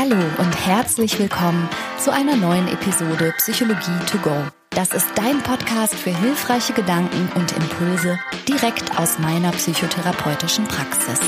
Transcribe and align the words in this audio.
Hallo 0.00 0.14
und 0.14 0.54
herzlich 0.64 1.18
willkommen 1.18 1.68
zu 1.98 2.12
einer 2.12 2.36
neuen 2.36 2.68
Episode 2.68 3.34
Psychologie 3.38 3.98
to 4.06 4.18
go. 4.18 4.46
Das 4.70 4.94
ist 4.94 5.08
dein 5.16 5.42
Podcast 5.42 5.96
für 5.96 6.16
hilfreiche 6.16 6.72
Gedanken 6.72 7.28
und 7.34 7.50
Impulse 7.50 8.16
direkt 8.46 8.96
aus 8.96 9.18
meiner 9.18 9.50
psychotherapeutischen 9.50 10.68
Praxis. 10.68 11.18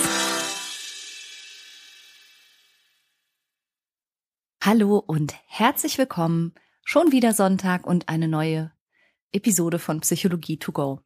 Hallo 4.63 4.99
und 5.05 5.35
herzlich 5.49 5.99
willkommen. 5.99 6.55
Schon 6.85 7.11
wieder 7.11 7.33
Sonntag 7.33 7.89
und 7.89 8.09
eine 8.09 8.29
neue 8.29 8.71
Episode 9.33 9.81
von 9.81 9.99
Psychologie 9.99 10.59
to 10.59 10.71
go. 10.71 11.01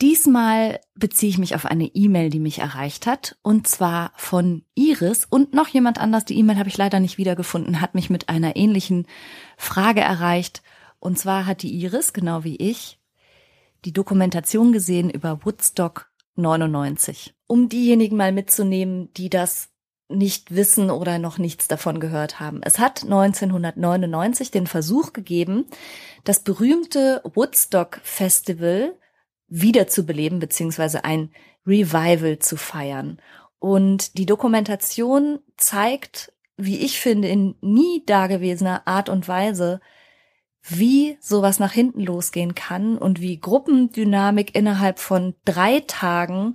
Diesmal 0.00 0.80
beziehe 0.94 1.30
ich 1.30 1.38
mich 1.38 1.56
auf 1.56 1.66
eine 1.66 1.86
E-Mail, 1.86 2.30
die 2.30 2.38
mich 2.38 2.60
erreicht 2.60 3.06
hat, 3.06 3.36
und 3.42 3.66
zwar 3.66 4.12
von 4.14 4.62
Iris 4.76 5.26
und 5.28 5.54
noch 5.54 5.66
jemand 5.66 5.98
anders. 5.98 6.24
Die 6.24 6.38
E-Mail 6.38 6.58
habe 6.58 6.68
ich 6.68 6.76
leider 6.76 7.00
nicht 7.00 7.18
wiedergefunden, 7.18 7.80
hat 7.80 7.96
mich 7.96 8.08
mit 8.08 8.28
einer 8.28 8.54
ähnlichen 8.54 9.06
Frage 9.56 10.00
erreicht. 10.00 10.62
Und 11.00 11.18
zwar 11.18 11.46
hat 11.46 11.62
die 11.62 11.74
Iris, 11.74 12.12
genau 12.12 12.44
wie 12.44 12.56
ich, 12.56 13.00
die 13.84 13.92
Dokumentation 13.92 14.72
gesehen 14.72 15.10
über 15.10 15.44
Woodstock 15.44 16.10
99. 16.36 17.34
Um 17.48 17.68
diejenigen 17.68 18.16
mal 18.16 18.32
mitzunehmen, 18.32 19.12
die 19.14 19.30
das 19.30 19.70
nicht 20.08 20.54
wissen 20.54 20.90
oder 20.90 21.18
noch 21.18 21.38
nichts 21.38 21.68
davon 21.68 21.98
gehört 21.98 22.38
haben. 22.38 22.60
Es 22.62 22.78
hat 22.78 23.02
1999 23.02 24.50
den 24.52 24.66
Versuch 24.66 25.12
gegeben, 25.12 25.66
das 26.24 26.40
berühmte 26.40 27.20
Woodstock 27.34 28.00
Festival 28.02 28.94
wiederzubeleben, 29.48 30.38
beziehungsweise 30.38 31.04
ein 31.04 31.30
Revival 31.66 32.38
zu 32.38 32.56
feiern. 32.56 33.20
Und 33.58 34.18
die 34.18 34.26
Dokumentation 34.26 35.40
zeigt, 35.56 36.32
wie 36.56 36.78
ich 36.78 37.00
finde, 37.00 37.28
in 37.28 37.56
nie 37.60 38.02
dagewesener 38.06 38.86
Art 38.86 39.08
und 39.08 39.28
Weise, 39.28 39.80
wie 40.62 41.16
sowas 41.20 41.58
nach 41.58 41.72
hinten 41.72 42.00
losgehen 42.00 42.54
kann 42.54 42.98
und 42.98 43.20
wie 43.20 43.40
Gruppendynamik 43.40 44.54
innerhalb 44.54 44.98
von 44.98 45.34
drei 45.44 45.80
Tagen 45.86 46.54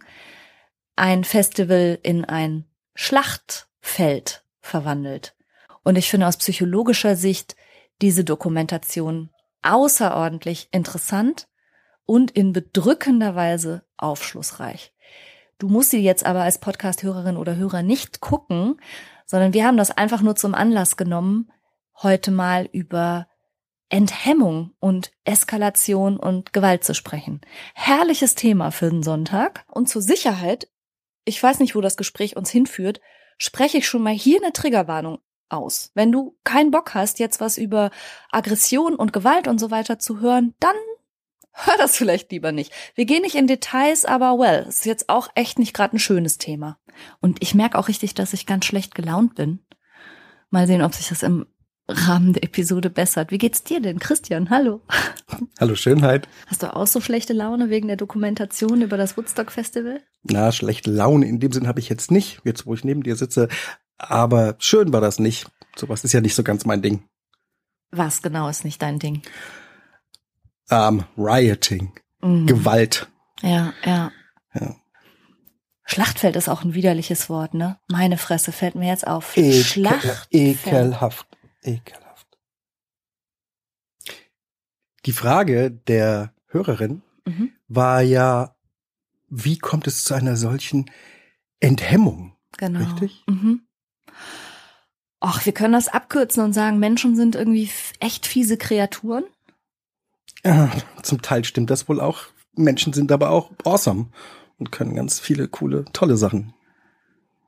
ein 0.96 1.23
Festival 1.23 2.00
in 2.03 2.25
ein 2.25 2.66
Schlachtfeld 2.96 4.44
verwandelt. 4.62 5.36
Und 5.84 5.98
ich 5.98 6.09
finde 6.09 6.28
aus 6.28 6.38
psychologischer 6.38 7.16
Sicht 7.16 7.56
diese 8.02 8.23
Dokumentation 8.23 9.30
außerordentlich 9.62 10.68
interessant 10.72 11.48
und 12.06 12.32
in 12.32 12.54
bedrückender 12.54 13.36
Weise 13.36 13.84
aufschlussreich. 13.98 14.94
Du 15.59 15.70
musst 15.70 15.92
sie 15.92 16.02
jetzt 16.02 16.26
aber 16.26 16.42
als 16.42 16.58
Podcast-Hörerin 16.59 17.38
oder 17.38 17.56
Hörer 17.56 17.84
nicht 17.84 18.20
gucken, 18.20 18.80
sondern 19.26 19.54
wir 19.54 19.66
haben 19.66 19.78
das 19.78 19.92
einfach 19.92 20.22
nur 20.22 20.36
zum 20.36 20.56
Anlass 20.56 20.98
genommen, 20.98 21.52
heute 22.02 22.31
mal 22.31 22.68
über 22.72 23.28
Enthemmung 23.90 24.74
und 24.80 25.12
Eskalation 25.24 26.18
und 26.18 26.52
Gewalt 26.52 26.84
zu 26.84 26.96
sprechen. 26.96 27.42
Herrliches 27.76 28.36
Thema 28.36 28.72
für 28.72 28.90
den 28.90 29.04
Sonntag. 29.04 29.66
Und 29.70 29.88
zur 29.88 30.02
Sicherheit, 30.02 30.68
ich 31.26 31.42
weiß 31.42 31.59
nicht, 31.59 31.76
wo 31.76 31.81
das 31.81 31.96
Gespräch 31.96 32.36
uns 32.36 32.50
hinführt, 32.50 33.02
spreche 33.38 33.78
ich 33.78 33.88
schon 33.88 34.02
mal 34.02 34.14
hier 34.14 34.42
eine 34.42 34.52
Triggerwarnung 34.52 35.20
aus. 35.50 35.92
Wenn 35.94 36.12
du 36.12 36.36
keinen 36.44 36.72
Bock 36.72 36.96
hast, 36.96 37.20
jetzt 37.20 37.40
was 37.40 37.58
über 37.58 37.92
Aggression 38.31 38.96
und 38.96 39.14
Gewalt 39.14 39.48
und 39.48 39.59
so 39.59 39.70
weiter 39.70 40.00
zu 40.00 40.20
hören, 40.20 40.56
dann 40.59 40.76
hör 41.54 41.78
das 41.78 41.96
vielleicht 41.96 42.32
lieber 42.32 42.52
nicht. 42.52 42.72
Wir 42.96 43.06
gehen 43.06 43.22
nicht 43.22 43.36
in 43.36 43.48
Details, 43.48 44.06
aber 44.06 44.38
well, 44.38 44.66
ist 44.68 44.86
jetzt 44.86 45.09
auch 45.09 45.30
echt 45.36 45.59
nicht 45.59 45.73
gerade 45.73 45.96
ein 45.96 46.00
schönes 46.00 46.38
Thema. 46.38 46.78
Und 47.22 47.42
ich 47.42 47.56
merke 47.56 47.78
auch 47.78 47.88
richtig, 47.88 48.14
dass 48.14 48.34
ich 48.34 48.46
ganz 48.46 48.66
schlecht 48.66 48.96
gelaunt 48.96 49.36
bin. 49.36 49.59
Mal 50.50 50.68
sehen, 50.68 50.81
ob 50.81 50.94
sich 50.94 51.09
das 51.09 51.24
im 51.24 51.46
Rahmen 51.88 52.34
der 52.34 52.44
Episode 52.44 52.90
bessert. 52.90 53.31
Wie 53.31 53.38
geht's 53.38 53.64
dir 53.64 53.81
denn, 53.81 54.00
Christian? 54.00 54.50
Hallo. 54.50 54.81
Hallo 55.59 55.76
Schönheit. 55.76 56.30
Hast 56.48 56.64
du 56.64 56.74
auch 56.74 56.88
so 56.88 57.02
schlechte 57.02 57.34
Laune 57.34 57.70
wegen 57.70 57.88
der 57.88 57.97
Dokumentation 57.97 58.81
über 58.81 58.97
das 58.97 59.18
Woodstock 59.18 59.52
Festival? 59.52 60.02
Na, 60.24 60.52
schlechte 60.52 60.91
Laune 60.91 61.28
in 61.28 61.40
dem 61.40 61.52
Sinn 61.52 61.68
habe 61.68 61.80
ich 61.80 61.90
jetzt 61.90 62.09
nicht, 62.09 62.40
jetzt 62.46 62.66
wo 62.66 62.74
ich 62.74 62.84
neben 62.84 63.03
dir 63.03 63.16
sitze. 63.16 63.50
Aber 63.97 64.56
schön 64.59 64.94
war 64.94 65.02
das 65.02 65.20
nicht. 65.20 65.47
Sowas 65.75 66.03
ist 66.03 66.14
ja 66.14 66.22
nicht 66.22 66.35
so 66.35 66.44
ganz 66.44 66.66
mein 66.66 66.81
Ding. 66.81 67.03
Was 67.91 68.22
genau 68.22 68.47
ist 68.47 68.64
nicht 68.64 68.81
dein 68.81 69.00
Ding? 69.00 69.22
Ähm, 70.69 71.03
Rioting, 71.18 71.94
mhm. 72.22 72.47
Gewalt. 72.47 73.07
Ja, 73.41 73.74
ja. 73.84 74.12
ja. 74.53 74.75
Schlachtfeld 75.85 76.35
ist 76.35 76.50
auch 76.50 76.63
ein 76.63 76.74
widerliches 76.74 77.29
Wort, 77.29 77.53
ne? 77.53 77.78
Meine 77.90 78.18
Fresse 78.18 78.51
fällt 78.51 78.75
mir 78.75 78.88
jetzt 78.88 79.06
auf. 79.06 79.35
Ekel, 79.35 79.63
Schlachtfeld. 79.63 80.28
Ekelhaft, 80.31 81.28
ekelhaft. 81.62 82.28
Die 85.06 85.12
Frage 85.12 85.72
der 85.72 86.34
Hörerin 86.47 87.02
mhm. 87.25 87.52
war 87.68 88.02
ja, 88.02 88.56
wie 89.29 89.57
kommt 89.57 89.88
es 89.88 90.06
zu 90.06 90.13
einer 90.13 90.38
solchen 90.38 90.90
Enthemmung? 91.59 92.35
Genau. 92.57 92.79
Richtig? 92.79 93.23
Mhm. 93.28 93.68
Ach, 95.19 95.46
wir 95.46 95.53
können 95.53 95.73
das 95.73 95.88
abkürzen 95.88 96.44
und 96.44 96.53
sagen, 96.53 96.79
Menschen 96.79 97.16
sind 97.16 97.35
irgendwie 97.35 97.69
echt 98.00 98.28
fiese 98.28 98.57
Kreaturen. 98.57 99.23
Ja, 100.46 100.72
zum 101.02 101.22
Teil 101.22 101.46
stimmt 101.46 101.70
das 101.70 101.88
wohl 101.88 102.02
auch. 102.02 102.24
Menschen 102.56 102.94
sind 102.94 103.12
aber 103.12 103.31
auch 103.31 103.52
awesome 103.64 104.08
und 104.59 104.72
können 104.72 104.96
ganz 104.96 105.20
viele 105.20 105.48
coole, 105.48 105.86
tolle 105.94 106.18
Sachen. 106.18 106.54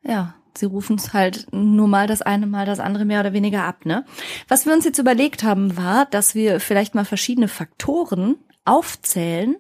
Ja, 0.02 0.36
sie 0.58 0.66
rufen 0.66 0.96
es 0.96 1.14
halt 1.14 1.48
nur 1.52 1.88
mal 1.88 2.08
das 2.08 2.22
eine, 2.22 2.48
mal 2.48 2.66
das 2.66 2.80
andere 2.80 3.06
mehr 3.06 3.20
oder 3.20 3.34
weniger 3.34 3.64
ab, 3.64 3.86
ne? 3.86 4.06
Was 4.48 4.66
wir 4.66 4.74
uns 4.74 4.86
jetzt 4.86 5.00
überlegt 5.00 5.44
haben, 5.44 5.78
war, 5.78 6.06
dass 6.06 6.36
wir 6.36 6.60
vielleicht 6.60 6.96
mal 6.96 7.06
verschiedene 7.06 7.48
Faktoren 7.48 8.38
aufzählen, 8.64 9.58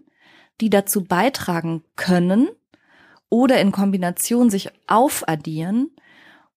die 0.61 0.69
dazu 0.69 1.03
beitragen 1.03 1.83
können 1.95 2.47
oder 3.29 3.59
in 3.59 3.71
Kombination 3.71 4.49
sich 4.49 4.69
aufaddieren 4.87 5.91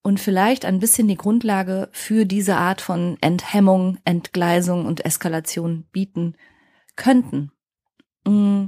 und 0.02 0.20
vielleicht 0.20 0.64
ein 0.64 0.78
bisschen 0.78 1.08
die 1.08 1.16
Grundlage 1.16 1.88
für 1.92 2.24
diese 2.24 2.56
Art 2.56 2.80
von 2.80 3.18
Enthemmung, 3.20 3.98
Entgleisung 4.04 4.86
und 4.86 5.04
Eskalation 5.04 5.84
bieten 5.92 6.34
könnten. 6.98 7.50
Mm. 8.26 8.66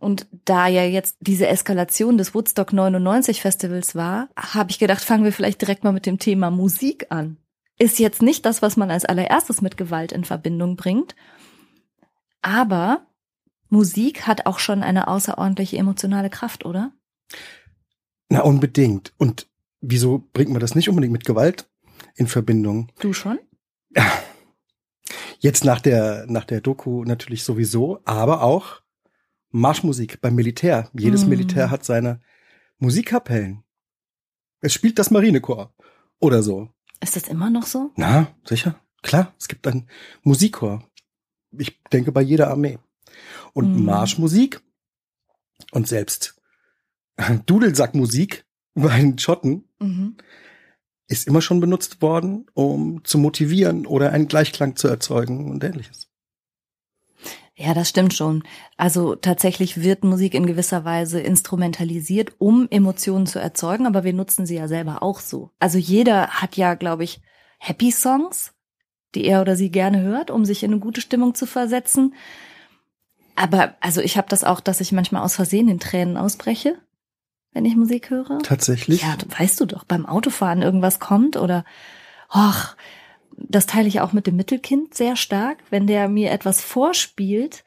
Und 0.00 0.26
da 0.44 0.68
ja 0.68 0.84
jetzt 0.84 1.16
diese 1.20 1.48
Eskalation 1.48 2.18
des 2.18 2.34
Woodstock 2.34 2.72
99 2.72 3.40
Festivals 3.40 3.94
war, 3.96 4.28
habe 4.36 4.70
ich 4.70 4.78
gedacht, 4.78 5.02
fangen 5.02 5.24
wir 5.24 5.32
vielleicht 5.32 5.60
direkt 5.60 5.82
mal 5.82 5.92
mit 5.92 6.06
dem 6.06 6.18
Thema 6.18 6.50
Musik 6.50 7.06
an. 7.08 7.38
Ist 7.78 7.98
jetzt 7.98 8.22
nicht 8.22 8.44
das, 8.44 8.62
was 8.62 8.76
man 8.76 8.90
als 8.90 9.04
allererstes 9.04 9.60
mit 9.60 9.76
Gewalt 9.76 10.12
in 10.12 10.24
Verbindung 10.24 10.76
bringt, 10.76 11.16
aber 12.42 13.06
Musik 13.70 14.26
hat 14.26 14.46
auch 14.46 14.58
schon 14.58 14.82
eine 14.82 15.08
außerordentliche 15.08 15.76
emotionale 15.76 16.30
Kraft, 16.30 16.64
oder? 16.64 16.92
Na, 18.28 18.42
unbedingt. 18.42 19.12
Und 19.18 19.48
wieso 19.80 20.28
bringt 20.32 20.50
man 20.50 20.60
das 20.60 20.74
nicht 20.74 20.88
unbedingt 20.88 21.12
mit 21.12 21.24
Gewalt 21.24 21.68
in 22.14 22.26
Verbindung? 22.28 22.92
Du 23.00 23.12
schon? 23.12 23.38
Jetzt 25.38 25.64
nach 25.64 25.80
der, 25.80 26.26
nach 26.28 26.44
der 26.44 26.60
Doku 26.60 27.04
natürlich 27.04 27.44
sowieso, 27.44 28.00
aber 28.04 28.42
auch 28.42 28.82
Marschmusik 29.50 30.20
beim 30.20 30.34
Militär. 30.34 30.90
Jedes 30.98 31.24
mm. 31.24 31.28
Militär 31.28 31.70
hat 31.70 31.84
seine 31.84 32.20
Musikkapellen. 32.78 33.62
Es 34.60 34.72
spielt 34.72 34.98
das 34.98 35.10
Marinekorps 35.10 35.72
oder 36.18 36.42
so. 36.42 36.68
Ist 37.00 37.14
das 37.14 37.28
immer 37.28 37.50
noch 37.50 37.66
so? 37.66 37.92
Na, 37.96 38.34
sicher. 38.44 38.80
Klar, 39.02 39.32
es 39.38 39.46
gibt 39.46 39.66
ein 39.68 39.88
Musikchor. 40.22 40.82
Ich 41.56 41.80
denke 41.92 42.10
bei 42.10 42.20
jeder 42.20 42.50
Armee. 42.50 42.78
Und 43.52 43.76
mm. 43.76 43.84
Marschmusik 43.84 44.60
und 45.70 45.86
selbst 45.86 46.40
Dudelsackmusik 47.46 48.44
bei 48.74 48.98
den 48.98 49.18
Schotten 49.18 49.68
mhm 49.78 50.16
ist 51.08 51.26
immer 51.26 51.40
schon 51.40 51.60
benutzt 51.60 52.02
worden, 52.02 52.46
um 52.54 53.02
zu 53.04 53.18
motivieren 53.18 53.86
oder 53.86 54.12
einen 54.12 54.28
Gleichklang 54.28 54.76
zu 54.76 54.88
erzeugen 54.88 55.50
und 55.50 55.64
ähnliches. 55.64 56.08
Ja, 57.56 57.74
das 57.74 57.88
stimmt 57.88 58.14
schon. 58.14 58.44
Also 58.76 59.16
tatsächlich 59.16 59.82
wird 59.82 60.04
Musik 60.04 60.34
in 60.34 60.46
gewisser 60.46 60.84
Weise 60.84 61.18
instrumentalisiert, 61.18 62.34
um 62.38 62.68
Emotionen 62.70 63.26
zu 63.26 63.40
erzeugen, 63.40 63.86
aber 63.86 64.04
wir 64.04 64.12
nutzen 64.12 64.46
sie 64.46 64.54
ja 64.54 64.68
selber 64.68 65.02
auch 65.02 65.18
so. 65.18 65.50
Also 65.58 65.76
jeder 65.76 66.28
hat 66.28 66.56
ja, 66.56 66.74
glaube 66.74 67.02
ich, 67.02 67.20
Happy 67.58 67.90
Songs, 67.90 68.52
die 69.16 69.24
er 69.24 69.40
oder 69.40 69.56
sie 69.56 69.72
gerne 69.72 70.02
hört, 70.02 70.30
um 70.30 70.44
sich 70.44 70.62
in 70.62 70.70
eine 70.70 70.80
gute 70.80 71.00
Stimmung 71.00 71.34
zu 71.34 71.46
versetzen. 71.46 72.14
Aber 73.34 73.74
also 73.80 74.02
ich 74.02 74.16
habe 74.16 74.28
das 74.28 74.44
auch, 74.44 74.60
dass 74.60 74.80
ich 74.80 74.92
manchmal 74.92 75.22
aus 75.24 75.34
Versehen 75.34 75.68
in 75.68 75.80
Tränen 75.80 76.16
ausbreche 76.16 76.78
wenn 77.52 77.64
ich 77.64 77.76
Musik 77.76 78.10
höre. 78.10 78.38
Tatsächlich? 78.42 79.02
Ja, 79.02 79.16
weißt 79.36 79.60
du 79.60 79.66
doch, 79.66 79.84
beim 79.84 80.06
Autofahren 80.06 80.62
irgendwas 80.62 81.00
kommt 81.00 81.36
oder, 81.36 81.64
ach, 82.28 82.76
das 83.36 83.66
teile 83.66 83.88
ich 83.88 84.00
auch 84.00 84.12
mit 84.12 84.26
dem 84.26 84.36
Mittelkind 84.36 84.94
sehr 84.94 85.16
stark, 85.16 85.58
wenn 85.70 85.86
der 85.86 86.08
mir 86.08 86.30
etwas 86.30 86.60
vorspielt. 86.60 87.64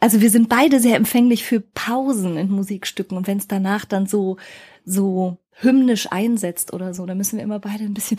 Also 0.00 0.20
wir 0.20 0.30
sind 0.30 0.48
beide 0.48 0.80
sehr 0.80 0.96
empfänglich 0.96 1.44
für 1.44 1.60
Pausen 1.60 2.36
in 2.36 2.50
Musikstücken 2.50 3.16
und 3.16 3.26
wenn 3.26 3.38
es 3.38 3.48
danach 3.48 3.84
dann 3.84 4.06
so 4.06 4.36
so 4.84 5.38
hymnisch 5.58 6.12
einsetzt 6.12 6.72
oder 6.72 6.94
so, 6.94 7.06
da 7.06 7.14
müssen 7.14 7.38
wir 7.38 7.44
immer 7.44 7.58
beide 7.58 7.84
ein 7.84 7.94
bisschen 7.94 8.18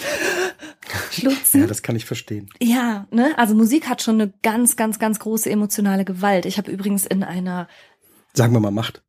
schlutzen. 1.12 1.62
Ja, 1.62 1.68
das 1.68 1.84
kann 1.84 1.96
ich 1.96 2.06
verstehen. 2.06 2.50
Ja, 2.60 3.08
ne? 3.12 3.38
Also 3.38 3.54
Musik 3.54 3.88
hat 3.88 4.02
schon 4.02 4.20
eine 4.20 4.34
ganz, 4.42 4.76
ganz, 4.76 4.98
ganz 5.00 5.20
große 5.20 5.50
emotionale 5.50 6.04
Gewalt. 6.04 6.46
Ich 6.46 6.58
habe 6.58 6.72
übrigens 6.72 7.06
in 7.06 7.24
einer 7.24 7.68
Sagen 8.34 8.54
wir 8.54 8.60
mal 8.60 8.72
Macht. 8.72 9.04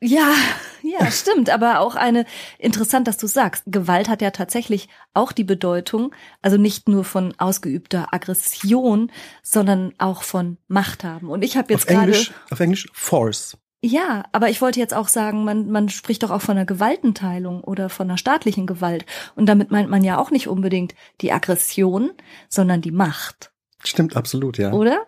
Ja, 0.00 0.34
ja, 0.82 1.10
stimmt, 1.10 1.50
aber 1.50 1.80
auch 1.80 1.94
eine 1.94 2.26
interessant, 2.58 3.08
dass 3.08 3.16
du 3.16 3.26
sagst. 3.26 3.64
Gewalt 3.66 4.08
hat 4.08 4.22
ja 4.22 4.30
tatsächlich 4.30 4.88
auch 5.14 5.32
die 5.32 5.44
Bedeutung, 5.44 6.14
also 6.42 6.56
nicht 6.56 6.88
nur 6.88 7.04
von 7.04 7.34
ausgeübter 7.38 8.12
Aggression, 8.12 9.10
sondern 9.42 9.94
auch 9.98 10.22
von 10.22 10.58
Macht 10.68 11.04
haben. 11.04 11.30
Und 11.30 11.42
ich 11.42 11.56
habe 11.56 11.72
jetzt 11.72 11.84
Auf 11.84 11.86
gerade 11.86 12.12
Englisch, 12.12 12.32
auf 12.50 12.60
Englisch 12.60 12.88
Force. 12.92 13.56
ja, 13.82 14.24
aber 14.32 14.50
ich 14.50 14.60
wollte 14.60 14.80
jetzt 14.80 14.94
auch 14.94 15.08
sagen, 15.08 15.44
man 15.44 15.70
man 15.70 15.88
spricht 15.88 16.22
doch 16.22 16.30
auch 16.30 16.42
von 16.42 16.56
einer 16.56 16.66
Gewaltenteilung 16.66 17.64
oder 17.64 17.88
von 17.88 18.08
einer 18.08 18.18
staatlichen 18.18 18.66
Gewalt 18.66 19.06
und 19.34 19.46
damit 19.46 19.70
meint 19.70 19.90
man 19.90 20.04
ja 20.04 20.18
auch 20.18 20.30
nicht 20.30 20.48
unbedingt 20.48 20.94
die 21.20 21.32
Aggression, 21.32 22.12
sondern 22.48 22.82
die 22.82 22.90
Macht, 22.90 23.50
Stimmt 23.84 24.16
absolut, 24.16 24.58
ja. 24.58 24.72
oder? 24.72 25.06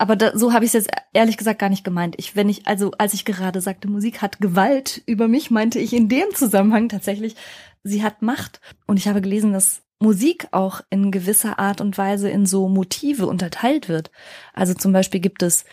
Aber 0.00 0.16
da, 0.16 0.36
so 0.36 0.54
habe 0.54 0.64
ich 0.64 0.70
es 0.70 0.86
jetzt 0.86 0.90
ehrlich 1.12 1.36
gesagt 1.36 1.58
gar 1.58 1.68
nicht 1.68 1.84
gemeint. 1.84 2.14
Ich, 2.16 2.34
wenn 2.34 2.48
ich, 2.48 2.66
also 2.66 2.92
als 2.92 3.12
ich 3.12 3.26
gerade 3.26 3.60
sagte, 3.60 3.86
Musik 3.86 4.22
hat 4.22 4.40
Gewalt 4.40 5.02
über 5.04 5.28
mich, 5.28 5.50
meinte 5.50 5.78
ich 5.78 5.92
in 5.92 6.08
dem 6.08 6.34
Zusammenhang 6.34 6.88
tatsächlich, 6.88 7.36
sie 7.82 8.02
hat 8.02 8.22
Macht. 8.22 8.62
Und 8.86 8.96
ich 8.96 9.08
habe 9.08 9.20
gelesen, 9.20 9.52
dass 9.52 9.82
Musik 9.98 10.48
auch 10.52 10.80
in 10.88 11.10
gewisser 11.10 11.58
Art 11.58 11.82
und 11.82 11.98
Weise 11.98 12.30
in 12.30 12.46
so 12.46 12.66
Motive 12.66 13.26
unterteilt 13.26 13.90
wird. 13.90 14.10
Also 14.54 14.72
zum 14.72 14.94
Beispiel 14.94 15.20
gibt 15.20 15.42
es 15.42 15.66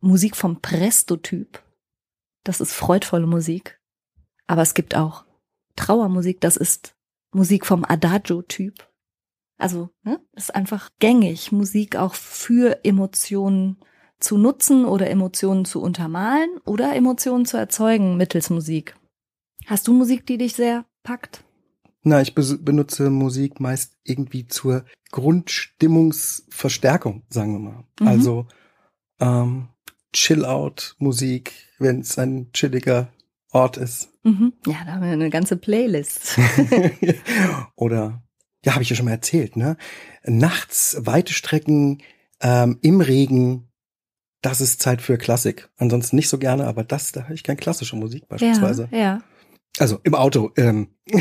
Musik 0.00 0.36
vom 0.36 0.62
Presto-Typ. 0.62 1.62
Das 2.44 2.62
ist 2.62 2.72
freudvolle 2.72 3.26
Musik. 3.26 3.78
Aber 4.46 4.62
es 4.62 4.72
gibt 4.72 4.96
auch 4.96 5.26
Trauermusik. 5.76 6.40
Das 6.40 6.56
ist 6.56 6.94
Musik 7.34 7.66
vom 7.66 7.84
Adagio-Typ. 7.84 8.89
Also, 9.60 9.90
ne, 10.02 10.18
ist 10.34 10.54
einfach 10.54 10.90
gängig, 10.98 11.52
Musik 11.52 11.96
auch 11.96 12.14
für 12.14 12.84
Emotionen 12.84 13.76
zu 14.18 14.38
nutzen 14.38 14.84
oder 14.84 15.08
Emotionen 15.10 15.64
zu 15.64 15.80
untermalen 15.80 16.50
oder 16.64 16.94
Emotionen 16.94 17.46
zu 17.46 17.56
erzeugen 17.56 18.16
mittels 18.16 18.50
Musik. 18.50 18.96
Hast 19.66 19.88
du 19.88 19.92
Musik, 19.92 20.26
die 20.26 20.38
dich 20.38 20.54
sehr 20.54 20.84
packt? 21.02 21.42
Na, 22.02 22.22
ich 22.22 22.34
benutze 22.34 23.10
Musik 23.10 23.60
meist 23.60 23.98
irgendwie 24.04 24.46
zur 24.46 24.86
Grundstimmungsverstärkung, 25.10 27.24
sagen 27.28 27.52
wir 27.52 27.58
mal. 27.58 27.84
Mhm. 28.00 28.08
Also 28.08 28.46
ähm, 29.20 29.68
Chill-out-Musik, 30.12 31.52
wenn 31.78 32.00
es 32.00 32.18
ein 32.18 32.50
chilliger 32.52 33.12
Ort 33.52 33.76
ist. 33.76 34.10
Mhm. 34.22 34.52
Ja, 34.66 34.76
da 34.84 34.92
haben 34.92 35.02
wir 35.02 35.10
eine 35.10 35.30
ganze 35.30 35.56
Playlist. 35.56 36.38
Oder, 37.76 38.22
ja, 38.64 38.74
habe 38.74 38.82
ich 38.82 38.90
ja 38.90 38.96
schon 38.96 39.06
mal 39.06 39.12
erzählt, 39.12 39.56
ne? 39.56 39.76
Nachts 40.24 40.96
weite 41.00 41.32
Strecken 41.32 42.02
ähm, 42.40 42.78
im 42.82 43.00
Regen, 43.00 43.70
das 44.42 44.60
ist 44.60 44.82
Zeit 44.82 45.02
für 45.02 45.18
Klassik. 45.18 45.68
Ansonsten 45.76 46.16
nicht 46.16 46.28
so 46.28 46.38
gerne, 46.38 46.66
aber 46.66 46.84
das, 46.84 47.12
da 47.12 47.24
höre 47.24 47.34
ich 47.34 47.42
gerne 47.42 47.60
klassische 47.60 47.96
Musik 47.96 48.28
beispielsweise. 48.28 48.88
Ja, 48.90 48.98
ja. 48.98 49.22
Also 49.78 50.00
im 50.02 50.14
Auto, 50.14 50.50
ähm, 50.56 50.88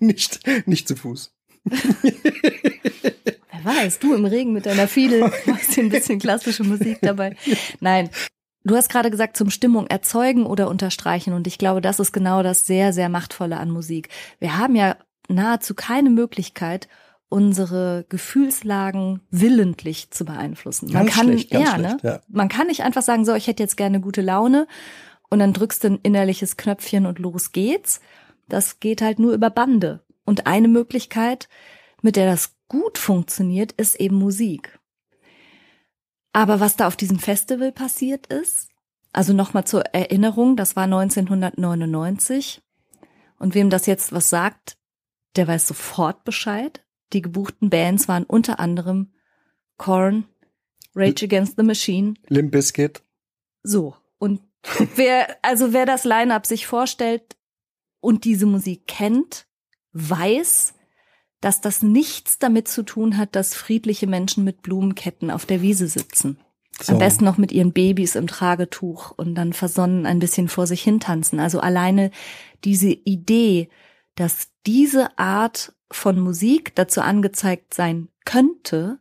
nicht, 0.00 0.40
nicht 0.66 0.88
zu 0.88 0.96
Fuß. 0.96 1.34
Wer 1.64 3.64
weiß, 3.64 3.98
du 3.98 4.14
im 4.14 4.24
Regen 4.24 4.52
mit 4.52 4.66
deiner 4.66 4.86
Fiedel 4.86 5.20
machst 5.46 5.76
dir 5.76 5.82
ein 5.82 5.88
bisschen 5.88 6.18
klassische 6.18 6.64
Musik 6.64 6.98
dabei. 7.02 7.36
Nein. 7.80 8.10
Du 8.64 8.74
hast 8.74 8.88
gerade 8.88 9.10
gesagt, 9.10 9.36
zum 9.36 9.50
Stimmung 9.50 9.86
erzeugen 9.86 10.44
oder 10.44 10.68
unterstreichen. 10.68 11.32
Und 11.32 11.46
ich 11.46 11.56
glaube, 11.56 11.80
das 11.80 12.00
ist 12.00 12.12
genau 12.12 12.42
das 12.42 12.66
sehr, 12.66 12.92
sehr 12.92 13.08
Machtvolle 13.08 13.58
an 13.58 13.70
Musik. 13.70 14.08
Wir 14.40 14.58
haben 14.58 14.74
ja 14.74 14.96
nahezu 15.28 15.74
keine 15.74 16.10
Möglichkeit, 16.10 16.88
unsere 17.28 18.06
Gefühlslagen 18.08 19.20
willentlich 19.30 20.10
zu 20.10 20.24
beeinflussen. 20.24 20.92
Man 20.92 21.06
Ganz 21.06 21.16
kann, 21.16 21.26
schlecht, 21.26 21.52
ja, 21.52 21.74
schlecht, 21.74 22.04
ne? 22.04 22.10
ja. 22.10 22.20
Man 22.28 22.48
kann 22.48 22.68
nicht 22.68 22.82
einfach 22.82 23.02
sagen, 23.02 23.24
so, 23.24 23.34
ich 23.34 23.46
hätte 23.46 23.62
jetzt 23.62 23.76
gerne 23.76 24.00
gute 24.00 24.22
Laune 24.22 24.66
und 25.28 25.40
dann 25.40 25.52
drückst 25.52 25.84
du 25.84 25.88
ein 25.88 26.00
innerliches 26.02 26.56
Knöpfchen 26.56 27.06
und 27.06 27.18
los 27.18 27.52
geht's. 27.52 28.00
Das 28.48 28.78
geht 28.78 29.02
halt 29.02 29.18
nur 29.18 29.32
über 29.32 29.50
Bande. 29.50 30.04
Und 30.24 30.46
eine 30.46 30.68
Möglichkeit, 30.68 31.48
mit 32.00 32.16
der 32.16 32.26
das 32.26 32.54
gut 32.68 32.98
funktioniert, 32.98 33.72
ist 33.72 33.96
eben 33.96 34.16
Musik. 34.16 34.78
Aber 36.32 36.60
was 36.60 36.76
da 36.76 36.86
auf 36.86 36.96
diesem 36.96 37.18
Festival 37.18 37.72
passiert 37.72 38.26
ist, 38.26 38.68
also 39.12 39.32
nochmal 39.32 39.64
zur 39.64 39.82
Erinnerung, 39.94 40.56
das 40.56 40.76
war 40.76 40.84
1999. 40.84 42.62
Und 43.38 43.54
wem 43.54 43.70
das 43.70 43.86
jetzt 43.86 44.12
was 44.12 44.28
sagt, 44.28 44.76
der 45.36 45.46
weiß 45.46 45.68
sofort 45.68 46.24
Bescheid. 46.24 46.84
Die 47.12 47.22
gebuchten 47.22 47.70
Bands 47.70 48.08
waren 48.08 48.24
unter 48.24 48.58
anderem 48.58 49.12
Korn, 49.76 50.24
Rage 50.94 51.26
Against 51.26 51.56
the 51.56 51.62
Machine, 51.62 52.14
Limp 52.28 52.52
Bizkit. 52.52 53.02
so. 53.62 53.94
Und 54.18 54.40
wer, 54.96 55.36
also 55.42 55.72
wer 55.72 55.86
das 55.86 56.04
Line-Up 56.04 56.46
sich 56.46 56.66
vorstellt 56.66 57.36
und 58.00 58.24
diese 58.24 58.46
Musik 58.46 58.86
kennt, 58.86 59.46
weiß, 59.92 60.74
dass 61.40 61.60
das 61.60 61.82
nichts 61.82 62.38
damit 62.38 62.66
zu 62.68 62.82
tun 62.82 63.16
hat, 63.16 63.36
dass 63.36 63.54
friedliche 63.54 64.06
Menschen 64.06 64.42
mit 64.42 64.62
Blumenketten 64.62 65.30
auf 65.30 65.46
der 65.46 65.62
Wiese 65.62 65.86
sitzen. 65.86 66.38
So. 66.80 66.94
Am 66.94 66.98
besten 66.98 67.24
noch 67.24 67.38
mit 67.38 67.52
ihren 67.52 67.72
Babys 67.72 68.16
im 68.16 68.26
Tragetuch 68.26 69.12
und 69.12 69.34
dann 69.34 69.52
versonnen 69.52 70.06
ein 70.06 70.18
bisschen 70.18 70.48
vor 70.48 70.66
sich 70.66 70.82
hin 70.82 71.00
tanzen. 71.00 71.40
Also 71.40 71.60
alleine 71.60 72.10
diese 72.64 72.90
Idee, 72.90 73.70
dass 74.16 74.48
diese 74.66 75.18
Art 75.18 75.74
von 75.90 76.18
Musik 76.18 76.74
dazu 76.74 77.00
angezeigt 77.00 77.72
sein 77.72 78.08
könnte, 78.24 78.98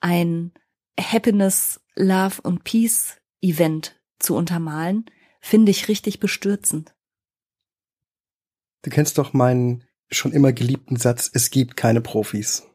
ein 0.00 0.52
Happiness, 0.98 1.80
Love 1.94 2.42
und 2.42 2.64
Peace 2.64 3.16
Event 3.40 4.00
zu 4.18 4.34
untermalen, 4.34 5.06
finde 5.40 5.70
ich 5.70 5.88
richtig 5.88 6.18
bestürzend. 6.20 6.94
Du 8.82 8.90
kennst 8.90 9.18
doch 9.18 9.32
meinen 9.32 9.84
schon 10.10 10.32
immer 10.32 10.52
geliebten 10.52 10.96
Satz, 10.96 11.30
es 11.32 11.50
gibt 11.50 11.76
keine 11.76 12.00
Profis. 12.00 12.66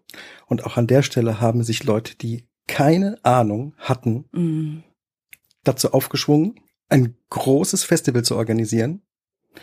Und 0.47 0.65
auch 0.65 0.77
an 0.77 0.87
der 0.87 1.03
Stelle 1.03 1.39
haben 1.39 1.63
sich 1.63 1.83
Leute, 1.83 2.15
die 2.15 2.47
keine 2.67 3.17
Ahnung 3.23 3.73
hatten, 3.77 4.25
Mm. 4.31 4.83
dazu 5.63 5.93
aufgeschwungen, 5.93 6.59
ein 6.89 7.17
großes 7.29 7.83
Festival 7.83 8.23
zu 8.23 8.35
organisieren 8.35 9.01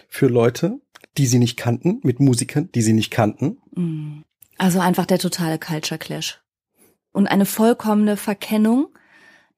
für 0.09 0.27
Leute, 0.27 0.81
die 1.19 1.27
sie 1.27 1.39
nicht 1.39 1.57
kannten, 1.57 2.01
mit 2.03 2.21
Musikern, 2.21 2.71
die 2.75 2.83
sie 2.83 2.93
nicht 2.93 3.11
kannten. 3.11 3.59
Mm. 3.75 4.23
Also 4.57 4.81
einfach 4.81 5.07
der 5.07 5.19
totale 5.19 5.59
Culture 5.59 5.99
Clash. 5.99 6.43
Und 7.13 7.27
eine 7.27 7.47
vollkommene 7.47 8.17
Verkennung 8.17 8.89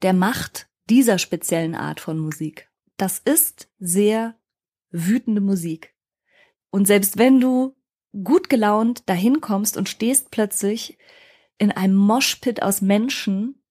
der 0.03 0.13
Macht 0.13 0.69
dieser 0.89 1.19
speziellen 1.19 1.75
Art 1.75 2.01
von 2.01 2.19
Musik. 2.19 2.69
Das 2.97 3.19
ist 3.19 3.69
sehr 3.79 4.35
wütende 4.91 5.41
Musik. 5.41 5.95
Und 6.71 6.87
selbst 6.87 7.19
wenn 7.19 7.41
du 7.41 7.77
gut 8.25 8.49
gelaunt 8.49 9.09
dahin 9.09 9.41
kommst 9.41 9.77
und 9.77 9.89
stehst 9.89 10.31
plötzlich 10.31 10.99
in 11.59 11.71
einem 11.71 11.95
Moshpit 11.95 12.63
aus 12.63 12.81
Menschen, 12.81 13.63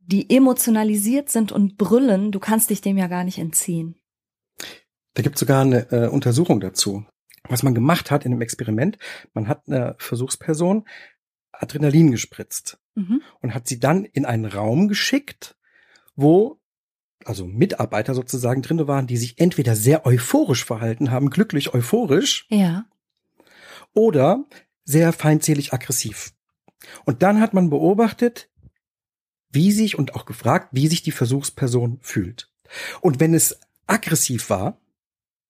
die 0.00 0.30
emotionalisiert 0.30 1.30
sind 1.30 1.52
und 1.52 1.76
brüllen, 1.76 2.32
du 2.32 2.38
kannst 2.38 2.70
dich 2.70 2.80
dem 2.80 2.96
ja 2.96 3.08
gar 3.08 3.24
nicht 3.24 3.38
entziehen. 3.38 3.96
Da 5.16 5.22
gibt 5.22 5.36
es 5.36 5.40
sogar 5.40 5.62
eine 5.62 5.90
äh, 5.90 6.08
Untersuchung 6.08 6.60
dazu. 6.60 7.06
Was 7.48 7.62
man 7.62 7.74
gemacht 7.74 8.10
hat 8.10 8.26
in 8.26 8.32
einem 8.32 8.42
Experiment, 8.42 8.98
man 9.32 9.48
hat 9.48 9.66
einer 9.66 9.94
Versuchsperson 9.98 10.84
Adrenalin 11.52 12.10
gespritzt 12.10 12.78
Mhm. 12.94 13.22
und 13.40 13.54
hat 13.54 13.66
sie 13.68 13.78
dann 13.80 14.04
in 14.04 14.24
einen 14.26 14.44
Raum 14.46 14.88
geschickt, 14.88 15.56
wo 16.16 16.58
also 17.24 17.46
Mitarbeiter 17.46 18.14
sozusagen 18.14 18.62
drinne 18.62 18.86
waren, 18.88 19.06
die 19.06 19.16
sich 19.16 19.38
entweder 19.38 19.74
sehr 19.74 20.06
euphorisch 20.06 20.64
verhalten 20.64 21.10
haben, 21.10 21.30
glücklich 21.30 21.72
euphorisch, 21.74 22.46
Ja. 22.50 22.84
oder 23.94 24.44
sehr 24.84 25.12
feindselig 25.12 25.72
aggressiv. 25.72 26.32
Und 27.04 27.22
dann 27.22 27.40
hat 27.40 27.52
man 27.54 27.68
beobachtet, 27.70 28.48
wie 29.50 29.72
sich 29.72 29.98
und 29.98 30.14
auch 30.14 30.24
gefragt, 30.26 30.68
wie 30.72 30.88
sich 30.88 31.02
die 31.02 31.10
Versuchsperson 31.12 31.98
fühlt. 32.02 32.50
Und 33.00 33.18
wenn 33.20 33.34
es 33.34 33.58
aggressiv 33.86 34.50
war, 34.50 34.78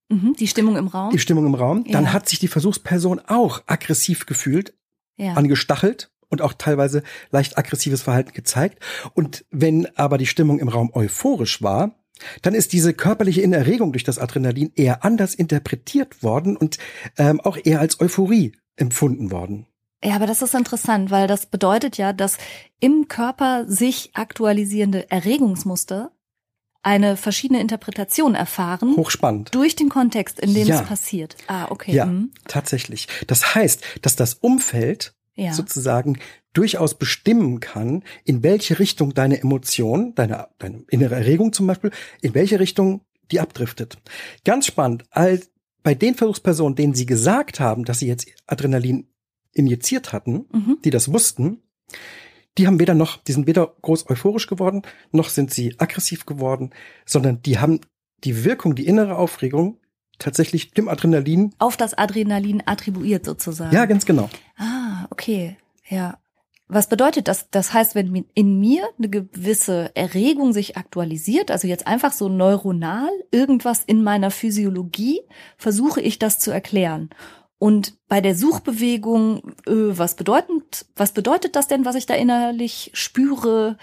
Mhm. 0.08 0.34
Die 0.38 0.46
Stimmung 0.46 0.76
im 0.76 0.86
Raum. 0.88 1.10
die 1.10 1.18
Stimmung 1.18 1.46
im 1.46 1.54
Raum, 1.54 1.84
dann 1.90 2.04
Ja. 2.04 2.12
hat 2.12 2.28
sich 2.28 2.38
die 2.38 2.48
Versuchsperson 2.48 3.20
auch 3.26 3.62
aggressiv 3.66 4.26
gefühlt, 4.26 4.74
ja. 5.16 5.32
angestachelt 5.34 6.10
und 6.28 6.42
auch 6.42 6.52
teilweise 6.54 7.02
leicht 7.30 7.58
aggressives 7.58 8.02
Verhalten 8.02 8.32
gezeigt. 8.32 8.78
Und 9.14 9.44
wenn 9.50 9.86
aber 9.96 10.18
die 10.18 10.26
Stimmung 10.26 10.58
im 10.58 10.68
Raum 10.68 10.90
euphorisch 10.92 11.62
war, 11.62 11.94
dann 12.42 12.54
ist 12.54 12.72
diese 12.72 12.94
körperliche 12.94 13.42
Innerregung 13.42 13.92
durch 13.92 14.04
das 14.04 14.18
Adrenalin 14.18 14.72
eher 14.74 15.04
anders 15.04 15.34
interpretiert 15.34 16.22
worden 16.22 16.56
und 16.56 16.78
ähm, 17.18 17.40
auch 17.40 17.58
eher 17.62 17.80
als 17.80 18.00
Euphorie 18.00 18.52
empfunden 18.76 19.30
worden. 19.30 19.66
Ja, 20.04 20.14
aber 20.14 20.26
das 20.26 20.40
ist 20.42 20.54
interessant, 20.54 21.10
weil 21.10 21.26
das 21.26 21.46
bedeutet 21.46 21.96
ja, 21.98 22.12
dass 22.12 22.38
im 22.80 23.08
Körper 23.08 23.64
sich 23.68 24.10
aktualisierende 24.14 25.10
Erregungsmuster 25.10 26.12
eine 26.86 27.16
verschiedene 27.16 27.60
Interpretation 27.60 28.34
erfahren. 28.36 28.96
Hochspannend. 28.96 29.52
Durch 29.54 29.74
den 29.74 29.88
Kontext, 29.88 30.38
in 30.40 30.54
dem 30.54 30.68
Ja. 30.68 30.80
es 30.80 30.86
passiert. 30.86 31.36
Ah, 31.48 31.66
okay. 31.70 31.92
Ja, 31.92 32.06
mhm. 32.06 32.30
tatsächlich. 32.46 33.08
Das 33.26 33.54
heißt, 33.56 33.82
dass 34.02 34.14
das 34.14 34.34
Umfeld 34.34 35.12
Ja. 35.34 35.52
sozusagen 35.52 36.18
durchaus 36.52 36.94
bestimmen 36.94 37.58
kann, 37.60 38.04
in 38.24 38.42
welche 38.42 38.78
Richtung 38.78 39.12
deine 39.14 39.40
Emotion, 39.40 40.14
deine, 40.14 40.48
deine 40.58 40.84
innere 40.88 41.16
Erregung 41.16 41.52
zum 41.52 41.66
Beispiel, 41.66 41.90
in 42.22 42.34
welche 42.34 42.60
Richtung 42.60 43.02
die 43.32 43.40
abdriftet. 43.40 43.98
Ganz 44.44 44.66
spannend, 44.66 45.02
als 45.10 45.50
bei 45.82 45.94
den 45.94 46.14
Versuchspersonen, 46.14 46.76
denen 46.76 46.94
sie 46.94 47.04
gesagt 47.06 47.58
haben, 47.60 47.84
dass 47.84 47.98
sie 47.98 48.06
jetzt 48.06 48.26
Adrenalin 48.46 49.08
injiziert 49.52 50.12
hatten, 50.12 50.46
Mhm. 50.52 50.78
die 50.84 50.90
das 50.90 51.12
wussten, 51.12 51.62
die 52.58 52.66
haben 52.66 52.80
weder 52.80 52.94
noch, 52.94 53.18
die 53.18 53.32
sind 53.32 53.46
weder 53.46 53.74
groß 53.82 54.08
euphorisch 54.08 54.46
geworden, 54.46 54.82
noch 55.12 55.28
sind 55.28 55.52
sie 55.52 55.74
aggressiv 55.78 56.26
geworden, 56.26 56.70
sondern 57.04 57.42
die 57.42 57.58
haben 57.58 57.80
die 58.24 58.44
Wirkung, 58.44 58.74
die 58.74 58.86
innere 58.86 59.16
Aufregung 59.16 59.78
tatsächlich 60.18 60.70
dem 60.70 60.88
Adrenalin, 60.88 61.54
Auf 61.58 61.76
das 61.76 61.94
Adrenalin 61.94 62.62
attribuiert 62.64 63.24
sozusagen. 63.24 63.74
ja, 63.74 63.84
ganz 63.84 64.06
genau. 64.06 64.30
Ah, 64.56 65.06
okay. 65.10 65.56
Ja. 65.88 66.18
Was 66.68 66.88
bedeutet 66.88 67.28
das? 67.28 67.48
Das 67.50 67.72
heißt, 67.72 67.94
wenn 67.94 68.24
in 68.34 68.58
mir 68.58 68.88
eine 68.98 69.08
gewisse 69.08 69.94
Erregung 69.94 70.52
sich 70.52 70.76
aktualisiert, 70.76 71.52
also 71.52 71.68
jetzt 71.68 71.86
einfach 71.86 72.12
so 72.12 72.28
neuronal, 72.28 73.10
irgendwas 73.30 73.84
in 73.84 74.02
meiner 74.02 74.32
Physiologie, 74.32 75.20
versuche 75.58 76.00
ich 76.00 76.18
das 76.18 76.40
zu 76.40 76.50
erklären. 76.50 77.10
Und 77.58 77.94
bei 78.08 78.20
der 78.20 78.34
Suchbewegung, 78.34 79.54
äh, 79.66 79.72
was 79.98 80.14
bedeutet, 80.14 80.86
was 80.94 81.12
bedeutet 81.12 81.56
das 81.56 81.68
denn, 81.68 81.84
was 81.84 81.94
ich 81.94 82.06
da 82.06 82.14
innerlich 82.14 82.90
spüre, 82.94 83.78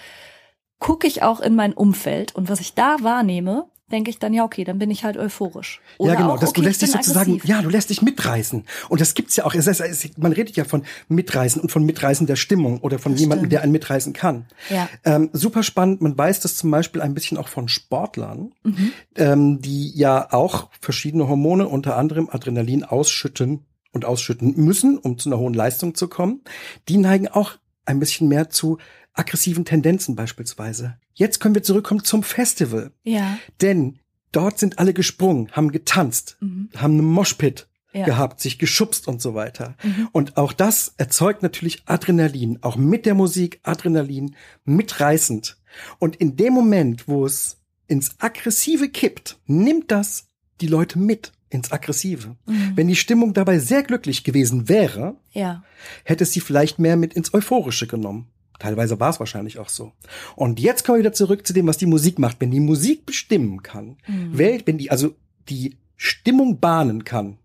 gucke 0.79 1.07
ich 1.07 1.23
auch 1.23 1.39
in 1.39 1.55
mein 1.55 1.73
Umfeld. 1.73 2.35
Und 2.35 2.49
was 2.49 2.59
ich 2.59 2.75
da 2.75 2.97
wahrnehme, 3.01 3.69
denke 3.93 4.09
ich 4.09 4.19
dann, 4.19 4.33
ja, 4.33 4.43
okay, 4.43 4.65
dann 4.65 4.79
bin 4.79 4.91
ich 4.91 5.05
halt 5.05 5.15
euphorisch. 5.15 5.79
Oder 5.97 6.13
ja, 6.13 6.19
genau, 6.19 6.31
auch, 6.33 6.41
okay, 6.43 6.51
du 6.55 6.61
lässt 6.63 6.83
ich 6.83 6.89
dich 6.89 6.97
sozusagen, 6.97 7.31
aggressiv. 7.33 7.49
ja, 7.49 7.61
du 7.61 7.69
lässt 7.69 7.89
dich 7.91 8.01
mitreißen. 8.01 8.65
Und 8.89 8.99
das 9.01 9.13
gibt's 9.13 9.35
ja 9.37 9.45
auch. 9.45 9.53
Es 9.55 9.67
es 9.67 9.79
ist, 9.79 10.17
man 10.17 10.33
redet 10.33 10.57
ja 10.57 10.65
von 10.65 10.83
Mitreißen 11.07 11.61
und 11.61 11.71
von 11.71 11.85
Mitreißen 11.85 12.27
der 12.27 12.35
Stimmung 12.35 12.79
oder 12.79 12.99
von 12.99 13.13
Das 13.13 13.21
jemandem, 13.21 13.43
stimmt. 13.43 13.53
der 13.53 13.61
einen 13.61 13.71
mitreißen 13.71 14.11
kann. 14.13 14.47
Ja. 14.69 14.89
Ähm, 15.05 15.29
super 15.31 15.63
spannend. 15.63 16.01
Man 16.01 16.17
weiß 16.17 16.41
das 16.41 16.57
zum 16.57 16.69
Beispiel 16.71 17.01
ein 17.01 17.13
bisschen 17.13 17.37
auch 17.37 17.47
von 17.47 17.69
Sportlern, 17.69 18.51
Mhm. 18.63 18.91
ähm, 19.15 19.61
die 19.61 19.95
ja 19.97 20.33
auch 20.33 20.69
verschiedene 20.81 21.27
Hormone, 21.29 21.67
unter 21.67 21.95
anderem 21.95 22.27
Adrenalin, 22.31 22.83
ausschütten 22.83 23.65
und 23.91 24.05
ausschütten 24.05 24.55
müssen, 24.57 24.97
um 24.97 25.19
zu 25.19 25.29
einer 25.29 25.37
hohen 25.37 25.53
Leistung 25.53 25.93
zu 25.93 26.07
kommen. 26.07 26.41
Die 26.89 26.97
neigen 26.97 27.27
auch 27.27 27.51
ein 27.85 27.99
bisschen 27.99 28.27
mehr 28.27 28.49
zu 28.49 28.79
aggressiven 29.13 29.65
Tendenzen 29.65 30.15
beispielsweise. 30.15 30.97
Jetzt 31.13 31.39
können 31.39 31.55
wir 31.55 31.63
zurückkommen 31.63 32.03
zum 32.03 32.23
Festival. 32.23 32.91
Ja. 33.03 33.37
Denn 33.61 33.99
dort 34.31 34.57
sind 34.59 34.79
alle 34.79 34.93
gesprungen, 34.93 35.49
haben 35.51 35.71
getanzt, 35.71 36.37
Mhm. 36.39 36.69
haben 36.75 36.93
einen 36.99 37.05
Moshpit 37.07 37.67
Ja. 37.93 38.05
gehabt, 38.05 38.41
sich 38.41 38.57
geschubst 38.57 39.07
und 39.07 39.21
so 39.21 39.35
weiter. 39.35 39.75
Mhm. 39.83 40.09
Und 40.11 40.37
auch 40.37 40.51
das 40.53 40.95
erzeugt 40.97 41.43
natürlich 41.43 41.83
Adrenalin, 41.85 42.57
auch 42.63 42.75
mit 42.75 43.05
der 43.05 43.13
Musik 43.13 43.59
Adrenalin, 43.61 44.35
mitreißend. 44.65 45.57
Und 45.99 46.15
in 46.15 46.35
dem 46.35 46.53
Moment, 46.53 47.07
wo 47.07 47.25
es 47.25 47.57
ins 47.87 48.15
Aggressive 48.19 48.89
kippt, 48.89 49.37
nimmt 49.45 49.91
das 49.91 50.27
die 50.61 50.67
Leute 50.67 50.97
mit 50.99 51.31
ins 51.49 51.71
Aggressive. 51.71 52.35
Mhm. 52.47 52.71
Wenn 52.75 52.87
die 52.87 52.95
Stimmung 52.95 53.33
dabei 53.35 53.59
sehr 53.59 53.83
glücklich 53.83 54.23
gewesen 54.23 54.69
wäre, 54.69 55.15
Ja. 55.31 55.63
hätte 56.03 56.23
es 56.23 56.31
sie 56.33 56.39
vielleicht 56.39 56.79
mehr 56.79 56.95
mit 56.97 57.13
ins 57.13 57.31
Euphorische 57.33 57.85
genommen. 57.85 58.27
Teilweise 58.63 58.97
war 59.01 59.09
es 59.09 59.19
wahrscheinlich 59.19 59.59
auch 59.59 59.67
so. 59.67 59.91
Und 60.37 60.57
jetzt 60.57 60.85
kommen 60.85 60.95
wir 60.95 60.99
wieder 61.03 61.11
zurück 61.11 61.45
zu 61.45 61.51
dem, 61.51 61.67
was 61.67 61.77
die 61.77 61.85
Musik 61.85 62.17
macht. 62.17 62.37
Wenn 62.39 62.49
die 62.49 62.61
Musik 62.61 63.05
bestimmen 63.05 63.61
kann, 63.61 63.97
Mhm. 64.07 64.37
Welt, 64.37 64.65
wenn 64.67 64.77
die 64.77 64.89
also 64.89 65.15
die 65.49 65.75
Stimmung 65.97 66.61
bahnen 66.61 67.03
kann, 67.03 67.39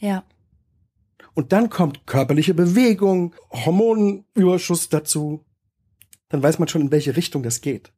Ja. 0.00 0.24
und 1.34 1.52
dann 1.52 1.70
kommt 1.70 2.08
körperliche 2.08 2.54
Bewegung, 2.54 3.36
Hormonüberschuss 3.52 4.88
dazu, 4.88 5.44
dann 6.28 6.42
weiß 6.42 6.58
man 6.58 6.66
schon, 6.66 6.82
in 6.82 6.90
welche 6.90 7.16
Richtung 7.16 7.44
das 7.44 7.60
geht. 7.60 7.92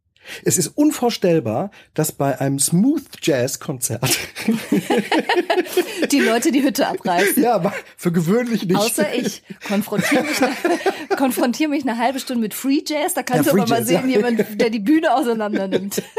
Es 0.45 0.59
ist 0.59 0.68
unvorstellbar, 0.68 1.71
dass 1.95 2.12
bei 2.12 2.40
einem 2.40 2.59
Smooth 2.59 3.02
Jazz 3.23 3.59
Konzert, 3.61 4.18
Die 6.12 6.21
Leute 6.21 6.52
die 6.52 6.62
Hütte 6.62 6.87
abreißen. 6.87 7.42
ja, 7.42 7.54
aber 7.54 7.73
für 7.97 8.12
gewöhnlich 8.12 8.64
nicht. 8.66 8.76
Außer 8.76 9.14
ich. 9.14 9.42
Konfrontiere 9.66 10.23
mich, 10.25 10.42
eine- 10.42 10.56
konfrontiere 11.16 11.71
mich 11.71 11.83
eine 11.88 11.99
halbe 11.99 12.21
Stunde 12.21 12.42
mit 12.42 12.54
Free 12.54 12.83
Jazz. 12.87 13.14
Da 13.14 13.23
kannst 13.23 13.47
Ja, 13.47 13.52
du 13.52 13.61
aber 13.61 13.68
mal 13.68 13.78
Jazz, 13.78 13.88
sehen, 13.88 14.09
ja. 14.11 14.16
jemand, 14.16 14.61
der 14.61 14.71
die 14.71 14.78
Bühne 14.80 15.14
auseinander 15.14 15.68
nimmt. 15.68 16.02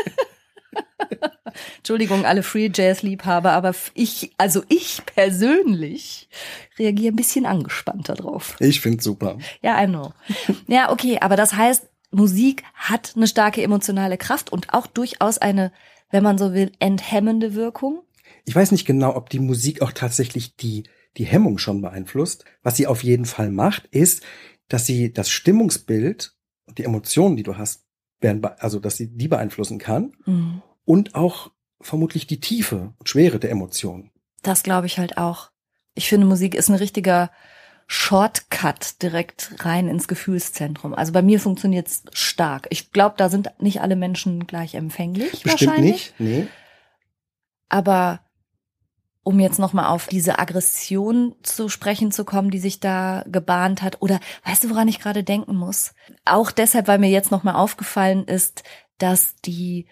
Entschuldigung, 1.78 2.26
alle 2.26 2.44
Free 2.44 2.70
Jazz 2.74 3.02
Liebhaber, 3.02 3.52
aber 3.54 3.74
ich, 3.94 4.32
also 4.38 4.64
ich 4.70 5.02
persönlich 5.06 6.28
reagiere 6.78 7.14
ein 7.14 7.16
bisschen 7.16 7.46
angespannter 7.46 8.14
drauf. 8.16 8.56
Ich 8.60 8.82
find's 8.82 9.04
super. 9.04 9.38
Ja, 9.62 9.82
I 9.82 9.88
know. 9.88 10.14
Ja, 10.68 10.92
okay, 10.92 11.18
aber 11.22 11.36
das 11.36 11.54
heißt, 11.54 11.88
Musik 12.12 12.64
hat 12.74 13.14
eine 13.16 13.28
starke 13.28 13.62
emotionale 13.62 14.18
Kraft 14.18 14.52
und 14.52 14.74
auch 14.74 14.88
durchaus 14.88 15.38
eine, 15.38 15.72
wenn 16.10 16.24
man 16.24 16.38
so 16.38 16.54
will, 16.54 16.72
enthemmende 16.80 17.54
Wirkung. 17.54 18.02
Ich 18.46 18.56
weiß 18.56 18.72
nicht 18.72 18.86
genau, 18.86 19.16
ob 19.16 19.30
die 19.30 19.40
Musik 19.40 19.82
auch 19.82 19.92
tatsächlich 19.92 20.56
die, 20.56 20.84
die 21.18 21.26
Hemmung 21.26 21.58
schon 21.58 21.82
beeinflusst. 21.82 22.46
Was 22.64 22.78
sie 22.78 22.88
auf 22.88 23.04
jeden 23.04 23.26
Fall 23.26 23.52
macht, 23.52 23.88
ist, 23.88 24.24
dass 24.70 24.86
sie 24.86 25.12
das 25.12 25.30
Stimmungsbild 25.30 26.34
und 26.66 26.78
die 26.78 26.84
Emotionen, 26.84 27.36
die 27.36 27.44
du 27.44 27.58
hast, 27.58 27.86
werden, 28.20 28.42
be- 28.42 28.62
also 28.62 28.80
dass 28.80 28.98
sie 28.98 29.16
die 29.16 29.28
beeinflussen 29.28 29.78
kann 29.80 30.14
Mhm. 30.26 30.62
und 30.86 31.16
auch 31.16 31.52
vermutlich 31.82 32.26
die 32.26 32.40
Tiefe 32.40 32.94
und 32.98 33.08
Schwere 33.10 33.40
der 33.40 33.52
Emotionen. 33.52 34.12
Das 34.44 34.64
glaube 34.64 34.88
ich 34.88 34.98
halt 34.98 35.18
auch. 35.18 35.52
Ich 35.94 36.08
finde, 36.10 36.26
Musik 36.28 36.56
ist 36.56 36.70
ein 36.70 36.76
richtiger 36.76 37.32
Shortcut 37.88 39.02
direkt 39.02 39.54
rein 39.60 39.88
ins 39.88 40.10
Gefühlszentrum. 40.10 40.94
Also 40.94 41.14
bei 41.14 41.22
mir 41.22 41.40
funktioniert's 41.40 42.04
stark. 42.12 42.68
Ich 42.70 42.92
glaube, 42.92 43.16
da 43.18 43.30
sind 43.30 43.50
nicht 43.60 43.82
alle 43.82 43.96
Menschen 43.96 44.46
gleich 44.46 44.76
empfänglich. 44.76 45.44
Bestimmt 45.44 45.72
wahrscheinlich. 45.72 45.94
nicht, 45.94 46.20
nee. 46.20 46.48
Aber 47.70 48.20
um 49.24 49.40
jetzt 49.40 49.60
nochmal 49.60 49.88
auf 49.88 50.08
diese 50.08 50.40
Aggression 50.40 51.36
zu 51.44 51.70
sprechen 51.70 52.12
zu 52.12 52.26
kommen, 52.26 52.50
die 52.50 52.60
sich 52.60 52.80
da 52.80 53.24
gebahnt 53.28 53.82
hat, 53.82 54.02
oder 54.02 54.20
weißt 54.46 54.66
du, 54.66 54.70
woran 54.70 54.88
ich 54.88 55.00
gerade 55.00 55.24
denken 55.24 55.56
muss? 55.56 55.94
Auch 56.26 56.52
deshalb, 56.52 56.88
weil 56.88 57.00
mir 57.00 57.10
jetzt 57.10 57.32
nochmal 57.32 57.56
aufgefallen 57.56 58.26
ist, 58.26 58.64
dass 58.98 59.36
die 59.46 59.88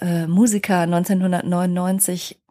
äh, 0.00 0.26
Musiker 0.26 0.80
1999 0.80 2.41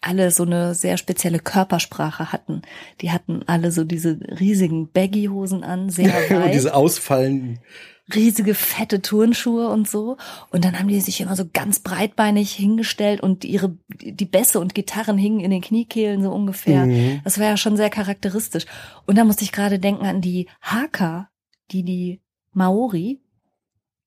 alle 0.00 0.30
so 0.30 0.44
eine 0.44 0.74
sehr 0.74 0.96
spezielle 0.96 1.38
Körpersprache 1.38 2.32
hatten. 2.32 2.62
Die 3.00 3.10
hatten 3.10 3.42
alle 3.46 3.72
so 3.72 3.84
diese 3.84 4.18
riesigen 4.38 4.90
Baggy-Hosen 4.90 5.64
an, 5.64 5.90
sehr 5.90 6.06
Und 6.30 6.36
weit 6.36 6.54
diese 6.54 6.74
ausfallenden, 6.74 7.58
riesige 8.14 8.54
fette 8.54 9.02
Turnschuhe 9.02 9.68
und 9.68 9.88
so. 9.88 10.16
Und 10.50 10.64
dann 10.64 10.78
haben 10.78 10.88
die 10.88 11.00
sich 11.00 11.20
immer 11.20 11.36
so 11.36 11.44
ganz 11.52 11.80
breitbeinig 11.80 12.52
hingestellt 12.52 13.20
und 13.20 13.44
ihre, 13.44 13.76
die 13.88 14.24
Bässe 14.24 14.60
und 14.60 14.74
Gitarren 14.74 15.18
hingen 15.18 15.40
in 15.40 15.50
den 15.50 15.62
Kniekehlen 15.62 16.22
so 16.22 16.30
ungefähr. 16.30 16.86
Mhm. 16.86 17.20
Das 17.24 17.38
war 17.38 17.46
ja 17.46 17.56
schon 17.56 17.76
sehr 17.76 17.90
charakteristisch. 17.90 18.66
Und 19.06 19.18
da 19.18 19.24
musste 19.24 19.44
ich 19.44 19.52
gerade 19.52 19.78
denken 19.78 20.06
an 20.06 20.20
die 20.20 20.48
Haka, 20.60 21.30
die 21.72 21.82
die 21.82 22.20
Maori, 22.52 23.20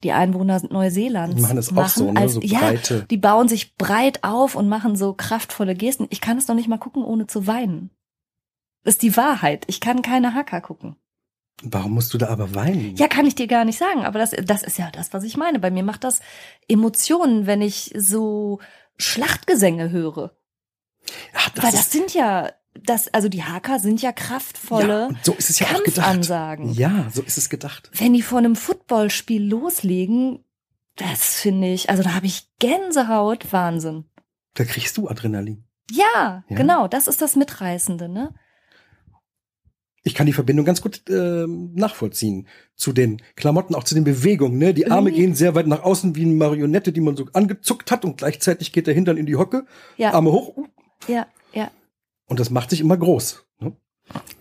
die 0.03 0.11
Einwohner 0.11 0.61
Neuseelands 0.69 1.35
Die 1.35 1.41
machen 1.41 1.55
das 1.57 1.75
auch 1.75 1.87
so, 1.87 2.11
ne? 2.11 2.19
als, 2.19 2.33
So 2.33 2.41
ja, 2.41 2.59
breite. 2.59 3.05
die 3.09 3.17
bauen 3.17 3.47
sich 3.47 3.75
breit 3.75 4.23
auf 4.23 4.55
und 4.55 4.69
machen 4.69 4.95
so 4.95 5.13
kraftvolle 5.13 5.75
Gesten. 5.75 6.07
Ich 6.09 6.21
kann 6.21 6.37
es 6.37 6.45
doch 6.45 6.55
nicht 6.55 6.67
mal 6.69 6.77
gucken, 6.77 7.03
ohne 7.03 7.27
zu 7.27 7.47
weinen. 7.47 7.89
Das 8.83 8.95
ist 8.95 9.01
die 9.01 9.17
Wahrheit. 9.17 9.65
Ich 9.67 9.81
kann 9.81 10.01
keine 10.01 10.33
Haka 10.33 10.61
gucken. 10.61 10.95
Warum 11.61 11.93
musst 11.93 12.13
du 12.13 12.17
da 12.17 12.29
aber 12.29 12.55
weinen? 12.55 12.95
Ja, 12.95 13.09
kann 13.09 13.25
ich 13.25 13.35
dir 13.35 13.47
gar 13.47 13.65
nicht 13.65 13.77
sagen, 13.77 14.05
aber 14.05 14.19
das, 14.19 14.31
das 14.31 14.63
ist 14.63 14.77
ja 14.77 14.89
das, 14.91 15.11
was 15.13 15.25
ich 15.25 15.35
meine. 15.35 15.59
Bei 15.59 15.71
mir 15.71 15.83
macht 15.83 16.05
das 16.05 16.21
Emotionen, 16.69 17.45
wenn 17.47 17.61
ich 17.61 17.91
so 17.97 18.59
Schlachtgesänge 18.97 19.89
höre. 19.89 20.31
Ach, 21.33 21.49
das 21.49 21.63
Weil 21.65 21.71
das 21.71 21.91
sind 21.91 22.13
ja, 22.13 22.49
das, 22.85 23.13
also 23.13 23.29
die 23.29 23.43
Haker 23.43 23.79
sind 23.79 24.01
ja 24.01 24.09
ja, 24.09 24.13
kraftvolle 24.13 25.07
und 25.09 25.17
so 25.23 25.33
ist 25.33 25.49
es 25.49 25.59
ja. 25.59 25.67
Kampfansagen. 25.67 26.71
Ja, 26.73 27.07
so 27.13 27.21
ist 27.21 27.37
es 27.37 27.49
gedacht. 27.49 27.89
Wenn 27.93 28.13
die 28.13 28.21
vor 28.21 28.37
einem 28.39 28.55
Footballspiel 28.55 29.43
loslegen, 29.43 30.43
das 30.95 31.35
finde 31.35 31.71
ich, 31.71 31.89
also 31.89 32.03
da 32.03 32.13
habe 32.15 32.25
ich 32.25 32.47
Gänsehaut, 32.59 33.51
Wahnsinn. 33.51 34.05
Da 34.55 34.63
kriegst 34.65 34.97
du 34.97 35.07
Adrenalin. 35.07 35.63
Ja, 35.91 36.43
Ja. 36.49 36.55
genau, 36.55 36.87
das 36.87 37.07
ist 37.07 37.21
das 37.21 37.35
Mitreißende, 37.35 38.09
ne? 38.09 38.33
Ich 40.03 40.15
kann 40.15 40.25
die 40.25 40.33
Verbindung 40.33 40.65
ganz 40.65 40.81
gut 40.81 41.03
ähm, 41.09 41.73
nachvollziehen 41.75 42.47
zu 42.75 42.93
den 42.93 43.21
Klamotten, 43.35 43.75
auch 43.75 43.83
zu 43.83 43.95
den 43.95 44.05
Bewegungen. 44.05 44.57
Ne? 44.57 44.73
Die 44.73 44.89
Arme 44.89 45.11
Mhm. 45.11 45.15
gehen 45.15 45.35
sehr 45.35 45.55
weit 45.55 45.67
nach 45.67 45.83
außen 45.83 46.15
wie 46.15 46.23
eine 46.23 46.33
Marionette, 46.35 46.93
die 46.93 47.01
man 47.01 47.17
so 47.17 47.27
angezuckt 47.33 47.91
hat 47.91 48.05
und 48.05 48.17
gleichzeitig 48.17 48.71
geht 48.71 48.87
der 48.87 48.93
Hintern 48.93 49.17
in 49.17 49.25
die 49.25 49.35
Hocke, 49.35 49.65
Ja, 49.97 50.13
Arme 50.13 50.31
hoch 50.31 50.55
ja, 51.07 51.27
ja. 51.53 51.69
Und 52.29 52.39
das 52.39 52.49
macht 52.49 52.69
sich 52.69 52.79
immer 52.81 52.97
groß. 52.97 53.45
Ne? 53.59 53.73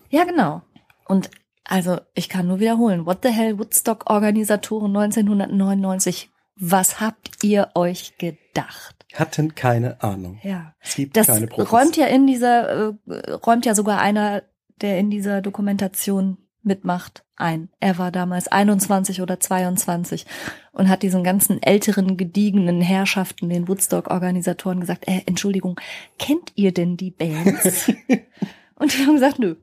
Ja, 0.09 0.23
genau. 0.23 0.61
Und 1.05 1.29
also, 1.65 1.99
ich 2.15 2.29
kann 2.29 2.47
nur 2.47 2.59
wiederholen. 2.59 3.05
What 3.05 3.19
the 3.23 3.29
hell, 3.29 3.59
Woodstock-Organisatoren 3.59 4.95
1999. 4.95 6.29
Was 6.55 6.99
habt 6.99 7.43
ihr 7.43 7.69
euch 7.75 8.17
gedacht? 8.17 9.05
Hatten 9.13 9.55
keine 9.55 10.01
Ahnung. 10.03 10.39
Ja. 10.43 10.73
Es 10.79 10.95
gibt 10.95 11.15
Das 11.17 11.27
keine 11.27 11.47
Profis. 11.47 11.71
räumt 11.71 11.95
ja 11.97 12.07
in 12.07 12.27
dieser, 12.27 12.89
äh, 13.07 13.31
räumt 13.45 13.65
ja 13.65 13.75
sogar 13.75 13.99
einer, 13.99 14.43
der 14.81 14.97
in 14.99 15.09
dieser 15.09 15.41
Dokumentation 15.41 16.37
mitmacht, 16.63 17.23
ein. 17.39 17.69
Er 17.79 17.97
war 17.97 18.11
damals 18.11 18.47
21 18.47 19.21
oder 19.21 19.39
22 19.39 20.25
und 20.71 20.89
hat 20.89 21.03
diesen 21.03 21.23
ganzen 21.23 21.61
älteren, 21.61 22.17
gediegenen 22.17 22.81
Herrschaften, 22.81 23.49
den 23.49 23.67
Woodstock-Organisatoren 23.67 24.79
gesagt, 24.79 25.07
äh, 25.07 25.21
Entschuldigung, 25.25 25.79
kennt 26.17 26.51
ihr 26.55 26.73
denn 26.73 26.97
die 26.97 27.11
Bands? 27.11 27.87
und 28.75 28.93
die 28.93 29.05
haben 29.05 29.13
gesagt, 29.13 29.39
nö. 29.39 29.55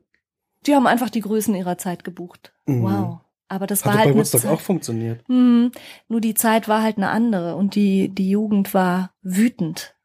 Die 0.65 0.75
haben 0.75 0.87
einfach 0.87 1.09
die 1.09 1.21
Größen 1.21 1.55
ihrer 1.55 1.77
Zeit 1.77 2.03
gebucht. 2.03 2.53
Mhm. 2.65 2.83
Wow. 2.83 3.19
Aber 3.47 3.67
das 3.67 3.85
Hat 3.85 3.93
war 3.93 3.99
halt 3.99 4.09
bei 4.11 4.19
Woodstock 4.19 4.41
Zeit, 4.41 4.51
auch 4.51 4.59
funktioniert. 4.59 5.23
hm, 5.27 5.71
nur 6.09 6.19
die 6.19 6.33
Zeit 6.33 6.67
war 6.67 6.81
halt 6.81 6.97
eine 6.97 7.09
andere 7.09 7.55
und 7.55 7.75
die, 7.75 8.09
die 8.09 8.29
Jugend 8.29 8.73
war 8.73 9.11
wütend. 9.21 9.95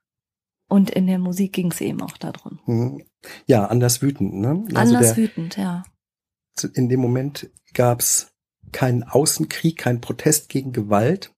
Und 0.69 0.91
in 0.91 1.07
der 1.07 1.19
Musik 1.19 1.53
ging 1.53 1.71
es 1.71 1.81
eben 1.81 2.01
auch 2.01 2.17
darum. 2.17 2.61
Mhm. 2.67 3.03
Ja, 3.47 3.67
anders 3.67 4.01
wütend. 4.01 4.35
Ne? 4.35 4.65
Also 4.75 4.95
Anders 4.95 5.15
der, 5.15 5.25
wütend, 5.25 5.57
ja. 5.57 5.83
In 6.75 6.89
dem 6.89 7.01
Moment 7.01 7.51
gab's 7.75 8.33
keinen 8.73 9.03
Außenkrieg, 9.05 9.79
keinen 9.79 10.01
Protest 10.01 10.49
gegen 10.49 10.73
Gewalt. 10.73 11.33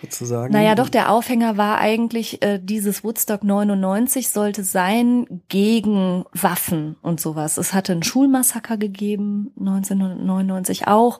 Sozusagen. 0.00 0.52
Naja, 0.52 0.74
doch, 0.74 0.88
der 0.88 1.10
Aufhänger 1.10 1.56
war 1.56 1.78
eigentlich, 1.78 2.42
äh, 2.42 2.60
dieses 2.62 3.02
Woodstock 3.02 3.42
99 3.42 4.30
sollte 4.30 4.62
sein 4.62 5.42
gegen 5.48 6.24
Waffen 6.32 6.96
und 7.02 7.20
sowas. 7.20 7.58
Es 7.58 7.74
hatte 7.74 7.92
ein 7.92 8.02
Schulmassaker 8.04 8.76
gegeben, 8.76 9.52
1999 9.58 10.86
auch. 10.86 11.18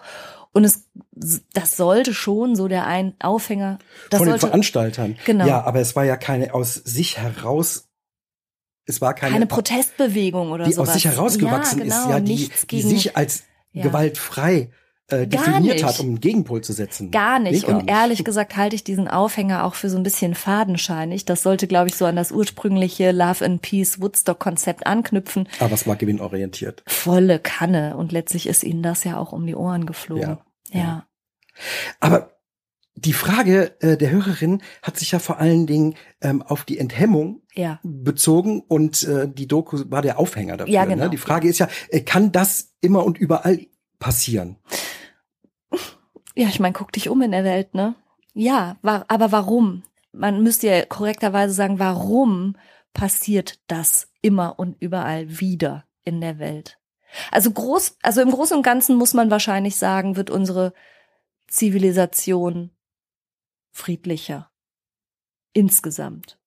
Und 0.52 0.64
es, 0.64 0.88
das 1.52 1.76
sollte 1.76 2.14
schon 2.14 2.56
so 2.56 2.68
der 2.68 2.86
ein 2.86 3.14
Aufhänger, 3.20 3.78
das 4.10 4.18
Von 4.18 4.26
den 4.26 4.32
sollte 4.32 4.46
Veranstaltern. 4.46 5.16
Genau. 5.24 5.46
Ja, 5.46 5.64
aber 5.64 5.80
es 5.80 5.94
war 5.96 6.04
ja 6.04 6.16
keine 6.16 6.54
aus 6.54 6.74
sich 6.74 7.18
heraus, 7.18 7.87
es 8.88 9.00
war 9.00 9.14
keine, 9.14 9.34
keine 9.34 9.46
Protestbewegung 9.46 10.50
oder 10.50 10.64
die 10.64 10.72
sowas. 10.72 10.88
aus 10.88 10.94
sich 10.94 11.04
herausgewachsen 11.04 11.78
ja, 11.78 11.84
genau, 11.84 12.02
ist, 12.04 12.10
ja, 12.10 12.20
die, 12.20 12.50
die 12.70 12.82
sich 12.82 13.16
als 13.16 13.44
Ja. 13.72 13.82
gewaltfrei 13.82 14.70
äh, 15.10 15.26
definiert 15.26 15.76
nicht. 15.76 15.84
hat, 15.84 16.00
um 16.00 16.06
einen 16.06 16.20
Gegenpol 16.20 16.62
zu 16.62 16.72
setzen. 16.72 17.10
Gar 17.10 17.38
nicht. 17.38 17.62
Nee, 17.62 17.68
gar 17.72 17.80
und 17.80 17.88
ehrlich 17.88 18.24
gesagt 18.24 18.56
halte 18.56 18.76
ich 18.76 18.84
diesen 18.84 19.08
Aufhänger 19.08 19.64
auch 19.64 19.74
für 19.74 19.88
so 19.88 19.96
ein 19.96 20.02
bisschen 20.02 20.34
fadenscheinig. 20.34 21.24
Das 21.24 21.42
sollte, 21.42 21.66
glaube 21.66 21.88
ich, 21.88 21.94
so 21.96 22.04
an 22.04 22.16
das 22.16 22.30
ursprüngliche 22.32 23.12
Love 23.12 23.44
and 23.44 23.62
Peace 23.62 24.00
Woodstock-Konzept 24.00 24.86
anknüpfen. 24.86 25.48
Aber 25.60 25.72
es 25.72 25.86
war 25.86 25.96
gewinnorientiert. 25.96 26.82
Volle 26.86 27.38
Kanne. 27.38 27.96
Und 27.96 28.12
letztlich 28.12 28.46
ist 28.46 28.64
ihnen 28.64 28.82
das 28.82 29.04
ja 29.04 29.16
auch 29.18 29.32
um 29.32 29.46
die 29.46 29.54
Ohren 29.54 29.86
geflogen. 29.86 30.38
Ja. 30.72 30.80
Ja. 30.80 31.06
Aber 32.00 32.32
die 32.94 33.12
Frage 33.12 33.76
äh, 33.80 33.96
der 33.96 34.10
Hörerin 34.10 34.60
hat 34.82 34.98
sich 34.98 35.12
ja 35.12 35.18
vor 35.20 35.38
allen 35.38 35.66
Dingen 35.66 35.94
ähm, 36.20 36.42
auf 36.42 36.64
die 36.64 36.78
Enthemmung 36.78 37.42
Ja. 37.58 37.80
bezogen 37.82 38.62
und 38.68 39.02
äh, 39.02 39.28
die 39.28 39.48
Doku 39.48 39.82
war 39.88 40.00
der 40.00 40.20
Aufhänger 40.20 40.56
dafür. 40.56 40.72
Ja, 40.72 40.84
genau. 40.84 41.04
Ne? 41.04 41.10
Die 41.10 41.16
Frage 41.16 41.48
ist 41.48 41.58
ja, 41.58 41.66
äh, 41.88 42.02
kann 42.02 42.30
das 42.30 42.72
immer 42.80 43.04
und 43.04 43.18
überall 43.18 43.66
passieren? 43.98 44.58
Ja, 46.36 46.46
ich 46.46 46.60
meine, 46.60 46.72
guck 46.72 46.92
dich 46.92 47.08
um 47.08 47.20
in 47.20 47.32
der 47.32 47.42
Welt, 47.42 47.74
ne? 47.74 47.96
Ja, 48.32 48.76
wa 48.82 49.04
aber 49.08 49.32
warum? 49.32 49.82
Man 50.12 50.44
müsste 50.44 50.68
ja 50.68 50.86
korrekterweise 50.86 51.52
sagen, 51.52 51.80
warum 51.80 52.54
passiert 52.94 53.58
das 53.66 54.08
immer 54.22 54.60
und 54.60 54.76
überall 54.80 55.40
wieder 55.40 55.84
in 56.04 56.20
der 56.20 56.38
Welt? 56.38 56.78
Also 57.32 57.50
groß, 57.50 57.96
also 58.02 58.20
im 58.20 58.30
Großen 58.30 58.56
und 58.56 58.62
Ganzen 58.62 58.94
muss 58.94 59.14
man 59.14 59.32
wahrscheinlich 59.32 59.74
sagen, 59.74 60.14
wird 60.14 60.30
unsere 60.30 60.74
Zivilisation 61.48 62.70
friedlicher. 63.72 64.48
Insgesamt. 65.54 66.38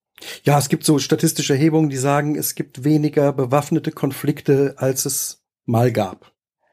Ja, 0.43 0.57
es 0.57 0.69
gibt 0.69 0.83
so 0.83 0.99
statistische 0.99 1.53
Erhebungen, 1.53 1.89
die 1.89 1.97
sagen, 1.97 2.35
es 2.35 2.55
gibt 2.55 2.83
weniger 2.83 3.33
bewaffnete 3.33 3.91
Konflikte, 3.91 4.75
als 4.77 5.05
es 5.05 5.43
mal 5.65 5.91
gab. 5.91 6.31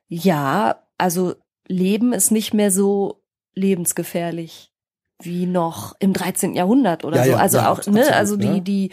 Ja, 0.09 0.83
also 0.97 1.35
Leben 1.67 2.13
ist 2.13 2.31
nicht 2.31 2.55
mehr 2.55 2.71
so 2.71 3.23
lebensgefährlich 3.55 4.73
wie 5.21 5.47
noch 5.47 5.97
im 5.99 6.13
13. 6.13 6.55
Jahrhundert 6.55 7.05
oder 7.05 7.19
Ja, 7.19 7.33
so. 7.33 7.35
also 7.35 7.59
ja, 7.59 7.71
auch, 7.71 7.79
absolut, 7.79 8.01
ne, 8.01 8.15
also 8.15 8.37
die, 8.37 8.61
die, 8.61 8.91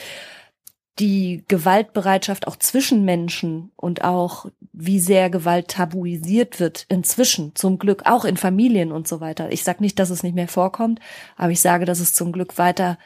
die 0.98 1.44
Gewaltbereitschaft 1.48 2.48
auch 2.48 2.56
zwischen 2.56 3.06
Menschen 3.06 3.72
und 3.76 4.04
auch 4.04 4.48
wie 4.74 5.00
sehr 5.00 5.30
Gewalt 5.30 5.70
tabuisiert 5.70 6.60
wird 6.60 6.86
inzwischen, 6.90 7.56
zum 7.56 7.78
Glück, 7.78 8.04
auch 8.06 8.26
in 8.26 8.38
Familien 8.38 8.92
und 8.92 9.08
so 9.08 9.22
weiter. 9.22 9.52
Ich 9.52 9.64
sage 9.64 9.84
nicht, 9.84 10.00
dass 10.00 10.10
es 10.10 10.24
nicht 10.24 10.36
mehr 10.36 10.48
vorkommt, 10.48 11.00
aber 11.38 11.52
ich 11.52 11.62
sage, 11.62 11.86
dass 11.86 12.00
es 12.00 12.14
zum 12.14 12.32
Glück 12.32 12.58
weiter 12.58 12.98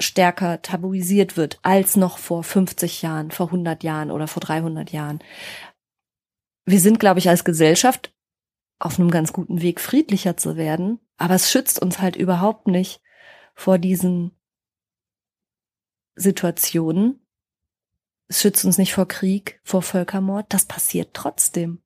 stärker 0.00 0.62
tabuisiert 0.62 1.36
wird 1.36 1.58
als 1.62 1.96
noch 1.96 2.18
vor 2.18 2.42
50 2.42 3.02
Jahren, 3.02 3.30
vor 3.30 3.46
100 3.46 3.82
Jahren 3.84 4.10
oder 4.10 4.26
vor 4.26 4.40
300 4.40 4.90
Jahren. 4.90 5.20
Wir 6.64 6.80
sind, 6.80 6.98
glaube 7.00 7.18
ich, 7.18 7.28
als 7.28 7.44
Gesellschaft 7.44 8.14
auf 8.78 8.98
einem 8.98 9.10
ganz 9.10 9.32
guten 9.32 9.60
Weg, 9.60 9.80
friedlicher 9.80 10.36
zu 10.36 10.56
werden, 10.56 11.00
aber 11.16 11.34
es 11.34 11.50
schützt 11.50 11.80
uns 11.80 12.00
halt 12.00 12.16
überhaupt 12.16 12.66
nicht 12.66 13.02
vor 13.54 13.78
diesen 13.78 14.32
Situationen. 16.14 17.26
Es 18.28 18.40
schützt 18.40 18.64
uns 18.64 18.78
nicht 18.78 18.94
vor 18.94 19.06
Krieg, 19.06 19.60
vor 19.64 19.82
Völkermord. 19.82 20.46
Das 20.48 20.64
passiert 20.64 21.10
trotzdem. 21.12 21.82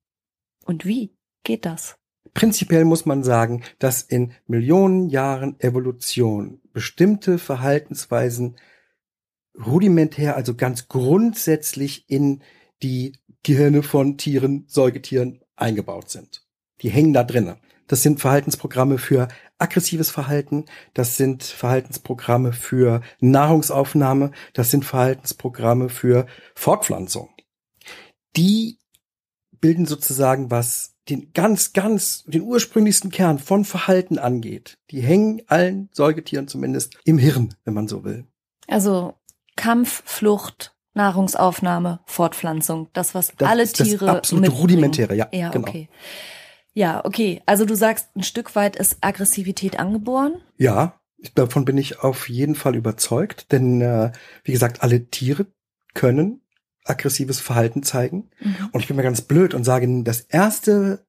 Und 0.64 0.84
wie 0.84 1.16
geht 1.42 1.64
das? 1.64 1.96
Prinzipiell 2.32 2.84
muss 2.84 3.06
man 3.06 3.22
sagen, 3.22 3.62
dass 3.78 4.02
in 4.02 4.32
Millionen 4.46 5.08
Jahren 5.08 5.58
Evolution 5.60 6.60
bestimmte 6.74 7.38
Verhaltensweisen 7.38 8.56
rudimentär, 9.64 10.36
also 10.36 10.54
ganz 10.54 10.88
grundsätzlich 10.88 12.04
in 12.10 12.42
die 12.82 13.16
Gehirne 13.42 13.82
von 13.82 14.18
Tieren, 14.18 14.64
Säugetieren 14.66 15.40
eingebaut 15.56 16.10
sind. 16.10 16.46
Die 16.82 16.90
hängen 16.90 17.14
da 17.14 17.24
drinnen. 17.24 17.56
Das 17.86 18.02
sind 18.02 18.20
Verhaltensprogramme 18.20 18.98
für 18.98 19.28
aggressives 19.58 20.10
Verhalten, 20.10 20.64
das 20.94 21.16
sind 21.16 21.42
Verhaltensprogramme 21.42 22.52
für 22.52 23.02
Nahrungsaufnahme, 23.20 24.32
das 24.54 24.70
sind 24.70 24.84
Verhaltensprogramme 24.84 25.90
für 25.90 26.26
Fortpflanzung. 26.54 27.30
Die 28.36 28.78
bilden 29.64 29.86
sozusagen 29.86 30.50
was 30.50 30.94
den 31.08 31.32
ganz, 31.32 31.72
ganz, 31.72 32.24
den 32.24 32.42
ursprünglichsten 32.42 33.10
Kern 33.10 33.38
von 33.38 33.64
Verhalten 33.64 34.18
angeht. 34.18 34.76
Die 34.90 35.00
hängen 35.00 35.40
allen 35.46 35.88
Säugetieren 35.90 36.48
zumindest 36.48 36.98
im 37.04 37.16
Hirn, 37.16 37.54
wenn 37.64 37.72
man 37.72 37.88
so 37.88 38.04
will. 38.04 38.26
Also 38.68 39.14
Kampf, 39.56 40.02
Flucht, 40.04 40.76
Nahrungsaufnahme, 40.92 42.00
Fortpflanzung, 42.04 42.88
das 42.92 43.14
was 43.14 43.32
Das 43.38 43.48
alle 43.48 43.62
ist 43.62 43.80
das 43.80 43.88
Tiere 43.88 44.10
absolut 44.10 44.42
mitbringen. 44.42 44.60
rudimentäre, 44.60 45.14
ja, 45.14 45.28
Ja, 45.32 45.48
genau. 45.48 45.66
okay. 45.66 45.88
Ja, 46.74 47.02
okay. 47.02 47.40
Also 47.46 47.64
du 47.64 47.74
sagst, 47.74 48.14
ein 48.14 48.22
Stück 48.22 48.54
weit 48.56 48.76
ist 48.76 48.98
Aggressivität 49.00 49.78
angeboren. 49.78 50.42
Ja, 50.58 51.00
davon 51.34 51.64
bin 51.64 51.78
ich 51.78 52.00
auf 52.00 52.28
jeden 52.28 52.54
Fall 52.54 52.76
überzeugt, 52.76 53.50
denn 53.50 53.80
äh, 53.80 54.12
wie 54.42 54.52
gesagt, 54.52 54.82
alle 54.82 55.06
Tiere 55.08 55.46
können 55.94 56.42
aggressives 56.84 57.40
Verhalten 57.40 57.82
zeigen. 57.82 58.30
Mhm. 58.40 58.68
Und 58.72 58.80
ich 58.80 58.86
bin 58.86 58.96
mal 58.96 59.02
ganz 59.02 59.22
blöd 59.22 59.54
und 59.54 59.64
sage, 59.64 60.02
das 60.04 60.20
erste, 60.20 61.06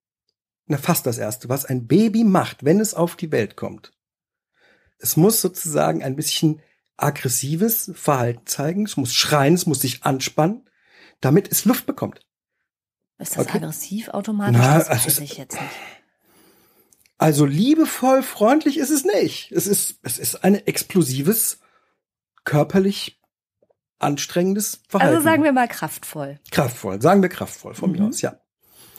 na 0.67 0.77
fast 0.77 1.05
das 1.05 1.17
erste, 1.17 1.49
was 1.49 1.65
ein 1.65 1.87
Baby 1.87 2.23
macht, 2.23 2.63
wenn 2.63 2.79
es 2.79 2.93
auf 2.93 3.15
die 3.15 3.31
Welt 3.31 3.55
kommt, 3.55 3.91
es 4.97 5.17
muss 5.17 5.41
sozusagen 5.41 6.03
ein 6.03 6.15
bisschen 6.15 6.61
aggressives 6.97 7.91
Verhalten 7.93 8.45
zeigen, 8.45 8.85
es 8.85 8.95
muss 8.97 9.13
schreien, 9.13 9.53
es 9.53 9.65
muss 9.65 9.81
sich 9.81 10.03
anspannen, 10.03 10.69
damit 11.19 11.51
es 11.51 11.65
Luft 11.65 11.85
bekommt. 11.85 12.21
Ist 13.17 13.37
das 13.37 13.45
Okay. 13.45 13.57
aggressiv 13.57 14.09
automatisch? 14.09 14.57
Na, 14.59 14.79
das 14.79 14.89
es 14.89 15.05
weiß 15.05 15.19
ich 15.19 15.37
jetzt 15.37 15.59
nicht. 15.59 15.73
Also 17.17 17.45
liebevoll, 17.45 18.23
freundlich 18.23 18.77
ist 18.77 18.89
es 18.89 19.05
nicht. 19.05 19.51
Es 19.51 19.67
ist, 19.67 19.99
es 20.01 20.17
ist 20.17 20.43
ein 20.43 20.55
explosives, 20.55 21.59
körperlich 22.43 23.21
anstrengendes 23.99 24.81
Verhalten. 24.89 25.15
Also 25.15 25.23
sagen 25.23 25.43
wir 25.43 25.51
mal 25.53 25.67
kraftvoll. 25.67 26.39
Kraftvoll, 26.51 27.01
sagen 27.01 27.21
wir 27.21 27.29
kraftvoll 27.29 27.73
von 27.73 27.91
Mhm. 27.91 27.97
mir 27.99 28.07
aus, 28.07 28.21
ja. 28.21 28.35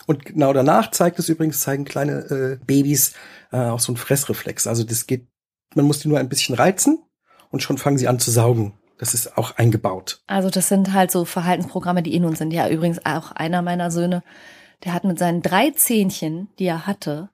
Und 0.06 0.24
genau 0.24 0.52
danach 0.52 0.90
zeigt 0.92 1.18
es 1.18 1.28
übrigens, 1.28 1.60
zeigen 1.60 1.84
kleine 1.84 2.12
äh, 2.30 2.64
Babys 2.64 3.14
äh, 3.52 3.56
auch 3.58 3.80
so 3.80 3.92
einen 3.92 3.96
Fressreflex. 3.96 4.66
Also 4.66 4.84
das 4.84 5.06
geht, 5.06 5.26
man 5.74 5.84
muss 5.84 5.98
die 5.98 6.08
nur 6.08 6.18
ein 6.18 6.28
bisschen 6.28 6.54
reizen 6.54 7.02
und 7.50 7.62
schon 7.62 7.76
fangen 7.78 7.98
sie 7.98 8.08
an 8.08 8.18
zu 8.20 8.30
saugen. 8.30 8.74
Das 8.98 9.14
ist 9.14 9.36
auch 9.36 9.56
eingebaut. 9.56 10.22
Also 10.26 10.48
das 10.48 10.68
sind 10.68 10.92
halt 10.92 11.10
so 11.10 11.24
Verhaltensprogramme, 11.24 12.02
die 12.02 12.14
in 12.14 12.24
uns 12.24 12.38
sind. 12.38 12.52
Ja, 12.52 12.68
übrigens 12.68 13.04
auch 13.04 13.32
einer 13.32 13.60
meiner 13.62 13.90
Söhne, 13.90 14.22
der 14.84 14.94
hat 14.94 15.04
mit 15.04 15.18
seinen 15.18 15.42
drei 15.42 15.70
Zähnchen, 15.72 16.48
die 16.58 16.64
er 16.66 16.86
hatte, 16.86 17.28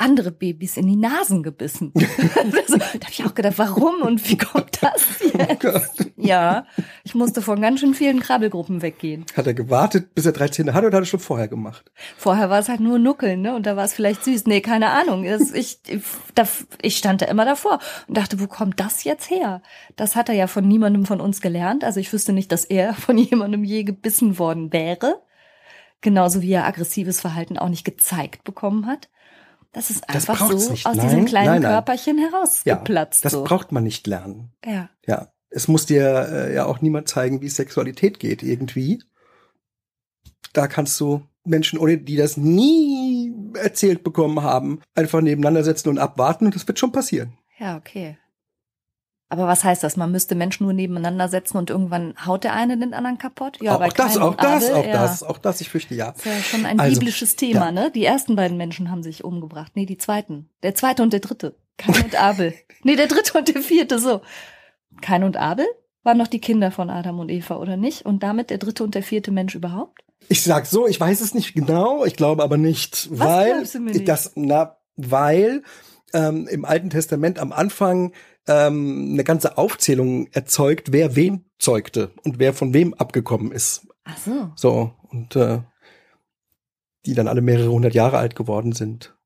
andere 0.00 0.30
Babys 0.30 0.76
in 0.76 0.86
die 0.86 0.96
Nasen 0.96 1.42
gebissen. 1.42 1.92
also, 2.34 2.76
da 2.76 2.84
habe 2.84 3.10
ich 3.10 3.24
auch 3.24 3.34
gedacht, 3.34 3.58
warum 3.58 4.02
und 4.02 4.28
wie 4.28 4.38
kommt 4.38 4.82
das 4.82 5.06
jetzt? 5.32 5.64
Oh 5.64 6.04
ja, 6.16 6.66
ich 7.04 7.14
musste 7.14 7.42
von 7.42 7.60
ganz 7.60 7.80
schön 7.80 7.94
vielen 7.94 8.20
Krabbelgruppen 8.20 8.82
weggehen. 8.82 9.24
Hat 9.36 9.46
er 9.46 9.54
gewartet, 9.54 10.14
bis 10.14 10.26
er 10.26 10.32
drei 10.32 10.48
Zähne 10.48 10.74
hatte 10.74 10.86
oder 10.86 10.98
hat 10.98 11.04
er 11.04 11.06
schon 11.06 11.20
vorher 11.20 11.48
gemacht? 11.48 11.90
Vorher 12.16 12.50
war 12.50 12.58
es 12.58 12.68
halt 12.68 12.80
nur 12.80 12.98
Nuckeln, 12.98 13.42
ne? 13.42 13.54
Und 13.54 13.66
da 13.66 13.76
war 13.76 13.84
es 13.84 13.94
vielleicht 13.94 14.24
süß. 14.24 14.46
Nee, 14.46 14.60
keine 14.60 14.90
Ahnung. 14.90 15.24
Ich, 15.24 15.80
ich 16.82 16.96
stand 16.96 17.22
da 17.22 17.26
immer 17.26 17.44
davor 17.44 17.78
und 18.08 18.16
dachte, 18.16 18.40
wo 18.40 18.46
kommt 18.46 18.80
das 18.80 19.04
jetzt 19.04 19.30
her? 19.30 19.62
Das 19.96 20.16
hat 20.16 20.28
er 20.28 20.34
ja 20.34 20.46
von 20.46 20.66
niemandem 20.66 21.06
von 21.06 21.20
uns 21.20 21.40
gelernt. 21.40 21.84
Also 21.84 22.00
ich 22.00 22.12
wüsste 22.12 22.32
nicht, 22.32 22.52
dass 22.52 22.64
er 22.64 22.94
von 22.94 23.18
jemandem 23.18 23.64
je 23.64 23.84
gebissen 23.84 24.38
worden 24.38 24.72
wäre. 24.72 25.22
Genauso 26.02 26.40
wie 26.40 26.52
er 26.52 26.66
aggressives 26.66 27.20
Verhalten 27.20 27.58
auch 27.58 27.68
nicht 27.68 27.84
gezeigt 27.84 28.44
bekommen 28.44 28.86
hat. 28.86 29.10
Das 29.72 29.90
ist 29.90 30.08
einfach 30.08 30.38
das 30.38 30.64
so 30.64 30.70
nicht. 30.72 30.86
aus 30.86 30.96
nein, 30.96 31.06
diesem 31.06 31.24
kleinen 31.26 31.46
nein, 31.46 31.62
nein. 31.62 31.70
Körperchen 31.72 32.18
herausgeplatzt. 32.18 33.20
Ja, 33.22 33.24
das 33.24 33.32
so. 33.32 33.44
braucht 33.44 33.70
man 33.72 33.84
nicht 33.84 34.06
lernen. 34.06 34.52
Ja. 34.64 34.90
Ja. 35.06 35.32
Es 35.48 35.68
muss 35.68 35.86
dir 35.86 36.28
äh, 36.30 36.54
ja 36.54 36.66
auch 36.66 36.80
niemand 36.80 37.08
zeigen, 37.08 37.40
wie 37.40 37.48
Sexualität 37.48 38.20
geht, 38.20 38.42
irgendwie. 38.42 39.02
Da 40.52 40.68
kannst 40.68 40.98
du 41.00 41.26
Menschen, 41.44 41.78
ohne 41.78 41.98
die 41.98 42.16
das 42.16 42.36
nie 42.36 43.32
erzählt 43.54 44.04
bekommen 44.04 44.42
haben, 44.42 44.80
einfach 44.94 45.20
nebeneinander 45.20 45.64
setzen 45.64 45.88
und 45.88 45.98
abwarten 45.98 46.46
und 46.46 46.54
das 46.54 46.66
wird 46.68 46.78
schon 46.78 46.92
passieren. 46.92 47.36
Ja, 47.58 47.76
okay. 47.76 48.16
Aber 49.32 49.46
was 49.46 49.62
heißt 49.62 49.84
das? 49.84 49.96
Man 49.96 50.10
müsste 50.10 50.34
Menschen 50.34 50.64
nur 50.64 50.72
nebeneinander 50.72 51.28
setzen 51.28 51.56
und 51.56 51.70
irgendwann 51.70 52.14
haut 52.26 52.42
der 52.42 52.52
eine 52.52 52.76
den 52.76 52.92
anderen 52.92 53.16
kaputt? 53.16 53.58
Ja, 53.62 53.76
auch 53.76 53.92
das, 53.92 54.18
auch 54.18 54.34
das, 54.34 54.70
auch 54.72 54.84
ja. 54.84 54.92
das, 54.92 55.22
auch 55.22 55.38
das, 55.38 55.60
ich 55.60 55.68
fürchte 55.68 55.94
ja. 55.94 56.10
Das 56.10 56.18
ist 56.18 56.24
ja 56.26 56.42
schon 56.42 56.66
ein 56.66 56.80
Also, 56.80 56.94
biblisches 56.98 57.36
Thema, 57.36 57.66
ja. 57.66 57.72
ne? 57.72 57.92
Die 57.94 58.04
ersten 58.04 58.34
beiden 58.34 58.56
Menschen 58.56 58.90
haben 58.90 59.04
sich 59.04 59.22
umgebracht. 59.22 59.72
Nee, 59.76 59.86
die 59.86 59.98
zweiten. 59.98 60.50
Der 60.64 60.74
zweite 60.74 61.04
und 61.04 61.12
der 61.12 61.20
dritte. 61.20 61.54
Kain 61.78 62.04
und 62.04 62.20
Abel. 62.20 62.54
Nee, 62.82 62.96
der 62.96 63.08
dritte 63.08 63.36
und 63.38 63.46
der 63.46 63.60
vierte, 63.60 63.98
so. 63.98 64.22
Kain 65.02 65.22
und 65.22 65.36
Abel 65.36 65.66
waren 66.02 66.16
noch 66.16 66.28
die 66.28 66.40
Kinder 66.40 66.70
von 66.70 66.88
Adam 66.88 67.20
und 67.20 67.30
Eva, 67.30 67.56
oder 67.56 67.76
nicht? 67.76 68.06
Und 68.06 68.22
damit 68.22 68.48
der 68.50 68.58
dritte 68.58 68.82
und 68.82 68.94
der 68.94 69.02
vierte 69.02 69.30
Mensch 69.30 69.54
überhaupt? 69.54 70.00
Ich 70.28 70.42
sag 70.42 70.66
so, 70.66 70.86
ich 70.86 70.98
weiß 70.98 71.20
es 71.20 71.34
nicht 71.34 71.54
genau, 71.54 72.04
ich 72.04 72.16
glaube 72.16 72.42
aber 72.42 72.56
nicht, 72.56 73.08
Was 73.12 73.20
weil 73.20 73.82
nicht? 73.82 74.08
das, 74.08 74.32
na, 74.34 74.76
weil 74.96 75.62
ähm, 76.14 76.48
im 76.50 76.64
Alten 76.64 76.90
Testament 76.90 77.38
am 77.38 77.52
Anfang 77.52 78.12
ähm, 78.50 79.10
eine 79.12 79.24
ganze 79.24 79.56
Aufzählung 79.56 80.26
erzeugt, 80.32 80.92
wer 80.92 81.14
wen 81.14 81.44
zeugte 81.58 82.10
und 82.24 82.38
wer 82.38 82.52
von 82.52 82.74
wem 82.74 82.94
abgekommen 82.94 83.52
ist. 83.52 83.86
Ach 84.04 84.18
so. 84.18 84.52
So 84.56 84.94
und 85.08 85.36
äh, 85.36 85.60
die 87.06 87.14
dann 87.14 87.28
alle 87.28 87.40
mehrere 87.40 87.70
hundert 87.70 87.94
Jahre 87.94 88.18
alt 88.18 88.34
geworden 88.34 88.72
sind. 88.72 89.16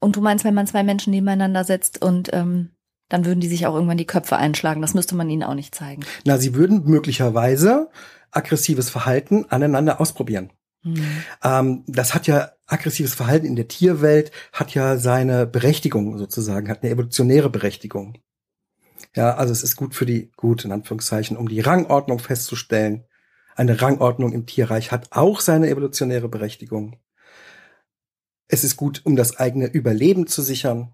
Und 0.00 0.16
du 0.16 0.20
meinst, 0.20 0.44
wenn 0.44 0.54
man 0.54 0.66
zwei 0.66 0.82
Menschen 0.82 1.10
nebeneinander 1.10 1.62
setzt 1.64 2.02
und 2.02 2.30
ähm, 2.32 2.70
dann 3.08 3.24
würden 3.24 3.40
die 3.40 3.48
sich 3.48 3.66
auch 3.66 3.74
irgendwann 3.74 3.98
die 3.98 4.06
Köpfe 4.06 4.36
einschlagen. 4.36 4.82
Das 4.82 4.94
müsste 4.94 5.14
man 5.14 5.30
ihnen 5.30 5.42
auch 5.42 5.54
nicht 5.54 5.74
zeigen. 5.74 6.04
Na, 6.24 6.38
sie 6.38 6.54
würden 6.54 6.84
möglicherweise 6.84 7.90
aggressives 8.30 8.90
Verhalten 8.90 9.46
aneinander 9.48 10.00
ausprobieren. 10.00 10.50
Hm. 10.86 11.24
Ähm, 11.42 11.84
das 11.88 12.14
hat 12.14 12.28
ja 12.28 12.52
aggressives 12.66 13.14
Verhalten 13.14 13.46
in 13.46 13.56
der 13.56 13.66
Tierwelt 13.66 14.30
hat 14.52 14.72
ja 14.74 14.98
seine 14.98 15.44
Berechtigung 15.44 16.16
sozusagen, 16.16 16.68
hat 16.68 16.82
eine 16.82 16.92
evolutionäre 16.92 17.50
Berechtigung. 17.50 18.18
Ja, 19.14 19.34
also 19.34 19.52
es 19.52 19.64
ist 19.64 19.76
gut 19.76 19.94
für 19.96 20.06
die, 20.06 20.30
gut 20.36 20.64
in 20.64 20.70
Anführungszeichen, 20.70 21.36
um 21.36 21.48
die 21.48 21.60
Rangordnung 21.60 22.20
festzustellen. 22.20 23.04
Eine 23.56 23.80
Rangordnung 23.82 24.32
im 24.32 24.46
Tierreich 24.46 24.92
hat 24.92 25.08
auch 25.10 25.40
seine 25.40 25.68
evolutionäre 25.68 26.28
Berechtigung. 26.28 27.00
Es 28.48 28.62
ist 28.62 28.76
gut, 28.76 29.00
um 29.04 29.16
das 29.16 29.38
eigene 29.38 29.66
Überleben 29.66 30.28
zu 30.28 30.42
sichern. 30.42 30.92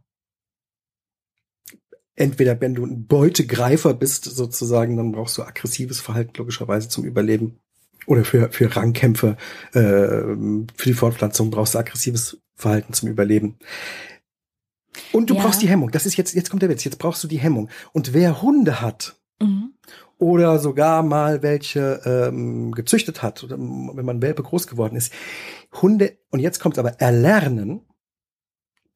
Entweder 2.15 2.59
wenn 2.61 2.75
du 2.75 2.87
ein 2.87 3.07
Beutegreifer 3.07 3.93
bist, 3.93 4.25
sozusagen, 4.25 4.97
dann 4.97 5.13
brauchst 5.13 5.37
du 5.37 5.43
aggressives 5.43 6.01
Verhalten 6.01 6.33
logischerweise 6.37 6.89
zum 6.89 7.05
Überleben. 7.05 7.62
Oder 8.07 8.25
für, 8.25 8.51
für 8.51 8.75
Rangkämpfe, 8.75 9.37
äh, 9.75 9.79
für 9.79 10.85
die 10.87 10.95
Fortpflanzung 10.95 11.51
brauchst 11.51 11.75
du 11.75 11.79
aggressives 11.79 12.39
Verhalten 12.57 12.93
zum 12.93 13.09
Überleben. 13.09 13.59
Und 15.13 15.31
du 15.31 15.35
Ja. 15.35 15.43
brauchst 15.43 15.63
die 15.63 15.69
Hemmung. 15.69 15.91
Das 15.91 16.07
ist 16.07 16.17
jetzt, 16.17 16.35
jetzt 16.35 16.51
kommt 16.51 16.63
der 16.63 16.69
Witz, 16.69 16.85
jetzt 16.85 16.99
brauchst 16.99 17.23
du 17.25 17.29
die 17.29 17.39
Hemmung. 17.39 17.69
Und 17.93 18.13
wer 18.13 18.43
Hunde 18.43 18.81
hat, 18.81 19.17
Mhm. 19.41 19.73
oder 20.19 20.59
sogar 20.61 21.03
mal 21.03 21.43
welche 21.43 22.01
ähm, 22.05 22.73
gezüchtet 22.73 23.23
hat, 23.23 23.43
oder 23.43 23.59
wenn 23.59 24.05
man 24.05 24.23
Welpe 24.23 24.43
groß 24.43 24.67
geworden 24.69 24.95
ist. 24.97 25.13
Hunde, 25.81 26.19
und 26.31 26.39
jetzt 26.41 26.61
kommt 26.61 26.79
aber 26.79 27.01
erlernen, 27.01 27.81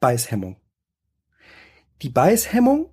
Beißhemmung. 0.01 0.57
Die 2.03 2.11
Beißhemmung, 2.11 2.90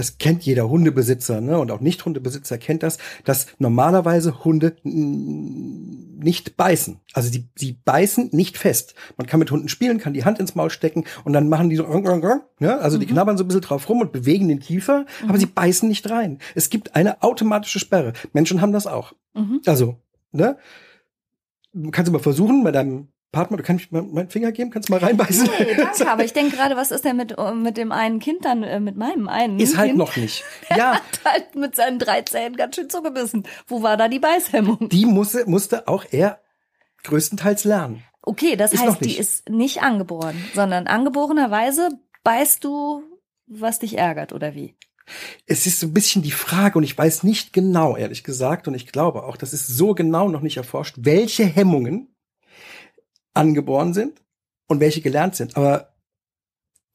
das 0.00 0.18
kennt 0.18 0.42
jeder 0.44 0.68
Hundebesitzer, 0.68 1.40
ne, 1.42 1.58
und 1.58 1.70
auch 1.70 1.80
Nicht-Hundebesitzer 1.80 2.56
kennt 2.58 2.82
das, 2.82 2.96
dass 3.24 3.46
normalerweise 3.58 4.44
Hunde 4.44 4.74
nicht 4.82 6.56
beißen. 6.56 7.00
Also 7.12 7.30
die, 7.30 7.48
sie 7.54 7.72
beißen 7.84 8.30
nicht 8.32 8.56
fest. 8.56 8.94
Man 9.18 9.26
kann 9.26 9.40
mit 9.40 9.50
Hunden 9.50 9.68
spielen, 9.68 9.98
kann 9.98 10.14
die 10.14 10.24
Hand 10.24 10.38
ins 10.38 10.54
Maul 10.54 10.70
stecken 10.70 11.04
und 11.24 11.32
dann 11.34 11.48
machen 11.48 11.68
die 11.70 11.76
so, 11.76 11.86
ne, 11.86 12.78
also 12.80 12.98
die 12.98 13.06
Mhm. 13.06 13.10
knabbern 13.10 13.36
so 13.36 13.44
ein 13.44 13.48
bisschen 13.48 13.60
drauf 13.62 13.88
rum 13.88 14.00
und 14.00 14.12
bewegen 14.12 14.48
den 14.48 14.60
Kiefer, 14.60 15.04
aber 15.24 15.34
Mhm. 15.34 15.40
sie 15.40 15.46
beißen 15.46 15.88
nicht 15.88 16.08
rein. 16.10 16.38
Es 16.54 16.70
gibt 16.70 16.94
eine 16.96 17.22
automatische 17.22 17.78
Sperre. 17.78 18.14
Menschen 18.32 18.60
haben 18.60 18.72
das 18.72 18.86
auch. 18.86 19.12
Mhm. 19.34 19.60
Also, 19.66 19.96
ne? 20.32 20.56
Kannst 21.92 22.08
du 22.08 22.12
mal 22.12 22.18
versuchen, 22.18 22.64
bei 22.64 22.72
deinem 22.72 23.08
Partner, 23.32 23.56
du 23.58 23.62
kannst 23.62 23.92
mir 23.92 24.02
meinen 24.02 24.28
Finger 24.28 24.50
geben, 24.50 24.70
kannst 24.70 24.90
mal 24.90 24.98
reinbeißen? 24.98 25.48
Nee, 25.58 25.74
danke, 25.76 26.06
aber 26.10 26.24
ich 26.24 26.32
denke 26.32 26.56
gerade, 26.56 26.74
was 26.76 26.90
ist 26.90 27.04
denn 27.04 27.16
mit, 27.16 27.36
mit 27.54 27.76
dem 27.76 27.92
einen 27.92 28.18
Kind 28.18 28.44
dann, 28.44 28.64
äh, 28.64 28.80
mit 28.80 28.96
meinem 28.96 29.28
einen 29.28 29.60
Ist 29.60 29.76
halt 29.76 29.90
kind? 29.90 29.98
noch 29.98 30.16
nicht. 30.16 30.44
Ja, 30.76 30.94
Hat 30.94 31.02
halt 31.24 31.54
mit 31.54 31.76
seinen 31.76 31.98
drei 32.00 32.22
Zähnen 32.22 32.56
ganz 32.56 32.74
schön 32.76 32.90
zugebissen. 32.90 33.44
Wo 33.68 33.82
war 33.82 33.96
da 33.96 34.08
die 34.08 34.18
Beißhemmung? 34.18 34.88
die 34.88 35.06
musste, 35.06 35.48
musste 35.48 35.86
auch 35.86 36.04
er 36.10 36.40
größtenteils 37.04 37.64
lernen. 37.64 38.02
Okay, 38.22 38.56
das 38.56 38.72
Ist 38.72 38.82
heißt, 38.82 39.04
die 39.04 39.16
ist 39.16 39.48
nicht 39.48 39.82
angeboren, 39.82 40.36
sondern 40.54 40.86
angeborenerweise 40.86 41.88
beißt 42.24 42.64
du, 42.64 43.02
was 43.46 43.78
dich 43.78 43.96
ärgert, 43.96 44.32
oder 44.32 44.54
wie? 44.54 44.76
Es 45.46 45.66
ist 45.66 45.80
so 45.80 45.86
ein 45.86 45.94
bisschen 45.94 46.22
die 46.22 46.30
Frage, 46.30 46.78
und 46.78 46.84
ich 46.84 46.96
weiß 46.96 47.22
nicht 47.22 47.52
genau, 47.52 47.96
ehrlich 47.96 48.22
gesagt, 48.22 48.68
und 48.68 48.74
ich 48.74 48.86
glaube 48.92 49.24
auch, 49.24 49.36
das 49.36 49.52
ist 49.52 49.66
so 49.66 49.94
genau 49.94 50.28
noch 50.28 50.42
nicht 50.42 50.56
erforscht, 50.56 50.96
welche 50.98 51.44
Hemmungen 51.44 52.09
angeboren 53.34 53.94
sind 53.94 54.22
und 54.68 54.80
welche 54.80 55.00
gelernt 55.00 55.36
sind. 55.36 55.56
Aber 55.56 55.94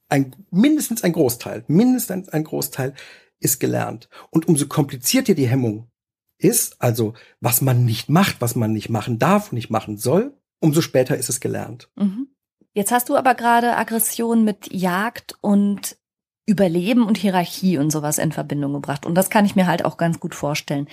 ein, 0.10 0.36
mindestens 0.52 1.04
ein 1.04 1.14
Großteil, 1.14 1.64
mindestens 1.68 2.30
ein 2.30 2.44
Großteil 2.44 2.94
ist 3.40 3.60
gelernt. 3.60 4.10
Und 4.30 4.48
umso 4.48 4.68
komplizierter 4.68 5.34
die 5.34 5.48
Hemmung 5.48 5.90
ist, 6.38 6.82
also 6.82 7.14
was 7.40 7.62
man 7.62 7.86
nicht 7.86 8.10
macht, 8.10 8.42
was 8.42 8.56
man 8.56 8.74
nicht 8.74 8.90
machen 8.90 9.20
darf 9.20 9.52
nicht 9.52 9.70
machen 9.70 9.98
soll, 9.98 10.34
umso 10.60 10.82
später 10.82 11.18
ist 11.18 11.30
es 11.30 11.40
gelernt. 11.40 11.90
Mhm. 11.96 12.28
Jetzt 12.74 12.92
hast 12.92 13.08
du 13.08 13.16
aber 13.16 13.36
gerade 13.36 13.78
Aggression 13.78 14.44
mit 14.44 14.74
Jagd 14.74 15.36
und 15.42 15.98
Überleben 16.46 17.08
und 17.08 17.18
Hierarchie 17.18 17.78
und 17.78 17.90
sowas 17.90 18.18
in 18.18 18.32
Verbindung 18.32 18.74
gebracht. 18.74 19.06
Und 19.06 19.16
das 19.16 19.30
kann 19.30 19.46
ich 19.46 19.56
mir 19.56 19.66
halt 19.66 19.84
auch 19.84 19.98
ganz 19.98 20.20
gut 20.20 20.36
vorstellen. 20.36 20.88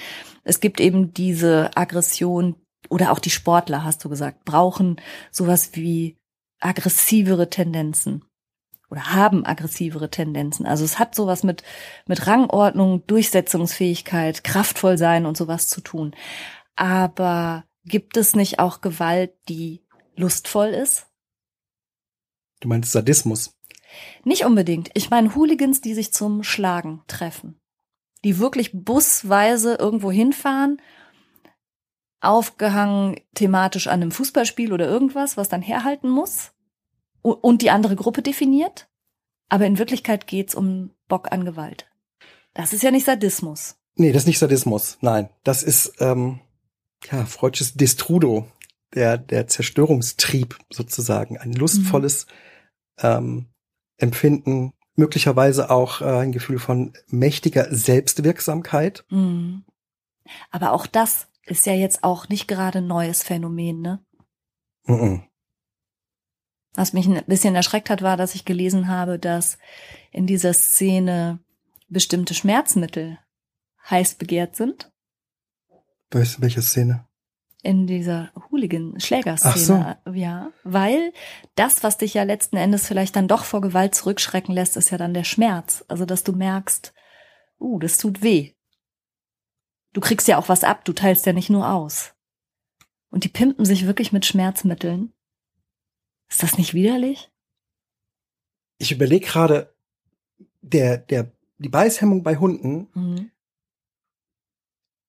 Es 0.45 0.61
gibt 0.61 0.81
eben 0.81 1.13
diese 1.13 1.77
Aggression 1.77 2.55
oder 2.89 3.13
auch 3.13 3.19
die 3.19 3.31
Sportler, 3.31 3.85
hast 3.85 4.05
du 4.05 4.09
gesagt, 4.09 4.45
brauchen 4.45 5.01
sowas 5.31 5.71
wie 5.75 6.17
aggressivere 6.61 7.51
Tendenzen 7.51 8.25
oder 8.91 9.13
haben 9.15 9.47
aggressivere 9.47 10.11
Tendenzen. 10.11 10.67
Also 10.67 10.85
es 10.85 10.99
hat 10.99 11.15
sowas 11.15 11.43
mit, 11.43 11.63
mit 12.07 12.27
Rangordnung, 12.27 13.07
Durchsetzungsfähigkeit, 13.07 14.45
kraftvoll 14.45 14.99
sein 14.99 15.25
und 15.25 15.37
sowas 15.37 15.69
zu 15.69 15.81
tun. 15.81 16.15
Aber 16.77 17.65
gibt 17.85 18.17
es 18.17 18.37
nicht 18.37 18.59
auch 18.59 18.81
Gewalt, 18.81 19.33
die 19.49 19.83
lustvoll 20.15 20.69
ist? 20.69 21.07
Du 22.61 22.69
meinst 22.69 22.93
Sadismus. 22.93 23.55
Nicht 24.25 24.45
unbedingt. 24.45 24.91
Ich 24.95 25.11
meine 25.11 25.35
Hooligans, 25.35 25.81
die 25.81 25.95
sich 25.95 26.13
zum 26.13 26.43
Schlagen 26.43 27.03
treffen. 27.07 27.59
Die 28.25 28.39
wirklich 28.39 28.71
busweise 28.73 29.75
irgendwo 29.75 30.13
hinfahren, 30.13 30.81
aufgehangen 32.23 33.21
thematisch 33.35 33.89
an 33.89 34.01
einem 34.01 34.13
Fußballspiel 34.13 34.73
oder 34.73 34.87
irgendwas, 34.87 35.37
was 35.37 35.49
dann 35.49 35.61
herhalten 35.61 36.09
muss 36.09 36.53
und 37.21 37.63
die 37.63 37.71
andere 37.71 37.97
Gruppe 37.97 38.23
definiert. 38.23 38.89
Aber 39.49 39.67
in 39.67 39.79
Wirklichkeit 39.79 40.27
geht's 40.27 40.55
um 40.55 40.93
Bock 41.09 41.31
an 41.31 41.45
Gewalt. 41.45 41.91
Das 42.55 42.73
ist 42.73 42.83
ja 42.83 42.91
nicht 42.91 43.05
Sadismus. 43.05 43.77
Nee, 43.97 44.13
das 44.13 44.23
ist 44.23 44.27
nicht 44.29 44.39
Sadismus. 44.39 44.99
Nein, 45.01 45.29
das 45.45 45.63
ist 45.63 45.95
ähm, 45.99 46.41
ja 47.11 47.27
freudsches 47.27 47.75
Destrudo, 47.75 48.47
der 48.95 49.19
der 49.19 49.49
Zerstörungstrieb 49.49 50.59
sozusagen, 50.71 51.37
ein 51.39 51.53
lustvolles 51.53 52.27
ähm, 52.99 53.49
Empfinden, 53.99 54.73
möglicherweise 54.95 55.71
auch 55.71 56.01
äh, 56.01 56.05
ein 56.05 56.33
Gefühl 56.33 56.59
von 56.59 56.93
mächtiger 57.09 57.75
Selbstwirksamkeit. 57.75 59.05
Mhm. 59.11 59.65
Aber 60.51 60.73
auch 60.73 60.87
das 60.87 61.29
ist 61.47 61.67
ja 61.67 61.75
jetzt 61.75 62.05
auch 62.05 62.29
nicht 62.29 62.49
gerade 62.49 62.79
ein 62.79 62.87
neues 62.87 63.23
Phänomen, 63.23 63.81
ne? 63.81 64.05
Mhm. 64.85 65.25
Was 66.75 66.93
mich 66.93 67.07
ein 67.07 67.23
bisschen 67.27 67.55
erschreckt 67.55 67.91
hat, 67.91 68.03
war, 68.03 68.17
dass 68.17 68.35
ich 68.35 68.45
gelesen 68.45 68.89
habe, 68.89 69.19
dass 69.19 69.59
in 70.11 70.27
dieser 70.27 70.55
Szene 70.55 71.41
bestimmte 71.89 72.33
Schmerzmittel 72.33 73.19
heiß 73.91 74.15
begehrt 74.15 74.57
sind. 74.57 74.91
Weißt 76.11 76.39
du, 76.39 76.43
welche 76.43 76.63
Szene? 76.63 77.07
In 77.63 77.87
dieser 77.87 78.33
Hooligan-Schlägerszene. 78.51 79.99
Ach 80.05 80.15
Ja, 80.15 80.51
weil 80.65 81.13
das, 81.55 81.85
was 81.85 81.99
dich 81.99 82.15
ja 82.15 82.25
letzten 82.25 82.57
Endes 82.57 82.87
vielleicht 82.87 83.15
dann 83.15 83.29
doch 83.29 83.45
vor 83.45 83.61
Gewalt 83.61 83.95
zurückschrecken 83.95 84.55
lässt, 84.55 84.77
ist 84.77 84.91
ja 84.91 84.99
dann 84.99 85.15
der 85.15 85.25
Schmerz. 85.25 85.85
Also, 85.89 86.05
dass 86.05 86.25
du 86.25 86.33
merkst, 86.33 86.93
uh, 87.61 87.79
das 87.79 87.99
tut 87.99 88.23
weh. 88.23 88.55
Du 89.93 90.01
kriegst 90.01 90.27
ja 90.29 90.39
auch 90.39 90.49
was 90.49 90.65
ab, 90.65 90.85
du 90.85 90.93
teilst 90.93 91.27
ja 91.27 91.33
nicht 91.33 91.51
nur 91.51 91.69
aus. 91.71 92.15
Und 93.11 93.25
die 93.25 93.29
pimpen 93.29 93.65
sich 93.65 93.87
wirklich 93.87 94.13
mit 94.13 94.25
Schmerzmitteln. 94.25 95.13
Ist 96.31 96.43
das 96.43 96.57
nicht 96.57 96.73
widerlich? 96.73 97.31
Ich 98.79 98.91
überlege 98.91 99.27
gerade, 99.27 99.75
der, 100.63 100.97
der, 100.97 101.31
die 101.59 101.69
Beißhemmung 101.69 102.23
bei 102.23 102.37
Hunden 102.37 102.89
Mhm. 102.95 103.31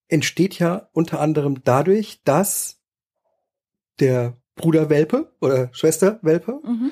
entsteht 0.08 0.58
ja 0.58 0.88
unter 0.92 1.20
anderem 1.20 1.62
dadurch, 1.64 2.20
dass 2.24 2.80
der 4.00 4.36
Bruderwelpe 4.54 5.34
oder 5.40 5.72
Schwesterwelpe, 5.72 6.60
Mhm. 6.62 6.90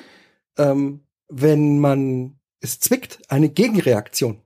ähm, 0.57 1.07
wenn 1.27 1.79
man 1.79 2.39
es 2.59 2.79
zwickt, 2.79 3.21
eine 3.29 3.49
Gegenreaktion 3.49 4.41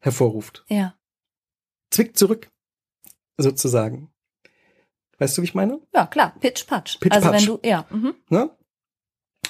hervorruft. 0.00 0.64
Ja. 0.68 0.96
Zwickt 1.90 2.16
zurück, 2.16 2.50
sozusagen. 3.42 4.10
Weißt 5.18 5.36
du, 5.36 5.42
wie 5.42 5.46
ich 5.46 5.54
meine? 5.54 5.80
Ja, 5.94 6.06
klar, 6.06 6.34
Pitch 6.40 6.66
Patch. 6.66 6.98
Pitch, 6.98 7.14
also 7.14 7.30
Patch. 7.30 7.40
wenn 7.40 7.46
du, 7.46 7.68
ja. 7.68 7.86
Mhm. 7.90 8.14
Ne? 8.28 8.50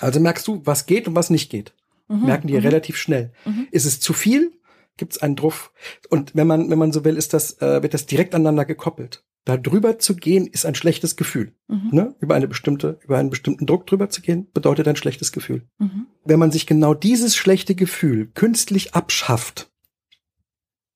Also 0.00 0.20
merkst 0.20 0.46
du, 0.48 0.60
was 0.64 0.86
geht 0.86 1.08
und 1.08 1.14
was 1.14 1.30
nicht 1.30 1.50
geht. 1.50 1.74
Mhm. 2.08 2.26
Merken 2.26 2.48
die 2.48 2.54
mhm. 2.54 2.60
relativ 2.60 2.96
schnell. 2.96 3.32
Mhm. 3.44 3.68
Ist 3.70 3.86
es 3.86 4.00
zu 4.00 4.12
viel? 4.12 4.52
Gibt 4.96 5.12
es 5.12 5.22
einen 5.22 5.36
Druff? 5.36 5.72
Und 6.10 6.34
wenn 6.34 6.46
man, 6.46 6.70
wenn 6.70 6.78
man 6.78 6.92
so 6.92 7.04
will, 7.04 7.16
ist 7.16 7.32
das, 7.32 7.60
äh, 7.62 7.82
wird 7.82 7.94
das 7.94 8.06
direkt 8.06 8.34
aneinander 8.34 8.64
gekoppelt. 8.64 9.24
Da 9.44 9.56
drüber 9.56 9.98
zu 9.98 10.14
gehen, 10.14 10.46
ist 10.46 10.66
ein 10.66 10.74
schlechtes 10.74 11.16
Gefühl. 11.16 11.54
Mhm. 11.66 11.88
Ne? 11.90 12.14
Über 12.20 12.34
eine 12.34 12.46
bestimmte, 12.46 12.98
über 13.02 13.18
einen 13.18 13.30
bestimmten 13.30 13.66
Druck 13.66 13.86
drüber 13.86 14.08
zu 14.08 14.20
gehen, 14.20 14.50
bedeutet 14.52 14.86
ein 14.86 14.96
schlechtes 14.96 15.32
Gefühl. 15.32 15.66
Mhm. 15.78 16.06
Wenn 16.24 16.38
man 16.38 16.52
sich 16.52 16.66
genau 16.66 16.94
dieses 16.94 17.34
schlechte 17.34 17.74
Gefühl 17.74 18.30
künstlich 18.34 18.94
abschafft, 18.94 19.70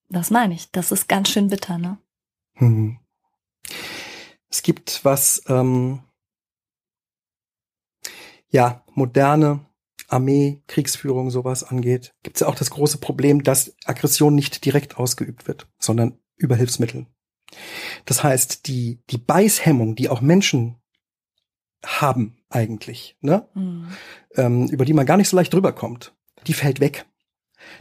Das 0.08 0.30
meine 0.30 0.54
ich. 0.54 0.70
Das 0.70 0.92
ist 0.92 1.08
ganz 1.08 1.30
schön 1.30 1.48
bitter, 1.48 1.78
ne? 1.78 1.98
Hm, 2.56 2.98
es 4.50 4.62
gibt 4.62 5.04
was, 5.04 5.42
ähm, 5.48 6.00
ja, 8.48 8.84
moderne 8.94 9.66
Armee, 10.08 10.62
Kriegsführung, 10.66 11.30
sowas 11.30 11.64
angeht, 11.64 12.14
gibt 12.22 12.36
es 12.36 12.40
ja 12.40 12.46
auch 12.46 12.54
das 12.54 12.70
große 12.70 12.98
Problem, 12.98 13.42
dass 13.42 13.74
Aggression 13.84 14.34
nicht 14.34 14.64
direkt 14.64 14.98
ausgeübt 14.98 15.48
wird, 15.48 15.68
sondern 15.78 16.18
über 16.36 16.56
Hilfsmittel. 16.56 17.06
Das 18.04 18.22
heißt, 18.22 18.66
die, 18.66 19.02
die 19.10 19.18
Beißhemmung, 19.18 19.94
die 19.94 20.08
auch 20.08 20.20
Menschen 20.20 20.76
haben 21.84 22.38
eigentlich, 22.48 23.16
ne? 23.20 23.48
Mhm. 23.54 23.88
ähm, 24.34 24.68
über 24.68 24.84
die 24.84 24.92
man 24.92 25.06
gar 25.06 25.16
nicht 25.16 25.28
so 25.28 25.36
leicht 25.36 25.52
drüber 25.52 25.72
kommt, 25.72 26.14
die 26.46 26.54
fällt 26.54 26.80
weg. 26.80 27.06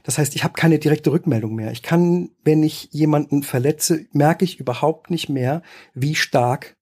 Das 0.03 0.17
heißt, 0.17 0.35
ich 0.35 0.43
habe 0.43 0.53
keine 0.53 0.79
direkte 0.79 1.11
Rückmeldung 1.11 1.55
mehr. 1.55 1.71
Ich 1.71 1.83
kann, 1.83 2.31
wenn 2.43 2.63
ich 2.63 2.89
jemanden 2.91 3.43
verletze, 3.43 4.05
merke 4.11 4.45
ich 4.45 4.59
überhaupt 4.59 5.09
nicht 5.09 5.29
mehr, 5.29 5.61
wie 5.93 6.15
stark, 6.15 6.77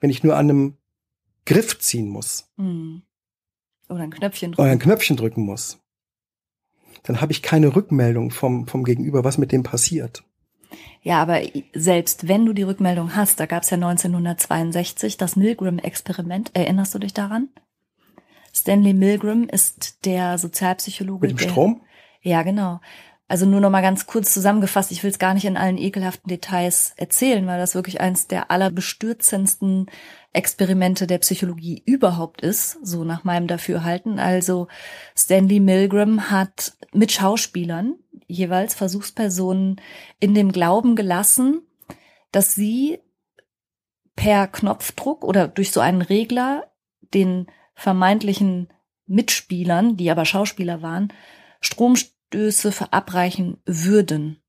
wenn 0.00 0.10
ich 0.10 0.22
nur 0.22 0.36
an 0.36 0.50
einem 0.50 0.76
Griff 1.44 1.78
ziehen 1.78 2.08
muss 2.08 2.50
Mhm. 2.56 3.02
Oder 3.88 4.00
ein 4.00 4.10
Knöpfchen 4.10 4.52
oder 4.54 4.64
ein 4.64 4.70
drücken. 4.70 4.82
Knöpfchen 4.82 5.16
drücken 5.16 5.44
muss. 5.44 5.78
Dann 7.04 7.20
habe 7.20 7.30
ich 7.30 7.42
keine 7.42 7.76
Rückmeldung 7.76 8.32
vom, 8.32 8.66
vom 8.66 8.82
Gegenüber, 8.82 9.22
was 9.22 9.38
mit 9.38 9.52
dem 9.52 9.62
passiert. 9.62 10.24
Ja, 11.02 11.22
aber 11.22 11.40
selbst 11.72 12.26
wenn 12.26 12.44
du 12.44 12.52
die 12.52 12.64
Rückmeldung 12.64 13.14
hast, 13.14 13.38
da 13.38 13.46
gab 13.46 13.62
es 13.62 13.70
ja 13.70 13.76
1962 13.76 15.16
das 15.16 15.36
Milgram-Experiment. 15.36 16.50
Erinnerst 16.54 16.94
du 16.94 16.98
dich 16.98 17.14
daran? 17.14 17.48
Stanley 18.52 18.92
Milgram 18.92 19.48
ist 19.48 20.04
der 20.04 20.38
Sozialpsychologe. 20.38 21.28
Mit 21.28 21.38
dem 21.38 21.48
Strom? 21.48 21.82
Ja, 22.26 22.42
genau. 22.42 22.80
Also 23.28 23.46
nur 23.46 23.60
noch 23.60 23.70
mal 23.70 23.82
ganz 23.82 24.08
kurz 24.08 24.34
zusammengefasst. 24.34 24.90
Ich 24.90 25.04
will 25.04 25.10
es 25.12 25.20
gar 25.20 25.32
nicht 25.32 25.44
in 25.44 25.56
allen 25.56 25.78
ekelhaften 25.78 26.28
Details 26.28 26.92
erzählen, 26.96 27.46
weil 27.46 27.60
das 27.60 27.76
wirklich 27.76 28.00
eins 28.00 28.26
der 28.26 28.50
allerbestürzendsten 28.50 29.86
Experimente 30.32 31.06
der 31.06 31.18
Psychologie 31.18 31.84
überhaupt 31.86 32.40
ist, 32.40 32.84
so 32.84 33.04
nach 33.04 33.22
meinem 33.22 33.46
Dafürhalten. 33.46 34.18
Also 34.18 34.66
Stanley 35.16 35.60
Milgram 35.60 36.28
hat 36.28 36.72
mit 36.92 37.12
Schauspielern 37.12 37.94
jeweils 38.26 38.74
Versuchspersonen 38.74 39.80
in 40.18 40.34
dem 40.34 40.50
Glauben 40.50 40.96
gelassen, 40.96 41.62
dass 42.32 42.56
sie 42.56 42.98
per 44.16 44.48
Knopfdruck 44.48 45.22
oder 45.22 45.46
durch 45.46 45.70
so 45.70 45.78
einen 45.78 46.02
Regler 46.02 46.72
den 47.14 47.46
vermeintlichen 47.76 48.72
Mitspielern, 49.06 49.96
die 49.96 50.10
aber 50.10 50.24
Schauspieler 50.24 50.82
waren, 50.82 51.12
Stromstöße 52.26 52.72
verabreichen 52.72 53.58
würden. 53.64 54.42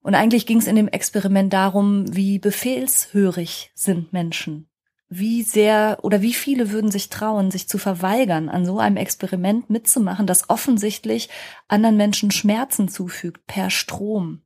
Und 0.00 0.14
eigentlich 0.14 0.46
ging 0.46 0.58
es 0.58 0.66
in 0.66 0.76
dem 0.76 0.88
Experiment 0.88 1.52
darum, 1.52 2.04
wie 2.14 2.38
befehlshörig 2.38 3.72
sind 3.74 4.12
Menschen. 4.12 4.68
Wie 5.08 5.42
sehr 5.42 5.98
oder 6.02 6.20
wie 6.20 6.34
viele 6.34 6.70
würden 6.70 6.90
sich 6.90 7.10
trauen, 7.10 7.50
sich 7.50 7.68
zu 7.68 7.78
verweigern, 7.78 8.48
an 8.48 8.64
so 8.64 8.78
einem 8.78 8.96
Experiment 8.96 9.70
mitzumachen, 9.70 10.26
das 10.26 10.50
offensichtlich 10.50 11.28
anderen 11.68 11.96
Menschen 11.96 12.30
Schmerzen 12.30 12.88
zufügt 12.88 13.46
per 13.46 13.70
Strom. 13.70 14.42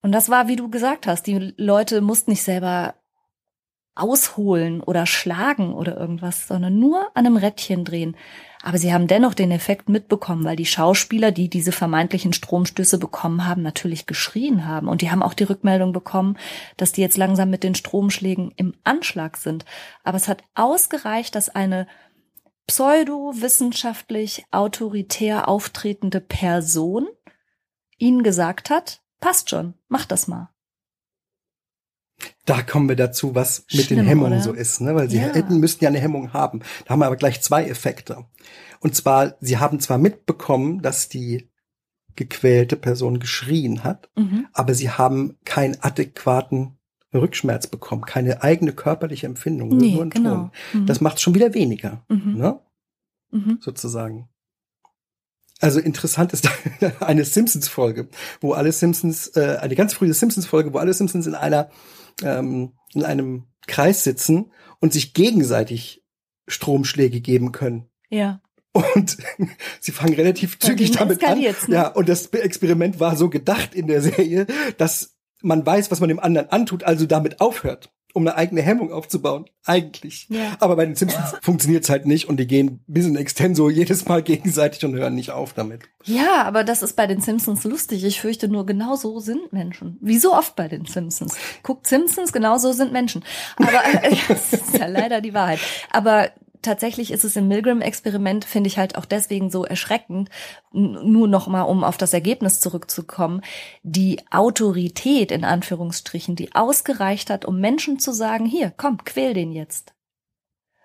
Und 0.00 0.12
das 0.12 0.28
war, 0.28 0.46
wie 0.46 0.56
du 0.56 0.70
gesagt 0.70 1.06
hast, 1.08 1.26
die 1.26 1.54
Leute 1.56 2.00
mussten 2.00 2.30
nicht 2.30 2.44
selber 2.44 2.94
ausholen 3.96 4.80
oder 4.80 5.06
schlagen 5.06 5.74
oder 5.74 5.96
irgendwas, 5.96 6.46
sondern 6.46 6.78
nur 6.78 7.10
an 7.14 7.26
einem 7.26 7.36
Rädchen 7.36 7.84
drehen. 7.84 8.16
Aber 8.62 8.78
sie 8.78 8.92
haben 8.92 9.06
dennoch 9.06 9.34
den 9.34 9.50
Effekt 9.50 9.88
mitbekommen, 9.88 10.44
weil 10.44 10.56
die 10.56 10.66
Schauspieler, 10.66 11.30
die 11.30 11.48
diese 11.48 11.72
vermeintlichen 11.72 12.32
Stromstöße 12.32 12.98
bekommen 12.98 13.46
haben, 13.46 13.62
natürlich 13.62 14.06
geschrien 14.06 14.66
haben. 14.66 14.88
Und 14.88 15.00
die 15.00 15.10
haben 15.10 15.22
auch 15.22 15.34
die 15.34 15.44
Rückmeldung 15.44 15.92
bekommen, 15.92 16.36
dass 16.76 16.92
die 16.92 17.00
jetzt 17.00 17.16
langsam 17.16 17.50
mit 17.50 17.62
den 17.62 17.74
Stromschlägen 17.74 18.52
im 18.56 18.74
Anschlag 18.84 19.36
sind. 19.36 19.64
Aber 20.02 20.16
es 20.16 20.28
hat 20.28 20.42
ausgereicht, 20.54 21.34
dass 21.34 21.48
eine 21.48 21.86
pseudowissenschaftlich 22.66 24.44
autoritär 24.50 25.48
auftretende 25.48 26.20
Person 26.20 27.06
ihnen 27.96 28.22
gesagt 28.22 28.70
hat, 28.70 29.00
passt 29.20 29.50
schon, 29.50 29.74
mach 29.88 30.04
das 30.04 30.28
mal. 30.28 30.50
Da 32.48 32.62
kommen 32.62 32.88
wir 32.88 32.96
dazu, 32.96 33.34
was 33.34 33.64
mit 33.72 33.84
Schlimm, 33.86 33.98
den 34.00 34.06
Hemmungen 34.06 34.32
oder? 34.34 34.42
so 34.42 34.52
ist, 34.52 34.80
ne? 34.80 34.94
weil 34.94 35.10
sie 35.10 35.18
Ja. 35.18 35.24
hätten, 35.34 35.58
müssten 35.60 35.84
ja 35.84 35.88
eine 35.90 36.00
Hemmung 36.00 36.32
haben. 36.32 36.60
Da 36.84 36.90
haben 36.90 37.00
wir 37.00 37.06
aber 37.06 37.16
gleich 37.16 37.40
zwei 37.42 37.64
Effekte. 37.66 38.24
Und 38.80 38.94
zwar, 38.94 39.34
sie 39.40 39.58
haben 39.58 39.80
zwar 39.80 39.98
mitbekommen, 39.98 40.80
dass 40.80 41.08
die 41.08 41.50
gequälte 42.16 42.76
Person 42.76 43.20
geschrien 43.20 43.84
hat, 43.84 44.08
Mhm. 44.16 44.46
aber 44.52 44.74
sie 44.74 44.90
haben 44.90 45.36
keinen 45.44 45.76
adäquaten 45.82 46.78
Rückschmerz 47.14 47.66
bekommen, 47.66 48.02
keine 48.06 48.42
eigene 48.42 48.72
körperliche 48.72 49.26
Empfindung, 49.26 49.68
nur- 49.68 49.78
Nee, 49.80 49.94
nur 49.94 50.08
genau. 50.08 50.34
Ton. 50.34 50.50
Mhm. 50.72 50.86
Das 50.86 51.00
macht 51.00 51.20
schon 51.20 51.34
wieder 51.34 51.54
weniger, 51.54 52.04
Mhm. 52.08 52.34
ne? 52.36 52.60
Mhm. 53.30 53.58
sozusagen. 53.60 54.28
Also 55.60 55.80
interessant 55.80 56.32
ist 56.32 56.48
eine 57.00 57.24
Simpsons-Folge, 57.24 58.08
wo 58.40 58.52
alle 58.52 58.72
Simpsons, 58.72 59.28
äh, 59.36 59.58
eine 59.60 59.74
ganz 59.74 59.92
frühe 59.92 60.14
Simpsons-Folge, 60.14 60.72
wo 60.72 60.78
alle 60.78 60.94
Simpsons 60.94 61.26
in 61.26 61.34
einer, 61.34 61.68
ähm, 62.22 62.72
in 62.94 63.04
einem 63.04 63.44
Kreis 63.66 64.04
sitzen 64.04 64.52
und 64.80 64.92
sich 64.92 65.14
gegenseitig 65.14 66.04
Stromschläge 66.46 67.20
geben 67.20 67.52
können. 67.52 67.88
Ja. 68.08 68.40
Und 68.72 69.16
sie 69.80 69.92
fangen 69.92 70.14
relativ 70.14 70.58
zügig 70.58 70.92
damit 70.92 71.24
an. 71.24 71.38
ne? 71.68 71.74
Ja, 71.74 71.88
und 71.88 72.08
das 72.08 72.26
Experiment 72.26 73.00
war 73.00 73.16
so 73.16 73.28
gedacht 73.28 73.74
in 73.74 73.86
der 73.86 74.02
Serie, 74.02 74.46
dass 74.76 75.16
man 75.42 75.64
weiß, 75.64 75.90
was 75.90 76.00
man 76.00 76.08
dem 76.08 76.20
anderen 76.20 76.48
antut, 76.50 76.84
also 76.84 77.06
damit 77.06 77.40
aufhört, 77.40 77.92
um 78.14 78.26
eine 78.26 78.36
eigene 78.36 78.62
Hemmung 78.62 78.92
aufzubauen. 78.92 79.46
Eigentlich. 79.64 80.26
Ja. 80.30 80.56
Aber 80.60 80.76
bei 80.76 80.86
den 80.86 80.94
Simpsons 80.94 81.34
funktioniert's 81.42 81.90
halt 81.90 82.06
nicht 82.06 82.28
und 82.28 82.38
die 82.38 82.46
gehen 82.46 82.80
bis 82.86 83.06
in 83.06 83.16
Extenso 83.16 83.68
jedes 83.68 84.06
Mal 84.06 84.22
gegenseitig 84.24 84.84
und 84.84 84.94
hören 84.94 85.14
nicht 85.14 85.30
auf 85.30 85.52
damit. 85.52 85.82
Ja, 86.04 86.42
aber 86.44 86.64
das 86.64 86.82
ist 86.82 86.96
bei 86.96 87.06
den 87.06 87.20
Simpsons 87.20 87.64
lustig. 87.64 88.04
Ich 88.04 88.20
fürchte 88.20 88.48
nur, 88.48 88.64
genau 88.64 88.96
so 88.96 89.20
sind 89.20 89.52
Menschen. 89.52 89.98
Wie 90.00 90.18
so 90.18 90.34
oft 90.34 90.56
bei 90.56 90.68
den 90.68 90.86
Simpsons. 90.86 91.36
Guckt 91.62 91.86
Simpsons, 91.86 92.32
genau 92.32 92.58
so 92.58 92.72
sind 92.72 92.92
Menschen. 92.92 93.24
Aber 93.56 93.82
das 94.28 94.52
ist 94.52 94.78
ja 94.78 94.86
leider 94.86 95.20
die 95.20 95.34
Wahrheit. 95.34 95.60
Aber 95.90 96.30
tatsächlich 96.62 97.10
ist 97.10 97.24
es 97.24 97.36
im 97.36 97.48
Milgram-Experiment, 97.48 98.44
finde 98.44 98.68
ich 98.68 98.78
halt 98.78 98.96
auch 98.96 99.04
deswegen 99.04 99.50
so 99.50 99.64
erschreckend, 99.64 100.28
nur 100.72 101.28
noch 101.28 101.46
mal, 101.46 101.62
um 101.62 101.84
auf 101.84 101.96
das 101.96 102.12
Ergebnis 102.12 102.60
zurückzukommen, 102.60 103.42
die 103.82 104.20
Autorität 104.30 105.32
in 105.32 105.44
Anführungsstrichen, 105.44 106.36
die 106.36 106.54
ausgereicht 106.54 107.30
hat, 107.30 107.44
um 107.44 107.60
Menschen 107.60 107.98
zu 107.98 108.12
sagen, 108.12 108.46
hier, 108.46 108.72
komm, 108.76 109.04
quäl 109.04 109.34
den 109.34 109.52
jetzt. 109.52 109.94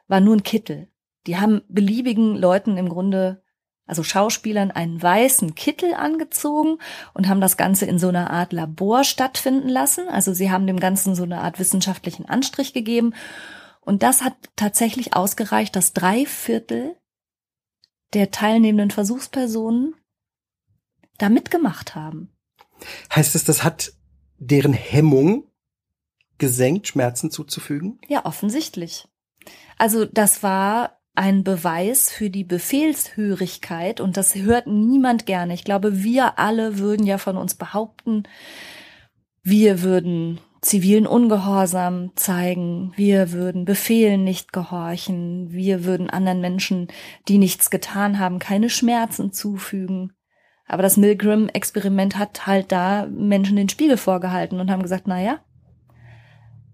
war 0.07 0.19
nur 0.19 0.35
ein 0.35 0.43
Kittel. 0.43 0.89
Die 1.27 1.37
haben 1.37 1.61
beliebigen 1.69 2.35
Leuten 2.35 2.77
im 2.77 2.89
Grunde, 2.89 3.43
also 3.85 4.03
Schauspielern, 4.03 4.71
einen 4.71 5.01
weißen 5.01 5.55
Kittel 5.55 5.93
angezogen 5.93 6.77
und 7.13 7.27
haben 7.27 7.41
das 7.41 7.57
Ganze 7.57 7.85
in 7.85 7.99
so 7.99 8.09
einer 8.09 8.29
Art 8.31 8.53
Labor 8.53 9.03
stattfinden 9.03 9.69
lassen. 9.69 10.07
Also 10.09 10.33
sie 10.33 10.51
haben 10.51 10.67
dem 10.67 10.79
Ganzen 10.79 11.15
so 11.15 11.23
eine 11.23 11.39
Art 11.41 11.59
wissenschaftlichen 11.59 12.25
Anstrich 12.27 12.73
gegeben. 12.73 13.13
Und 13.85 14.03
das 14.03 14.21
hat 14.21 14.35
tatsächlich 14.55 15.15
ausgereicht, 15.15 15.75
dass 15.75 15.93
drei 15.93 16.25
Viertel 16.25 16.95
der 18.13 18.31
teilnehmenden 18.31 18.91
Versuchspersonen 18.91 19.95
da 21.17 21.29
mitgemacht 21.29 21.95
haben. 21.95 22.29
Heißt 23.13 23.35
es, 23.35 23.43
das 23.43 23.63
hat 23.63 23.93
deren 24.37 24.73
Hemmung 24.73 25.49
gesenkt, 26.37 26.87
Schmerzen 26.87 27.31
zuzufügen? 27.31 27.99
Ja, 28.07 28.25
offensichtlich. 28.25 29.07
Also 29.77 30.05
das 30.05 30.43
war 30.43 30.99
ein 31.15 31.43
Beweis 31.43 32.11
für 32.11 32.29
die 32.29 32.43
Befehlshörigkeit 32.43 33.99
und 33.99 34.17
das 34.17 34.35
hört 34.35 34.67
niemand 34.67 35.25
gerne. 35.25 35.53
Ich 35.53 35.63
glaube, 35.63 36.03
wir 36.03 36.39
alle 36.39 36.79
würden 36.79 37.05
ja 37.05 37.17
von 37.17 37.37
uns 37.37 37.53
behaupten, 37.55 38.23
wir 39.43 39.81
würden 39.81 40.39
zivilen 40.63 41.05
Ungehorsam 41.05 42.11
zeigen, 42.15 42.93
wir 42.95 43.31
würden 43.31 43.65
Befehlen 43.65 44.23
nicht 44.23 44.53
gehorchen, 44.53 45.51
wir 45.51 45.85
würden 45.85 46.09
anderen 46.09 46.41
Menschen, 46.41 46.87
die 47.27 47.37
nichts 47.37 47.69
getan 47.69 48.19
haben, 48.19 48.39
keine 48.39 48.69
Schmerzen 48.69 49.31
zufügen. 49.31 50.13
Aber 50.65 50.81
das 50.81 50.97
Milgram-Experiment 50.97 52.17
hat 52.17 52.47
halt 52.47 52.71
da 52.71 53.07
Menschen 53.07 53.57
den 53.57 53.69
Spiegel 53.69 53.97
vorgehalten 53.97 54.59
und 54.59 54.71
haben 54.71 54.81
gesagt, 54.81 55.07
na 55.07 55.21
ja, 55.21 55.39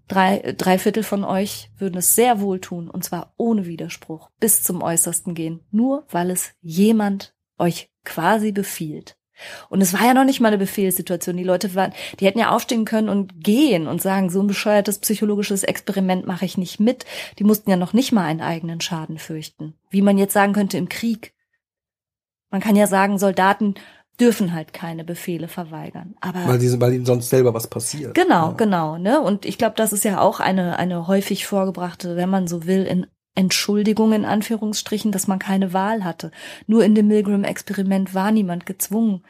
drei, 0.06 0.54
drei 0.56 0.78
Viertel 0.78 1.02
von 1.02 1.24
euch 1.24 1.70
würden 1.76 1.98
es 1.98 2.14
sehr 2.14 2.40
wohl 2.40 2.60
tun, 2.60 2.88
und 2.88 3.04
zwar 3.04 3.34
ohne 3.36 3.66
Widerspruch, 3.66 4.30
bis 4.38 4.62
zum 4.62 4.82
Äußersten 4.82 5.34
gehen, 5.34 5.60
nur 5.70 6.06
weil 6.10 6.30
es 6.30 6.52
jemand 6.60 7.34
euch 7.58 7.90
quasi 8.04 8.52
befiehlt. 8.52 9.16
Und 9.68 9.80
es 9.80 9.92
war 9.92 10.04
ja 10.04 10.14
noch 10.14 10.24
nicht 10.24 10.40
mal 10.40 10.48
eine 10.48 10.58
Befehlssituation. 10.58 11.36
Die 11.36 11.44
Leute 11.44 11.74
waren, 11.74 11.92
die 12.18 12.26
hätten 12.26 12.38
ja 12.38 12.50
aufstehen 12.50 12.84
können 12.84 13.08
und 13.08 13.42
gehen 13.42 13.86
und 13.86 14.02
sagen, 14.02 14.30
so 14.30 14.40
ein 14.40 14.46
bescheuertes 14.46 14.98
psychologisches 14.98 15.62
Experiment 15.62 16.26
mache 16.26 16.44
ich 16.44 16.58
nicht 16.58 16.80
mit. 16.80 17.04
Die 17.38 17.44
mussten 17.44 17.70
ja 17.70 17.76
noch 17.76 17.92
nicht 17.92 18.12
mal 18.12 18.24
einen 18.24 18.40
eigenen 18.40 18.80
Schaden 18.80 19.18
fürchten. 19.18 19.74
Wie 19.90 20.02
man 20.02 20.18
jetzt 20.18 20.34
sagen 20.34 20.52
könnte 20.52 20.78
im 20.78 20.88
Krieg. 20.88 21.32
Man 22.50 22.60
kann 22.60 22.76
ja 22.76 22.86
sagen, 22.86 23.18
Soldaten 23.18 23.74
dürfen 24.20 24.52
halt 24.52 24.72
keine 24.72 25.04
Befehle 25.04 25.48
verweigern. 25.48 26.14
Aber 26.20 26.46
weil, 26.46 26.58
die, 26.58 26.80
weil 26.80 26.92
ihnen 26.92 27.06
sonst 27.06 27.30
selber 27.30 27.54
was 27.54 27.68
passiert. 27.68 28.14
Genau, 28.14 28.48
ja. 28.48 28.54
genau. 28.56 28.98
Ne? 28.98 29.20
Und 29.20 29.46
ich 29.46 29.56
glaube, 29.56 29.74
das 29.76 29.92
ist 29.92 30.04
ja 30.04 30.20
auch 30.20 30.40
eine, 30.40 30.78
eine 30.78 31.06
häufig 31.06 31.46
vorgebrachte, 31.46 32.16
wenn 32.16 32.28
man 32.28 32.46
so 32.46 32.66
will, 32.66 32.84
in 32.84 33.06
Entschuldigung 33.34 34.12
in 34.12 34.24
Anführungsstrichen, 34.24 35.12
dass 35.12 35.26
man 35.26 35.38
keine 35.38 35.72
Wahl 35.72 36.04
hatte. 36.04 36.30
Nur 36.66 36.84
in 36.84 36.94
dem 36.94 37.08
Milgram-Experiment 37.08 38.14
war 38.14 38.32
niemand 38.32 38.66
gezwungen. 38.66 39.24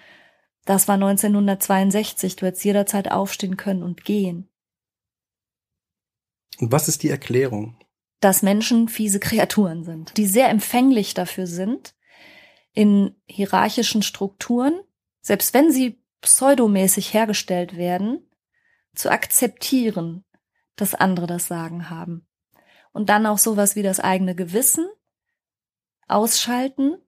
Das 0.65 0.89
war 0.89 0.95
1962. 0.95 2.37
Du 2.37 2.47
hättest 2.47 2.65
jederzeit 2.65 3.11
aufstehen 3.11 3.57
können 3.57 3.83
und 3.83 4.05
gehen. 4.05 4.49
Und 6.59 6.73
was 6.73 6.89
ist 6.89 7.03
die 7.03 7.11
Erklärung? 7.11 7.77
Dass 8.21 8.43
Menschen 8.43 8.89
fiese 8.89 9.21
Kreaturen 9.21 9.85
sind, 9.85 10.17
die 10.17 10.27
sehr 10.27 10.51
empfänglich 10.51 11.15
dafür 11.15 11.47
sind, 11.47 11.95
in 12.73 13.15
hierarchischen 13.27 14.03
Strukturen, 14.03 14.79
selbst 15.23 15.55
wenn 15.55 15.73
sie 15.73 16.03
pseudomäßig 16.21 17.15
hergestellt 17.15 17.77
werden, 17.77 18.27
zu 18.95 19.11
akzeptieren, 19.11 20.25
dass 20.77 20.95
andere 20.95 21.27
das 21.27 21.47
Sagen 21.47 21.89
haben. 21.89 22.27
Und 22.93 23.09
dann 23.09 23.27
auch 23.27 23.39
sowas 23.39 23.77
wie 23.77 23.83
das 23.83 24.01
eigene 24.01 24.35
Gewissen 24.35 24.89
ausschalten, 26.09 26.99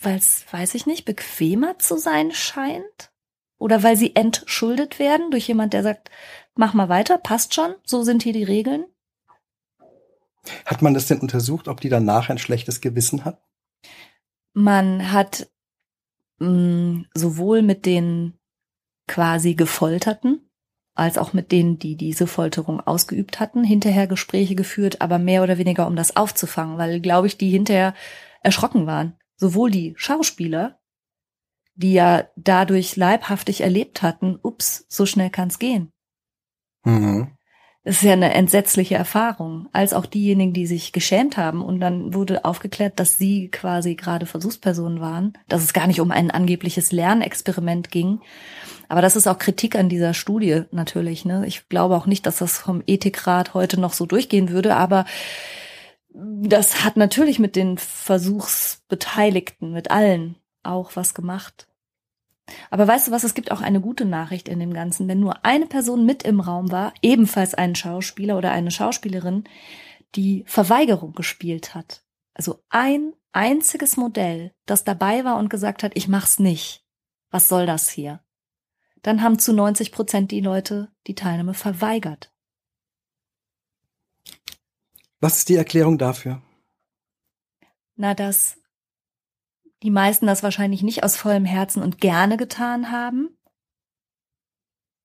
weil 0.00 0.16
es, 0.16 0.44
weiß 0.50 0.74
ich 0.74 0.86
nicht, 0.86 1.04
bequemer 1.04 1.78
zu 1.78 1.96
sein 1.96 2.32
scheint? 2.32 3.12
Oder 3.58 3.82
weil 3.82 3.96
sie 3.96 4.16
entschuldet 4.16 4.98
werden 4.98 5.30
durch 5.30 5.46
jemand, 5.46 5.74
der 5.74 5.82
sagt, 5.82 6.10
mach 6.54 6.74
mal 6.74 6.88
weiter, 6.88 7.18
passt 7.18 7.54
schon, 7.54 7.74
so 7.84 8.02
sind 8.02 8.22
hier 8.22 8.32
die 8.32 8.44
Regeln? 8.44 8.86
Hat 10.64 10.80
man 10.80 10.94
das 10.94 11.06
denn 11.06 11.20
untersucht, 11.20 11.68
ob 11.68 11.80
die 11.80 11.90
danach 11.90 12.30
ein 12.30 12.38
schlechtes 12.38 12.80
Gewissen 12.80 13.24
hat? 13.24 13.42
Man 14.54 15.12
hat 15.12 15.50
mh, 16.38 16.48
mm, 16.48 17.06
sowohl 17.14 17.62
mit 17.62 17.86
den 17.86 18.38
quasi 19.06 19.54
Gefolterten 19.54 20.49
als 20.94 21.18
auch 21.18 21.32
mit 21.32 21.52
denen, 21.52 21.78
die 21.78 21.96
diese 21.96 22.26
Folterung 22.26 22.80
ausgeübt 22.80 23.40
hatten, 23.40 23.64
hinterher 23.64 24.06
Gespräche 24.06 24.54
geführt, 24.54 25.00
aber 25.00 25.18
mehr 25.18 25.42
oder 25.42 25.58
weniger, 25.58 25.86
um 25.86 25.96
das 25.96 26.16
aufzufangen, 26.16 26.78
weil, 26.78 27.00
glaube 27.00 27.26
ich, 27.26 27.38
die 27.38 27.50
hinterher 27.50 27.94
erschrocken 28.42 28.86
waren. 28.86 29.16
Sowohl 29.36 29.70
die 29.70 29.94
Schauspieler, 29.96 30.78
die 31.74 31.94
ja 31.94 32.28
dadurch 32.36 32.96
leibhaftig 32.96 33.62
erlebt 33.62 34.02
hatten, 34.02 34.38
ups, 34.42 34.84
so 34.88 35.06
schnell 35.06 35.30
kann's 35.30 35.58
gehen. 35.58 35.92
Mhm. 36.84 37.36
Es 37.82 37.96
ist 37.96 38.02
ja 38.02 38.12
eine 38.12 38.34
entsetzliche 38.34 38.94
Erfahrung, 38.94 39.68
als 39.72 39.94
auch 39.94 40.04
diejenigen, 40.04 40.52
die 40.52 40.66
sich 40.66 40.92
geschämt 40.92 41.38
haben. 41.38 41.62
Und 41.62 41.80
dann 41.80 42.12
wurde 42.12 42.44
aufgeklärt, 42.44 43.00
dass 43.00 43.16
sie 43.16 43.48
quasi 43.48 43.94
gerade 43.94 44.26
Versuchspersonen 44.26 45.00
waren, 45.00 45.32
dass 45.48 45.62
es 45.62 45.72
gar 45.72 45.86
nicht 45.86 46.00
um 46.00 46.10
ein 46.10 46.30
angebliches 46.30 46.92
Lernexperiment 46.92 47.90
ging. 47.90 48.20
Aber 48.88 49.00
das 49.00 49.16
ist 49.16 49.26
auch 49.26 49.38
Kritik 49.38 49.76
an 49.76 49.88
dieser 49.88 50.12
Studie 50.12 50.64
natürlich. 50.72 51.24
Ne? 51.24 51.46
Ich 51.46 51.68
glaube 51.70 51.96
auch 51.96 52.06
nicht, 52.06 52.26
dass 52.26 52.38
das 52.38 52.58
vom 52.58 52.82
Ethikrat 52.86 53.54
heute 53.54 53.80
noch 53.80 53.94
so 53.94 54.04
durchgehen 54.04 54.50
würde, 54.50 54.76
aber 54.76 55.06
das 56.12 56.84
hat 56.84 56.96
natürlich 56.96 57.38
mit 57.38 57.56
den 57.56 57.78
Versuchsbeteiligten, 57.78 59.72
mit 59.72 59.90
allen 59.90 60.34
auch 60.62 60.96
was 60.96 61.14
gemacht. 61.14 61.66
Aber 62.70 62.86
weißt 62.86 63.08
du 63.08 63.12
was, 63.12 63.24
es 63.24 63.34
gibt 63.34 63.50
auch 63.50 63.60
eine 63.60 63.80
gute 63.80 64.04
Nachricht 64.04 64.48
in 64.48 64.60
dem 64.60 64.72
Ganzen. 64.72 65.08
Wenn 65.08 65.20
nur 65.20 65.44
eine 65.44 65.66
Person 65.66 66.06
mit 66.06 66.22
im 66.22 66.40
Raum 66.40 66.70
war, 66.70 66.92
ebenfalls 67.02 67.54
ein 67.54 67.74
Schauspieler 67.74 68.36
oder 68.36 68.50
eine 68.50 68.70
Schauspielerin, 68.70 69.44
die 70.14 70.44
Verweigerung 70.46 71.12
gespielt 71.12 71.74
hat. 71.74 72.02
Also 72.34 72.62
ein 72.68 73.12
einziges 73.32 73.96
Modell, 73.96 74.52
das 74.66 74.84
dabei 74.84 75.24
war 75.24 75.38
und 75.38 75.50
gesagt 75.50 75.82
hat, 75.82 75.92
ich 75.94 76.08
mach's 76.08 76.38
nicht. 76.38 76.84
Was 77.30 77.48
soll 77.48 77.66
das 77.66 77.88
hier? 77.88 78.20
Dann 79.02 79.22
haben 79.22 79.38
zu 79.38 79.52
90 79.52 79.92
Prozent 79.92 80.30
die 80.30 80.40
Leute 80.40 80.92
die 81.06 81.14
Teilnahme 81.14 81.54
verweigert. 81.54 82.32
Was 85.20 85.38
ist 85.38 85.48
die 85.48 85.56
Erklärung 85.56 85.98
dafür? 85.98 86.42
Na, 87.96 88.14
dass 88.14 88.56
die 89.82 89.90
meisten 89.90 90.26
das 90.26 90.42
wahrscheinlich 90.42 90.82
nicht 90.82 91.04
aus 91.04 91.16
vollem 91.16 91.44
Herzen 91.44 91.82
und 91.82 92.00
gerne 92.00 92.36
getan 92.36 92.90
haben, 92.90 93.30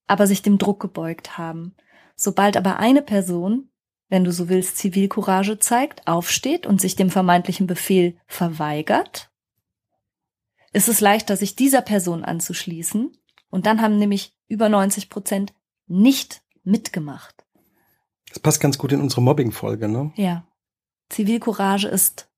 aber 0.07 0.27
sich 0.27 0.41
dem 0.41 0.57
Druck 0.57 0.79
gebeugt 0.79 1.38
haben. 1.38 1.75
Sobald 2.15 2.57
aber 2.57 2.77
eine 2.77 3.01
Person, 3.01 3.69
wenn 4.09 4.23
du 4.23 4.31
so 4.31 4.49
willst, 4.49 4.77
Zivilcourage 4.77 5.59
zeigt, 5.59 6.07
aufsteht 6.07 6.65
und 6.65 6.79
sich 6.79 6.95
dem 6.95 7.09
vermeintlichen 7.09 7.67
Befehl 7.67 8.17
verweigert, 8.27 9.31
ist 10.73 10.89
es 10.89 11.01
leichter, 11.01 11.38
sich 11.38 11.55
dieser 11.55 11.81
Person 11.81 12.23
anzuschließen. 12.23 13.17
Und 13.49 13.65
dann 13.65 13.81
haben 13.81 13.97
nämlich 13.97 14.35
über 14.47 14.69
90 14.69 15.09
Prozent 15.09 15.53
nicht 15.88 16.43
mitgemacht. 16.63 17.45
Das 18.29 18.39
passt 18.39 18.59
ganz 18.59 18.77
gut 18.77 18.91
in 18.91 19.01
unsere 19.01 19.21
Mobbing-Folge, 19.21 19.88
ne? 19.88 20.11
Ja. 20.15 20.45
Zivilcourage 21.09 21.88
ist 21.88 22.29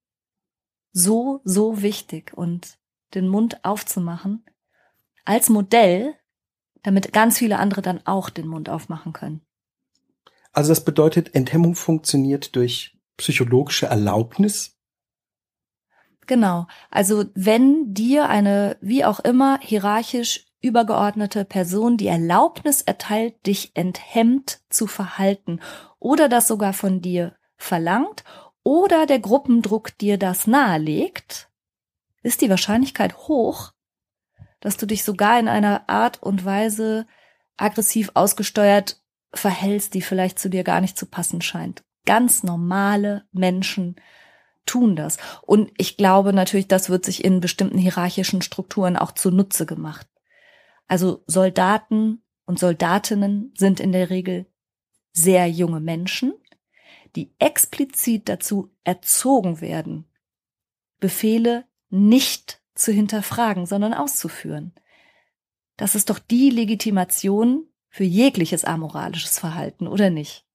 so, 0.92 1.42
so 1.44 1.82
wichtig 1.82 2.34
und 2.36 2.78
den 3.14 3.28
Mund 3.28 3.64
aufzumachen 3.64 4.46
als 5.26 5.50
Modell, 5.50 6.16
damit 6.84 7.12
ganz 7.14 7.38
viele 7.38 7.60
andere 7.60 7.82
dann 7.82 8.06
auch 8.06 8.30
den 8.30 8.48
Mund 8.48 8.70
aufmachen 8.70 9.14
können. 9.14 9.42
Also 10.54 10.70
das 10.70 10.84
bedeutet, 10.84 11.36
Enthemmung 11.36 11.76
funktioniert 11.76 12.56
durch 12.56 12.98
psychologische 13.18 13.88
Erlaubnis? 13.88 14.78
Genau. 16.26 16.68
Also 16.90 17.26
wenn 17.36 17.94
dir 17.94 18.30
eine, 18.30 18.78
wie 18.82 19.06
auch 19.06 19.20
immer, 19.20 19.60
hierarchisch 19.62 20.46
übergeordnete 20.62 21.46
Person 21.46 21.98
die 21.98 22.08
Erlaubnis 22.08 22.82
erteilt, 22.82 23.46
dich 23.46 23.72
enthemmt 23.76 24.62
zu 24.70 24.88
verhalten 24.88 25.60
oder 26.00 26.30
das 26.30 26.48
sogar 26.48 26.74
von 26.74 27.02
dir 27.02 27.36
verlangt 27.58 28.24
oder 28.68 29.06
der 29.06 29.20
Gruppendruck 29.20 29.98
dir 29.98 30.18
das 30.18 30.46
nahelegt, 30.46 31.48
ist 32.22 32.42
die 32.42 32.50
Wahrscheinlichkeit 32.50 33.18
hoch, 33.18 33.72
dass 34.60 34.76
du 34.76 34.86
dich 34.86 35.06
sogar 35.06 35.40
in 35.40 35.48
einer 35.48 35.88
Art 35.88 36.22
und 36.22 36.44
Weise 36.44 37.08
aggressiv 37.56 38.12
ausgesteuert 38.14 39.02
verhältst, 39.34 39.94
die 39.94 40.02
vielleicht 40.02 40.38
zu 40.38 40.50
dir 40.50 40.66
gar 40.66 40.82
nicht 40.82 40.98
zu 40.98 41.06
passen 41.06 41.42
scheint. 41.42 41.86
Ganz 42.06 42.44
normale 42.44 43.24
Menschen 43.32 43.96
tun 44.66 44.98
das. 44.98 45.16
Und 45.44 45.72
ich 45.78 45.96
glaube 45.96 46.34
natürlich, 46.34 46.68
das 46.68 46.90
wird 46.90 47.06
sich 47.06 47.24
in 47.24 47.40
bestimmten 47.40 47.78
hierarchischen 47.78 48.42
Strukturen 48.42 48.98
auch 48.98 49.14
zunutze 49.14 49.66
gemacht. 49.66 50.10
Also 50.90 51.24
Soldaten 51.26 52.22
und 52.46 52.60
Soldatinnen 52.60 53.54
sind 53.58 53.80
in 53.80 53.94
der 53.94 54.10
Regel 54.10 54.46
sehr 55.14 55.48
junge 55.48 55.80
Menschen, 55.80 56.34
die 57.18 57.34
explizit 57.40 58.30
dazu 58.30 58.72
erzogen 58.84 59.60
werden, 59.60 60.06
Befehle 61.00 61.66
nicht 61.90 62.62
zu 62.76 62.92
hinterfragen, 62.92 63.66
sondern 63.66 63.96
auszuführen. 63.96 64.72
Das 65.78 65.96
ist 65.96 66.12
doch 66.12 66.20
die 66.20 66.52
Legitimation 66.52 67.68
für 67.90 68.04
jegliches 68.04 68.66
amoralisches 68.66 69.40
Verhalten, 69.40 69.88
oder 69.88 70.12
nicht? 70.12 70.46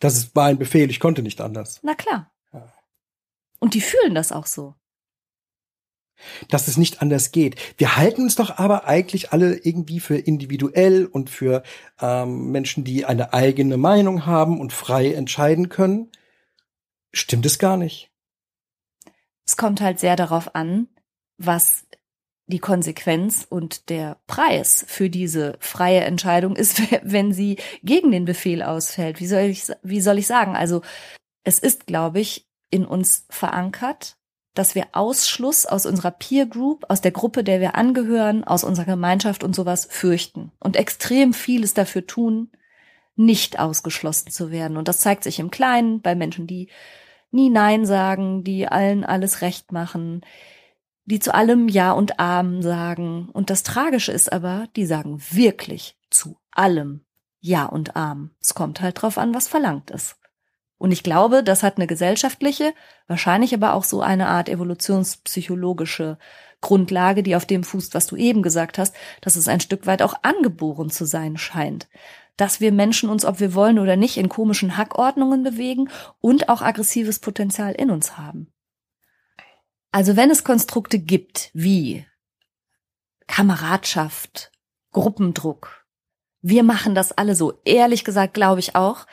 Das 0.00 0.34
war 0.34 0.46
ein 0.46 0.58
Befehl, 0.58 0.90
ich 0.90 0.98
konnte 0.98 1.22
nicht 1.22 1.40
anders. 1.40 1.78
Na 1.84 1.94
klar. 1.94 2.32
Und 3.60 3.74
die 3.74 3.80
fühlen 3.80 4.16
das 4.16 4.32
auch 4.32 4.46
so. 4.46 4.74
Dass 6.48 6.68
es 6.68 6.76
nicht 6.76 7.02
anders 7.02 7.32
geht. 7.32 7.56
Wir 7.76 7.96
halten 7.96 8.22
uns 8.22 8.34
doch 8.34 8.58
aber 8.58 8.86
eigentlich 8.86 9.32
alle 9.32 9.56
irgendwie 9.56 10.00
für 10.00 10.16
individuell 10.16 11.06
und 11.06 11.30
für 11.30 11.62
ähm, 12.00 12.50
Menschen, 12.50 12.84
die 12.84 13.04
eine 13.04 13.32
eigene 13.32 13.76
Meinung 13.76 14.26
haben 14.26 14.60
und 14.60 14.72
frei 14.72 15.12
entscheiden 15.12 15.68
können. 15.68 16.10
Stimmt 17.12 17.46
es 17.46 17.58
gar 17.58 17.76
nicht. 17.76 18.10
Es 19.46 19.56
kommt 19.56 19.80
halt 19.80 19.98
sehr 19.98 20.16
darauf 20.16 20.54
an, 20.54 20.88
was 21.38 21.86
die 22.50 22.58
Konsequenz 22.58 23.46
und 23.48 23.88
der 23.88 24.18
Preis 24.26 24.84
für 24.86 25.08
diese 25.08 25.56
freie 25.60 26.00
Entscheidung 26.00 26.56
ist, 26.56 26.82
wenn 27.02 27.32
sie 27.32 27.56
gegen 27.82 28.10
den 28.10 28.24
Befehl 28.24 28.62
ausfällt. 28.62 29.20
Wie 29.20 29.26
soll 29.26 29.42
ich, 29.42 29.64
wie 29.82 30.00
soll 30.00 30.18
ich 30.18 30.26
sagen? 30.26 30.56
Also, 30.56 30.82
es 31.44 31.58
ist, 31.58 31.86
glaube 31.86 32.20
ich, 32.20 32.46
in 32.70 32.84
uns 32.84 33.26
verankert, 33.30 34.18
dass 34.60 34.74
wir 34.74 34.88
Ausschluss 34.92 35.64
aus 35.64 35.86
unserer 35.86 36.10
Peer 36.10 36.44
Group, 36.44 36.84
aus 36.90 37.00
der 37.00 37.12
Gruppe, 37.12 37.42
der 37.42 37.60
wir 37.60 37.76
angehören, 37.76 38.44
aus 38.44 38.62
unserer 38.62 38.84
Gemeinschaft 38.84 39.42
und 39.42 39.56
sowas 39.56 39.88
fürchten 39.90 40.52
und 40.60 40.76
extrem 40.76 41.32
vieles 41.32 41.72
dafür 41.72 42.06
tun, 42.06 42.50
nicht 43.16 43.58
ausgeschlossen 43.58 44.30
zu 44.30 44.50
werden. 44.50 44.76
Und 44.76 44.86
das 44.86 45.00
zeigt 45.00 45.24
sich 45.24 45.38
im 45.38 45.50
Kleinen 45.50 46.02
bei 46.02 46.14
Menschen, 46.14 46.46
die 46.46 46.68
nie 47.30 47.48
Nein 47.48 47.86
sagen, 47.86 48.44
die 48.44 48.68
allen 48.68 49.02
alles 49.02 49.40
recht 49.40 49.72
machen, 49.72 50.26
die 51.06 51.20
zu 51.20 51.32
allem 51.32 51.68
Ja 51.68 51.92
und 51.92 52.20
Amen 52.20 52.60
sagen. 52.60 53.30
Und 53.32 53.48
das 53.48 53.62
Tragische 53.62 54.12
ist 54.12 54.30
aber, 54.30 54.68
die 54.76 54.84
sagen 54.84 55.22
wirklich 55.30 55.96
zu 56.10 56.36
allem 56.50 57.06
Ja 57.40 57.64
und 57.64 57.96
Amen. 57.96 58.32
Es 58.42 58.52
kommt 58.52 58.82
halt 58.82 59.00
drauf 59.00 59.16
an, 59.16 59.34
was 59.34 59.48
verlangt 59.48 59.90
ist. 59.90 60.19
Und 60.80 60.92
ich 60.92 61.02
glaube, 61.02 61.44
das 61.44 61.62
hat 61.62 61.76
eine 61.76 61.86
gesellschaftliche, 61.86 62.72
wahrscheinlich 63.06 63.52
aber 63.52 63.74
auch 63.74 63.84
so 63.84 64.00
eine 64.00 64.28
Art 64.28 64.48
evolutionspsychologische 64.48 66.16
Grundlage, 66.62 67.22
die 67.22 67.36
auf 67.36 67.44
dem 67.44 67.64
fußt, 67.64 67.92
was 67.92 68.06
du 68.06 68.16
eben 68.16 68.42
gesagt 68.42 68.78
hast, 68.78 68.96
dass 69.20 69.36
es 69.36 69.46
ein 69.46 69.60
Stück 69.60 69.86
weit 69.86 70.00
auch 70.00 70.14
angeboren 70.22 70.88
zu 70.88 71.04
sein 71.04 71.36
scheint. 71.36 71.86
Dass 72.38 72.62
wir 72.62 72.72
Menschen 72.72 73.10
uns, 73.10 73.26
ob 73.26 73.40
wir 73.40 73.52
wollen 73.52 73.78
oder 73.78 73.96
nicht, 73.96 74.16
in 74.16 74.30
komischen 74.30 74.78
Hackordnungen 74.78 75.42
bewegen 75.42 75.90
und 76.22 76.48
auch 76.48 76.62
aggressives 76.62 77.18
Potenzial 77.18 77.72
in 77.72 77.90
uns 77.90 78.16
haben. 78.16 78.50
Also 79.92 80.16
wenn 80.16 80.30
es 80.30 80.44
Konstrukte 80.44 80.98
gibt 80.98 81.50
wie 81.52 82.06
Kameradschaft, 83.26 84.50
Gruppendruck, 84.92 85.79
wir 86.42 86.62
machen 86.62 86.94
das 86.94 87.12
alle 87.12 87.34
so. 87.34 87.60
Ehrlich 87.64 88.04
gesagt 88.04 88.34
glaube 88.34 88.60
ich 88.60 88.74
auch, 88.74 89.06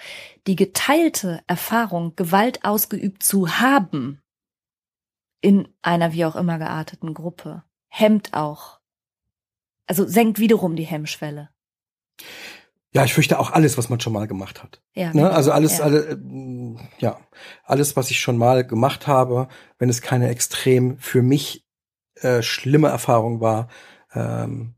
die 0.47 0.55
geteilte 0.55 1.41
Erfahrung, 1.47 2.15
Gewalt 2.15 2.63
ausgeübt 2.63 3.23
zu 3.23 3.59
haben 3.59 4.21
in 5.41 5.67
einer 5.81 6.13
wie 6.13 6.25
auch 6.25 6.35
immer 6.35 6.57
gearteten 6.57 7.13
Gruppe, 7.13 7.63
hemmt 7.87 8.33
auch. 8.33 8.79
Also 9.85 10.05
senkt 10.05 10.39
wiederum 10.39 10.75
die 10.75 10.85
Hemmschwelle. 10.85 11.49
Ja, 12.93 13.03
ich 13.03 13.13
fürchte 13.13 13.39
auch 13.39 13.51
alles, 13.51 13.77
was 13.77 13.89
man 13.89 13.99
schon 13.99 14.13
mal 14.13 14.27
gemacht 14.27 14.63
hat. 14.63 14.81
Ja, 14.93 15.07
ne? 15.07 15.21
Genau. 15.21 15.29
Also 15.29 15.51
alles, 15.51 15.77
ja. 15.77 15.83
alle, 15.83 15.99
äh, 16.11 16.77
ja, 16.99 17.19
alles, 17.63 17.95
was 17.95 18.09
ich 18.09 18.19
schon 18.19 18.37
mal 18.37 18.65
gemacht 18.65 19.07
habe, 19.07 19.49
wenn 19.77 19.89
es 19.89 20.01
keine 20.01 20.29
extrem 20.29 20.97
für 20.97 21.21
mich 21.21 21.65
äh, 22.15 22.41
schlimme 22.41 22.87
Erfahrung 22.87 23.39
war, 23.39 23.67
ähm, 24.13 24.76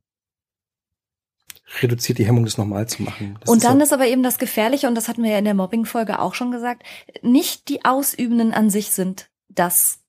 reduziert 1.82 2.18
die 2.18 2.26
Hemmung, 2.26 2.46
das 2.46 2.58
nochmal 2.58 2.88
zu 2.88 3.04
machen. 3.04 3.38
Das 3.42 3.50
und 3.50 3.64
dann 3.64 3.78
ist, 3.78 3.88
ist 3.88 3.94
aber 3.94 4.08
eben 4.08 4.24
das 4.24 4.40
Gefährliche, 4.40 4.88
und 4.88 4.96
das 4.96 5.08
hatten 5.08 5.24
wir 5.24 5.32
ja 5.32 5.38
in 5.38 5.46
der 5.46 5.54
Mobbing-Folge 5.54 6.20
auch 6.20 6.34
schon 6.34 6.52
gesagt, 6.52 6.84
nicht 7.22 7.70
die 7.70 7.86
Ausübenden 7.86 8.54
an 8.54 8.70
sich 8.70 8.92
sind 8.92 9.30
das 9.50 10.00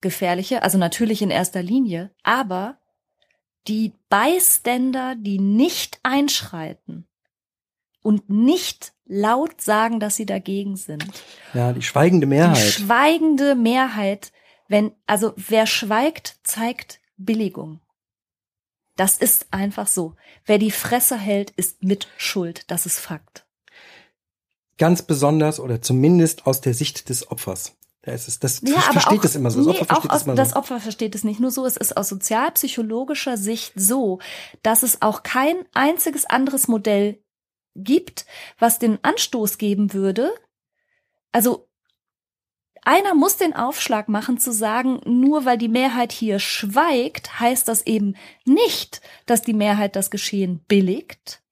Gefährliche, 0.00 0.62
also 0.62 0.78
natürlich 0.78 1.22
in 1.22 1.30
erster 1.30 1.62
Linie, 1.62 2.10
aber 2.22 2.78
die 3.68 3.92
Bystander, 4.08 5.14
die 5.16 5.38
nicht 5.38 6.00
einschreiten 6.02 7.06
und 8.02 8.30
nicht 8.30 8.94
laut 9.04 9.60
sagen, 9.60 10.00
dass 10.00 10.16
sie 10.16 10.26
dagegen 10.26 10.76
sind. 10.76 11.04
Ja, 11.52 11.72
die 11.72 11.82
schweigende 11.82 12.26
Mehrheit. 12.26 12.56
Die 12.56 12.72
schweigende 12.72 13.54
Mehrheit, 13.54 14.32
wenn, 14.68 14.92
also 15.06 15.34
wer 15.36 15.66
schweigt, 15.66 16.38
zeigt 16.42 17.00
Billigung. 17.16 17.80
Das 19.00 19.16
ist 19.16 19.46
einfach 19.50 19.86
so. 19.86 20.14
Wer 20.44 20.58
die 20.58 20.70
Fresse 20.70 21.16
hält, 21.16 21.52
ist 21.52 21.82
mit 21.82 22.08
Schuld. 22.18 22.70
Das 22.70 22.84
ist 22.84 22.98
Fakt. 22.98 23.46
Ganz 24.76 25.00
besonders 25.00 25.58
oder 25.58 25.80
zumindest 25.80 26.46
aus 26.46 26.60
der 26.60 26.74
Sicht 26.74 27.08
des 27.08 27.30
Opfers. 27.30 27.78
Da 28.02 28.12
ist 28.12 28.28
es, 28.28 28.40
das 28.40 28.60
ja, 28.60 28.78
versteht 28.78 29.24
es 29.24 29.36
immer 29.36 29.50
so. 29.50 29.64
Das 29.64 29.72
nee, 29.72 29.80
Opfer 29.80 29.86
versteht 29.86 30.12
es 30.12 30.22
immer 30.24 30.34
das 30.34 30.50
so. 30.50 30.56
Opfer 30.56 30.80
versteht 30.80 31.14
es 31.14 31.24
nicht 31.24 31.40
nur 31.40 31.50
so. 31.50 31.64
Es 31.64 31.78
ist 31.78 31.96
aus 31.96 32.10
sozialpsychologischer 32.10 33.38
Sicht 33.38 33.72
so, 33.74 34.18
dass 34.62 34.82
es 34.82 35.00
auch 35.00 35.22
kein 35.22 35.56
einziges 35.72 36.26
anderes 36.26 36.68
Modell 36.68 37.24
gibt, 37.74 38.26
was 38.58 38.78
den 38.78 39.02
Anstoß 39.02 39.56
geben 39.56 39.94
würde. 39.94 40.30
Also 41.32 41.69
einer 42.82 43.14
muss 43.14 43.36
den 43.36 43.54
Aufschlag 43.54 44.08
machen 44.08 44.38
zu 44.38 44.52
sagen, 44.52 45.00
nur 45.04 45.44
weil 45.44 45.58
die 45.58 45.68
Mehrheit 45.68 46.12
hier 46.12 46.38
schweigt, 46.38 47.40
heißt 47.40 47.68
das 47.68 47.86
eben 47.86 48.16
nicht, 48.44 49.00
dass 49.26 49.42
die 49.42 49.52
Mehrheit 49.52 49.96
das 49.96 50.10
Geschehen 50.10 50.60
billigt. 50.66 51.42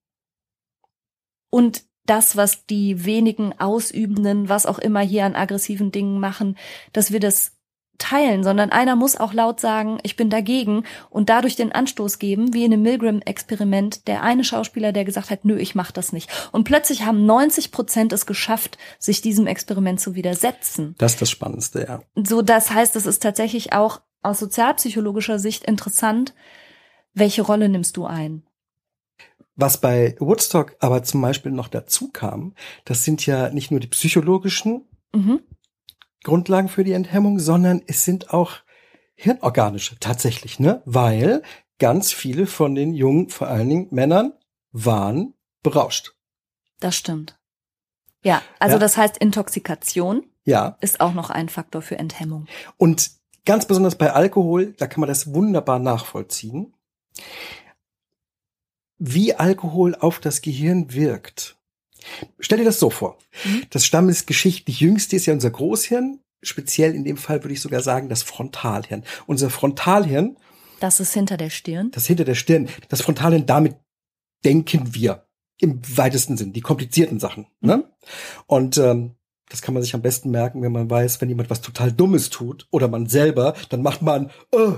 Und 1.50 1.84
das, 2.06 2.36
was 2.36 2.64
die 2.66 3.04
wenigen 3.04 3.58
Ausübenden, 3.60 4.48
was 4.48 4.66
auch 4.66 4.78
immer 4.78 5.00
hier 5.00 5.26
an 5.26 5.36
aggressiven 5.36 5.92
Dingen 5.92 6.20
machen, 6.20 6.56
dass 6.92 7.12
wir 7.12 7.20
das 7.20 7.57
teilen, 7.98 8.44
sondern 8.44 8.70
einer 8.70 8.96
muss 8.96 9.16
auch 9.16 9.32
laut 9.32 9.60
sagen, 9.60 9.98
ich 10.02 10.16
bin 10.16 10.30
dagegen 10.30 10.84
und 11.10 11.28
dadurch 11.28 11.56
den 11.56 11.72
Anstoß 11.72 12.18
geben, 12.18 12.54
wie 12.54 12.64
in 12.64 12.72
einem 12.72 12.82
Milgram-Experiment, 12.82 14.06
der 14.06 14.22
eine 14.22 14.44
Schauspieler, 14.44 14.92
der 14.92 15.04
gesagt 15.04 15.30
hat, 15.30 15.44
nö, 15.44 15.56
ich 15.58 15.74
mach 15.74 15.90
das 15.90 16.12
nicht. 16.12 16.30
Und 16.52 16.64
plötzlich 16.64 17.04
haben 17.04 17.26
90 17.26 17.72
Prozent 17.72 18.12
es 18.12 18.26
geschafft, 18.26 18.78
sich 18.98 19.20
diesem 19.20 19.46
Experiment 19.46 20.00
zu 20.00 20.14
widersetzen. 20.14 20.94
Das 20.98 21.14
ist 21.14 21.22
das 21.22 21.30
Spannendste, 21.30 21.84
ja. 21.86 22.24
So, 22.24 22.42
das 22.42 22.70
heißt, 22.70 22.96
es 22.96 23.06
ist 23.06 23.22
tatsächlich 23.22 23.72
auch 23.72 24.00
aus 24.22 24.38
sozialpsychologischer 24.38 25.38
Sicht 25.38 25.64
interessant, 25.64 26.34
welche 27.14 27.42
Rolle 27.42 27.68
nimmst 27.68 27.96
du 27.96 28.06
ein? 28.06 28.44
Was 29.56 29.80
bei 29.80 30.14
Woodstock 30.20 30.76
aber 30.78 31.02
zum 31.02 31.20
Beispiel 31.20 31.50
noch 31.50 31.66
dazu 31.66 32.10
kam, 32.12 32.54
das 32.84 33.02
sind 33.02 33.26
ja 33.26 33.50
nicht 33.50 33.72
nur 33.72 33.80
die 33.80 33.88
psychologischen 33.88 34.84
mhm. 35.12 35.40
Grundlagen 36.24 36.68
für 36.68 36.84
die 36.84 36.92
Enthemmung, 36.92 37.38
sondern 37.38 37.82
es 37.86 38.04
sind 38.04 38.32
auch 38.32 38.56
hirnorganische 39.14 39.98
tatsächlich, 39.98 40.58
ne? 40.58 40.82
Weil 40.84 41.42
ganz 41.78 42.12
viele 42.12 42.46
von 42.46 42.74
den 42.74 42.94
jungen, 42.94 43.28
vor 43.28 43.48
allen 43.48 43.68
Dingen 43.68 43.88
Männern, 43.90 44.32
waren 44.72 45.34
berauscht. 45.62 46.14
Das 46.80 46.96
stimmt. 46.96 47.38
Ja, 48.22 48.42
also 48.58 48.74
ja. 48.74 48.78
das 48.80 48.96
heißt 48.96 49.18
Intoxikation 49.18 50.26
ja. 50.44 50.76
ist 50.80 51.00
auch 51.00 51.14
noch 51.14 51.30
ein 51.30 51.48
Faktor 51.48 51.82
für 51.82 51.98
Enthemmung. 51.98 52.46
Und 52.76 53.10
ganz 53.44 53.66
besonders 53.66 53.96
bei 53.96 54.12
Alkohol, 54.12 54.72
da 54.72 54.86
kann 54.86 55.00
man 55.00 55.08
das 55.08 55.32
wunderbar 55.32 55.78
nachvollziehen, 55.78 56.74
wie 58.98 59.34
Alkohol 59.34 59.94
auf 59.94 60.18
das 60.18 60.42
Gehirn 60.42 60.92
wirkt. 60.92 61.57
Stell 62.38 62.58
dir 62.58 62.64
das 62.64 62.78
so 62.78 62.90
vor. 62.90 63.18
Mhm. 63.44 63.62
Das 63.70 63.84
stammesgeschichtlich 63.84 64.80
jüngste 64.80 65.16
ist 65.16 65.26
ja 65.26 65.34
unser 65.34 65.50
Großhirn. 65.50 66.20
Speziell 66.42 66.94
in 66.94 67.04
dem 67.04 67.16
Fall 67.16 67.42
würde 67.42 67.54
ich 67.54 67.60
sogar 67.60 67.80
sagen, 67.80 68.08
das 68.08 68.22
Frontalhirn. 68.22 69.04
Unser 69.26 69.50
Frontalhirn. 69.50 70.36
Das 70.80 71.00
ist 71.00 71.14
hinter 71.14 71.36
der 71.36 71.50
Stirn. 71.50 71.90
Das 71.90 72.06
hinter 72.06 72.24
der 72.24 72.36
Stirn. 72.36 72.68
Das 72.88 73.02
Frontalhirn, 73.02 73.46
damit 73.46 73.76
denken 74.44 74.94
wir. 74.94 75.24
Im 75.60 75.80
weitesten 75.96 76.36
Sinn. 76.36 76.52
Die 76.52 76.60
komplizierten 76.60 77.18
Sachen. 77.18 77.46
Mhm. 77.60 77.68
Ne? 77.68 77.84
Und 78.46 78.78
ähm, 78.78 79.16
das 79.48 79.62
kann 79.62 79.74
man 79.74 79.82
sich 79.82 79.94
am 79.94 80.02
besten 80.02 80.30
merken, 80.30 80.62
wenn 80.62 80.72
man 80.72 80.90
weiß, 80.90 81.20
wenn 81.20 81.28
jemand 81.28 81.50
was 81.50 81.60
total 81.60 81.92
Dummes 81.92 82.30
tut 82.30 82.66
oder 82.70 82.88
man 82.88 83.06
selber, 83.06 83.54
dann 83.70 83.82
macht 83.82 84.02
man 84.02 84.30
äh, 84.52 84.72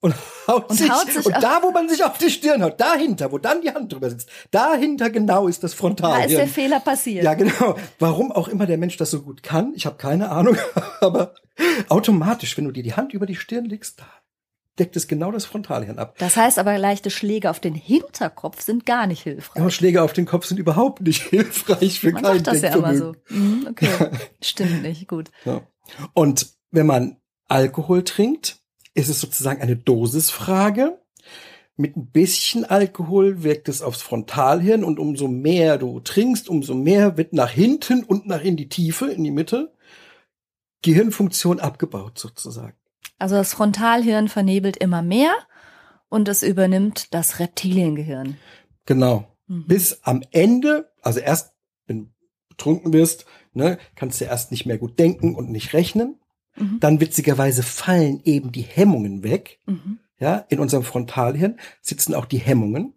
und 0.00 0.14
haut, 0.46 0.70
und 0.70 0.76
sich, 0.76 0.90
haut 0.90 1.10
sich. 1.10 1.26
Und 1.26 1.42
da, 1.42 1.60
wo 1.62 1.70
man 1.70 1.88
sich 1.88 2.04
auf 2.04 2.18
die 2.18 2.30
Stirn 2.30 2.62
haut, 2.62 2.80
dahinter, 2.80 3.32
wo 3.32 3.38
dann 3.38 3.60
die 3.60 3.70
Hand 3.70 3.92
drüber 3.92 4.08
sitzt, 4.10 4.30
dahinter 4.50 5.10
genau 5.10 5.48
ist 5.48 5.64
das 5.64 5.74
Frontal. 5.74 6.20
Da 6.20 6.24
ist 6.24 6.36
der 6.36 6.46
Fehler 6.46 6.80
passiert. 6.80 7.24
Ja, 7.24 7.34
genau. 7.34 7.76
Warum 7.98 8.30
auch 8.30 8.48
immer 8.48 8.66
der 8.66 8.78
Mensch 8.78 8.96
das 8.96 9.10
so 9.10 9.22
gut 9.22 9.42
kann, 9.42 9.72
ich 9.74 9.86
habe 9.86 9.96
keine 9.96 10.30
Ahnung, 10.30 10.56
aber 11.00 11.34
automatisch, 11.88 12.56
wenn 12.56 12.64
du 12.64 12.72
dir 12.72 12.82
die 12.82 12.94
Hand 12.94 13.12
über 13.12 13.26
die 13.26 13.34
Stirn 13.34 13.64
legst, 13.64 14.00
da, 14.00 14.06
deckt 14.78 14.96
es 14.96 15.08
genau 15.08 15.32
das 15.32 15.44
Frontalhirn 15.44 15.98
ab. 15.98 16.14
Das 16.18 16.36
heißt 16.36 16.58
aber, 16.58 16.78
leichte 16.78 17.10
Schläge 17.10 17.50
auf 17.50 17.58
den 17.58 17.74
Hinterkopf 17.74 18.62
sind 18.62 18.86
gar 18.86 19.06
nicht 19.08 19.22
hilfreich. 19.22 19.62
Ja, 19.62 19.70
Schläge 19.70 20.02
auf 20.02 20.12
den 20.12 20.26
Kopf 20.26 20.46
sind 20.46 20.58
überhaupt 20.58 21.00
nicht 21.00 21.22
hilfreich 21.30 22.00
für 22.00 22.12
Man 22.12 22.22
kein 22.22 22.36
macht 22.36 22.46
das 22.46 22.62
ja 22.62 22.76
immer 22.76 22.94
so. 22.94 23.14
Mhm, 23.28 23.66
okay, 23.70 23.88
stimmt 24.42 24.82
nicht, 24.82 25.08
gut. 25.08 25.30
Ja. 25.44 25.62
Und 26.14 26.46
wenn 26.70 26.86
man 26.86 27.16
Alkohol 27.48 28.04
trinkt, 28.04 28.58
ist 28.94 29.08
es 29.08 29.20
sozusagen 29.20 29.60
eine 29.60 29.76
Dosisfrage. 29.76 31.00
Mit 31.76 31.96
ein 31.96 32.10
bisschen 32.10 32.64
Alkohol 32.64 33.44
wirkt 33.44 33.68
es 33.68 33.82
aufs 33.82 34.02
Frontalhirn 34.02 34.82
und 34.82 34.98
umso 34.98 35.28
mehr 35.28 35.78
du 35.78 36.00
trinkst, 36.00 36.48
umso 36.48 36.74
mehr 36.74 37.16
wird 37.16 37.32
nach 37.32 37.50
hinten 37.50 38.02
und 38.02 38.26
nach 38.26 38.42
in 38.42 38.56
die 38.56 38.68
Tiefe, 38.68 39.06
in 39.06 39.22
die 39.22 39.30
Mitte, 39.30 39.72
Gehirnfunktion 40.82 41.60
abgebaut 41.60 42.18
sozusagen. 42.18 42.76
Also 43.18 43.36
das 43.36 43.52
Frontalhirn 43.52 44.28
vernebelt 44.28 44.76
immer 44.76 45.02
mehr 45.02 45.32
und 46.08 46.28
es 46.28 46.42
übernimmt 46.42 47.14
das 47.14 47.38
Reptiliengehirn. 47.38 48.36
Genau. 48.86 49.28
Mhm. 49.46 49.66
Bis 49.66 50.00
am 50.02 50.22
Ende, 50.30 50.90
also 51.02 51.20
erst, 51.20 51.52
wenn 51.86 52.04
du 52.04 52.10
betrunken 52.48 52.92
wirst, 52.92 53.26
ne, 53.52 53.78
kannst 53.94 54.20
du 54.20 54.24
erst 54.24 54.50
nicht 54.50 54.66
mehr 54.66 54.78
gut 54.78 54.98
denken 54.98 55.34
und 55.34 55.50
nicht 55.50 55.72
rechnen. 55.72 56.18
Mhm. 56.58 56.80
Dann 56.80 57.00
witzigerweise 57.00 57.62
fallen 57.62 58.20
eben 58.24 58.52
die 58.52 58.62
Hemmungen 58.62 59.22
weg. 59.22 59.58
Mhm. 59.66 59.98
Ja, 60.20 60.44
in 60.48 60.58
unserem 60.58 60.82
Frontalhirn 60.82 61.58
sitzen 61.80 62.14
auch 62.14 62.24
die 62.24 62.38
Hemmungen. 62.38 62.94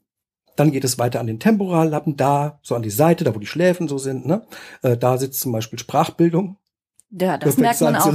Dann 0.56 0.72
geht 0.72 0.84
es 0.84 0.98
weiter 0.98 1.20
an 1.20 1.28
den 1.28 1.40
Temporallappen, 1.40 2.18
da, 2.18 2.60
so 2.62 2.76
an 2.76 2.82
die 2.82 2.90
Seite, 2.90 3.24
da 3.24 3.34
wo 3.36 3.40
die 3.40 3.46
Schläfen 3.46 3.88
so 3.88 3.98
sind, 3.98 4.26
ne? 4.26 4.42
Äh, 4.82 4.98
da 4.98 5.18
sitzt 5.18 5.40
zum 5.40 5.52
Beispiel 5.52 5.80
Sprachbildung. 5.80 6.58
Ja, 7.12 7.38
das 7.38 7.56
Da 7.56 7.62
merkt 7.62 7.82
man 7.82 7.96
auch. 7.96 8.14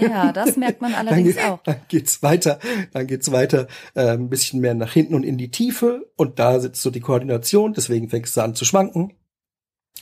Ja, 0.00 0.32
das 0.32 0.56
merkt 0.56 0.80
man 0.80 0.92
Dann, 0.96 1.06
allerdings 1.06 1.36
geht, 1.36 1.44
auch. 1.44 1.62
dann 1.64 1.76
geht's 1.88 2.22
weiter, 2.22 2.58
dann 2.92 3.06
geht's 3.06 3.30
weiter, 3.30 3.68
äh, 3.94 4.10
ein 4.12 4.30
bisschen 4.30 4.60
mehr 4.60 4.74
nach 4.74 4.92
hinten 4.92 5.14
und 5.14 5.22
in 5.22 5.36
die 5.36 5.50
Tiefe. 5.50 6.10
Und 6.16 6.38
da 6.38 6.58
sitzt 6.58 6.82
so 6.82 6.90
die 6.90 7.00
Koordination, 7.00 7.74
deswegen 7.74 8.08
fängst 8.08 8.36
du 8.36 8.40
an 8.40 8.54
zu 8.54 8.64
schwanken. 8.64 9.12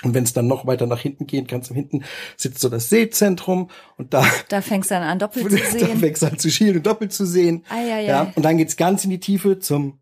Und 0.02 0.12
wenn 0.14 0.24
es 0.24 0.32
dann 0.34 0.46
noch 0.46 0.66
weiter 0.66 0.86
nach 0.86 1.00
hinten 1.00 1.26
geht, 1.26 1.48
ganz 1.48 1.68
Hinten 1.68 2.04
sitzt 2.36 2.60
so 2.60 2.68
das 2.68 2.90
Sehzentrum 2.90 3.70
und 3.96 4.12
da, 4.12 4.24
Da 4.48 4.60
fängst 4.60 4.90
du 4.90 4.94
dann 4.94 5.02
an, 5.02 5.18
doppelt 5.18 5.50
zu 5.50 5.56
da 5.56 5.64
sehen. 5.86 5.98
fängst 5.98 6.22
du 6.22 6.26
an 6.26 6.38
zu 6.38 6.50
schielen 6.50 6.76
und 6.76 6.86
doppelt 6.86 7.12
zu 7.12 7.24
sehen. 7.26 7.64
Eieiei. 7.70 8.04
Ja, 8.04 8.32
und 8.34 8.44
dann 8.44 8.58
geht's 8.58 8.76
ganz 8.76 9.04
in 9.04 9.10
die 9.10 9.20
Tiefe 9.20 9.58
zum, 9.58 9.98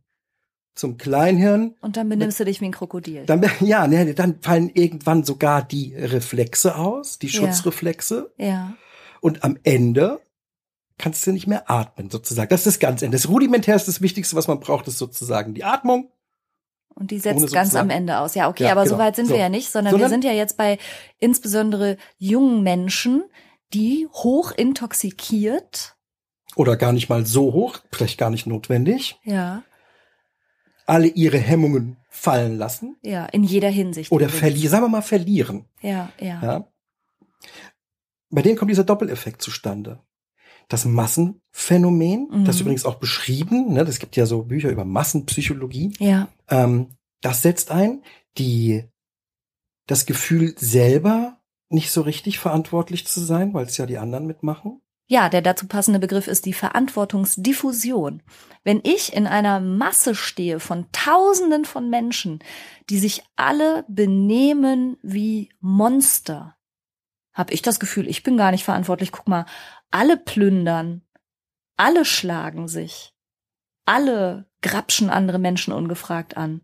zum 0.75 0.97
Kleinhirn. 0.99 1.77
Und 1.81 1.97
dann 1.97 2.09
benimmst 2.09 2.41
du 2.41 2.45
dich 2.45 2.61
wie 2.61 2.65
ein 2.67 2.73
Krokodil. 2.73 3.25
Dann, 3.27 3.49
ja, 3.61 3.87
ne, 3.87 4.15
dann 4.15 4.41
fallen 4.41 4.69
irgendwann 4.75 5.23
sogar 5.23 5.63
die 5.63 5.95
Reflexe 5.95 6.75
aus, 6.77 7.21
die 7.21 7.29
Ja. 7.29 7.33
Schutzreflexe. 7.41 8.33
Ja. 8.37 8.75
Und 9.21 9.45
am 9.45 9.57
Ende 9.63 10.21
kannst 10.99 11.25
du 11.27 11.33
nicht 11.33 11.47
mehr 11.47 11.71
atmen, 11.71 12.11
sozusagen. 12.11 12.49
Das 12.49 12.61
ist 12.61 12.67
das 12.67 12.79
ganz 12.81 13.03
Ende. 13.03 13.17
Das 13.17 13.29
rudimentärste, 13.29 13.91
das 13.91 14.01
Wichtigste, 14.03 14.35
was 14.37 14.49
man 14.49 14.59
braucht, 14.61 14.89
ist 14.89 14.99
sozusagen 14.99 15.55
die 15.55 15.65
Atmung. 15.65 16.11
Und 16.95 17.11
die 17.11 17.19
setzt 17.19 17.53
ganz 17.53 17.75
am 17.75 17.91
Ende 17.91 18.19
aus. 18.19 18.35
Ja, 18.35 18.49
okay, 18.49 18.65
Ja, 18.65 18.73
aber 18.73 18.85
genau. 18.85 18.95
so 18.97 18.99
weit 19.03 19.17
sind 19.17 19.27
So. 19.27 19.33
wir 19.35 19.41
ja 19.41 19.49
nicht, 19.49 19.71
sondern, 19.71 19.93
wir 19.93 19.99
Sondern- 19.99 20.11
sind 20.11 20.25
ja 20.25 20.33
jetzt 20.33 20.57
bei 20.57 20.79
insbesondere 21.19 21.97
jungen 22.19 22.63
Menschen, 22.63 23.25
die 23.73 24.07
hoch 24.13 24.53
intoxikiert, 24.53 25.97
Oder 26.57 26.77
gar 26.77 26.93
nicht 26.93 27.09
mal 27.09 27.27
so 27.27 27.53
hoch, 27.53 27.81
vielleicht 27.91 28.17
gar 28.19 28.31
nicht 28.31 28.47
notwendig, 28.47 29.19
ja, 29.25 29.65
alle 30.87 31.09
ihre 31.09 31.39
Hemmungen 31.39 31.97
fallen 32.11 32.57
lassen. 32.59 32.97
ja, 33.03 33.27
in 33.27 33.43
jeder 33.43 33.71
Hinsicht. 33.71 34.13
Oder 34.13 34.29
verlieren, 34.29 34.71
sagen 34.71 34.85
wir 34.85 34.89
mal 34.89 35.03
verlieren. 35.03 35.65
Ja, 35.81 36.11
ja. 36.21 36.41
Ja. 36.43 36.69
Bei 38.31 38.43
denen 38.43 38.57
kommt 38.57 38.71
dieser 38.71 38.85
Doppeleffekt 38.85 39.43
zustande. 39.43 39.99
Das 40.69 40.85
Massenphänomen, 40.85 42.29
Mhm. 42.31 42.45
das 42.45 42.57
ist 42.57 42.61
übrigens 42.63 42.85
auch 42.85 42.97
beschrieben, 42.97 43.73
ne, 43.73 43.85
das 43.85 43.99
gibt 43.99 44.17
ja 44.17 44.27
so 44.27 44.43
Bücher 44.45 44.71
über 44.71 44.85
Massenpsychologie, 44.85 45.93
Ja, 45.99 46.29
ähm, 46.49 46.89
das 47.21 47.43
setzt 47.43 47.71
ein, 47.71 48.03
die 48.39 48.85
das 49.87 50.07
Gefühl 50.07 50.55
selber 50.59 51.39
nicht 51.69 51.91
so 51.91 52.01
richtig 52.03 52.39
verantwortlich 52.39 53.07
zu 53.07 53.21
sein, 53.21 53.53
weil 53.55 53.67
es 53.67 53.77
ja 53.77 53.87
die 53.87 53.99
anderen 53.99 54.27
mitmachen. 54.27 54.81
Ja, 55.07 55.29
der 55.29 55.43
dazu 55.43 55.67
passende 55.67 55.99
Begriff 55.99 56.29
ist 56.29 56.47
die 56.47 56.55
Verantwortungsdiffusion. 56.55 58.23
Wenn 58.63 58.81
ich 58.85 59.13
in 59.15 59.27
einer 59.27 59.61
Masse 59.61 60.15
stehe 60.15 60.61
von 60.61 60.87
Tausenden 60.93 61.65
von 61.67 61.91
Menschen, 61.91 62.39
die 62.89 62.99
sich 62.99 63.23
alle 63.37 63.85
benehmen 63.89 64.97
wie 65.03 65.51
Monster, 65.61 66.57
habe 67.35 67.53
ich 67.53 67.63
das 67.63 67.81
Gefühl, 67.81 68.09
ich 68.09 68.23
bin 68.23 68.37
gar 68.37 68.51
nicht 68.51 68.65
verantwortlich. 68.65 69.13
Guck 69.13 69.29
mal, 69.29 69.45
alle 69.95 70.17
plündern, 70.17 71.03
alle 71.77 72.05
schlagen 72.05 72.67
sich, 72.67 73.15
alle 73.85 74.47
grapschen 74.61 75.09
andere 75.09 75.39
Menschen 75.39 75.73
ungefragt 75.73 76.37
an. 76.37 76.63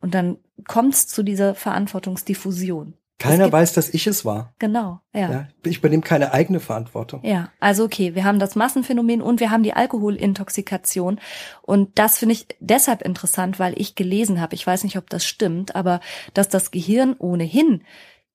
Und 0.00 0.14
dann 0.14 0.38
kommt's 0.66 1.06
zu 1.06 1.22
dieser 1.22 1.54
Verantwortungsdiffusion. 1.54 2.94
Keiner 3.18 3.52
weiß, 3.52 3.74
dass 3.74 3.90
ich 3.90 4.06
es 4.06 4.24
war. 4.24 4.54
Genau, 4.58 5.00
ja. 5.12 5.30
Ja. 5.30 5.48
Ich 5.64 5.78
übernehme 5.78 6.02
keine 6.02 6.32
eigene 6.32 6.60
Verantwortung. 6.60 7.22
Ja, 7.24 7.52
also 7.60 7.84
okay, 7.84 8.14
wir 8.14 8.24
haben 8.24 8.38
das 8.38 8.56
Massenphänomen 8.56 9.20
und 9.20 9.38
wir 9.38 9.50
haben 9.50 9.62
die 9.62 9.74
Alkoholintoxikation. 9.74 11.20
Und 11.60 11.98
das 11.98 12.18
finde 12.18 12.32
ich 12.32 12.46
deshalb 12.58 13.02
interessant, 13.02 13.58
weil 13.58 13.78
ich 13.78 13.96
gelesen 13.96 14.40
habe, 14.40 14.54
ich 14.54 14.66
weiß 14.66 14.82
nicht, 14.84 14.96
ob 14.96 15.10
das 15.10 15.26
stimmt, 15.26 15.76
aber 15.76 16.00
dass 16.32 16.48
das 16.48 16.70
Gehirn 16.70 17.16
ohnehin 17.18 17.84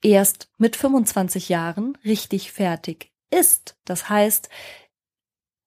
erst 0.04 0.52
mit 0.60 0.76
25 0.76 1.50
Jahren 1.50 1.98
richtig 2.06 2.52
fertig 2.52 3.12
ist. 3.30 3.78
Das 3.86 4.09
heißt, 4.09 4.49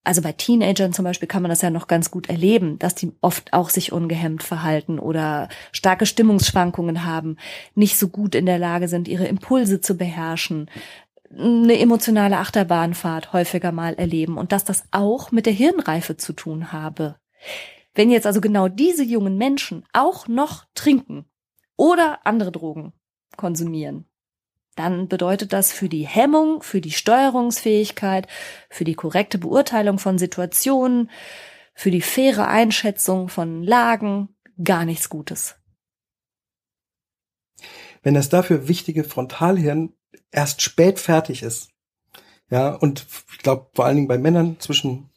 also 0.02 0.22
bei 0.22 0.32
Teenagern 0.32 0.92
zum 0.92 1.04
Beispiel 1.04 1.28
kann 1.28 1.42
man 1.42 1.50
das 1.50 1.62
ja 1.62 1.70
noch 1.70 1.86
ganz 1.86 2.10
gut 2.10 2.28
erleben, 2.28 2.78
dass 2.78 2.94
die 2.94 3.12
oft 3.20 3.52
auch 3.52 3.68
sich 3.68 3.92
ungehemmt 3.92 4.42
verhalten 4.42 4.98
oder 4.98 5.48
starke 5.72 6.06
Stimmungsschwankungen 6.06 7.04
haben, 7.04 7.36
nicht 7.74 7.98
so 7.98 8.08
gut 8.08 8.34
in 8.34 8.46
der 8.46 8.58
Lage 8.58 8.88
sind, 8.88 9.08
ihre 9.08 9.26
Impulse 9.26 9.80
zu 9.80 9.96
beherrschen, 9.96 10.70
eine 11.30 11.78
emotionale 11.78 12.38
Achterbahnfahrt 12.38 13.32
häufiger 13.32 13.72
mal 13.72 13.94
erleben 13.94 14.36
und 14.36 14.52
dass 14.52 14.64
das 14.64 14.84
auch 14.90 15.30
mit 15.30 15.46
der 15.46 15.52
Hirnreife 15.52 16.16
zu 16.16 16.32
tun 16.32 16.72
habe. 16.72 17.16
Wenn 17.94 18.10
jetzt 18.10 18.26
also 18.26 18.40
genau 18.40 18.68
diese 18.68 19.04
jungen 19.04 19.36
Menschen 19.36 19.84
auch 19.92 20.26
noch 20.28 20.64
trinken 20.74 21.26
oder 21.76 22.26
andere 22.26 22.52
Drogen 22.52 22.92
konsumieren, 23.36 24.06
dann 24.76 25.08
bedeutet 25.08 25.52
das 25.52 25.72
für 25.72 25.88
die 25.88 26.06
Hemmung, 26.06 26.62
für 26.62 26.80
die 26.80 26.92
Steuerungsfähigkeit, 26.92 28.26
für 28.68 28.84
die 28.84 28.94
korrekte 28.94 29.38
Beurteilung 29.38 29.98
von 29.98 30.18
Situationen, 30.18 31.10
für 31.74 31.90
die 31.90 32.02
faire 32.02 32.48
Einschätzung 32.48 33.28
von 33.28 33.62
Lagen 33.62 34.28
gar 34.62 34.84
nichts 34.84 35.08
Gutes. 35.08 35.56
Wenn 38.02 38.14
das 38.14 38.28
dafür 38.28 38.68
wichtige 38.68 39.04
Frontalhirn 39.04 39.92
erst 40.30 40.62
spät 40.62 40.98
fertig 40.98 41.42
ist, 41.42 41.70
ja, 42.50 42.74
und 42.74 43.06
ich 43.32 43.38
glaube 43.38 43.70
vor 43.74 43.84
allen 43.84 43.96
Dingen 43.96 44.08
bei 44.08 44.18
Männern 44.18 44.58
zwischen 44.58 45.09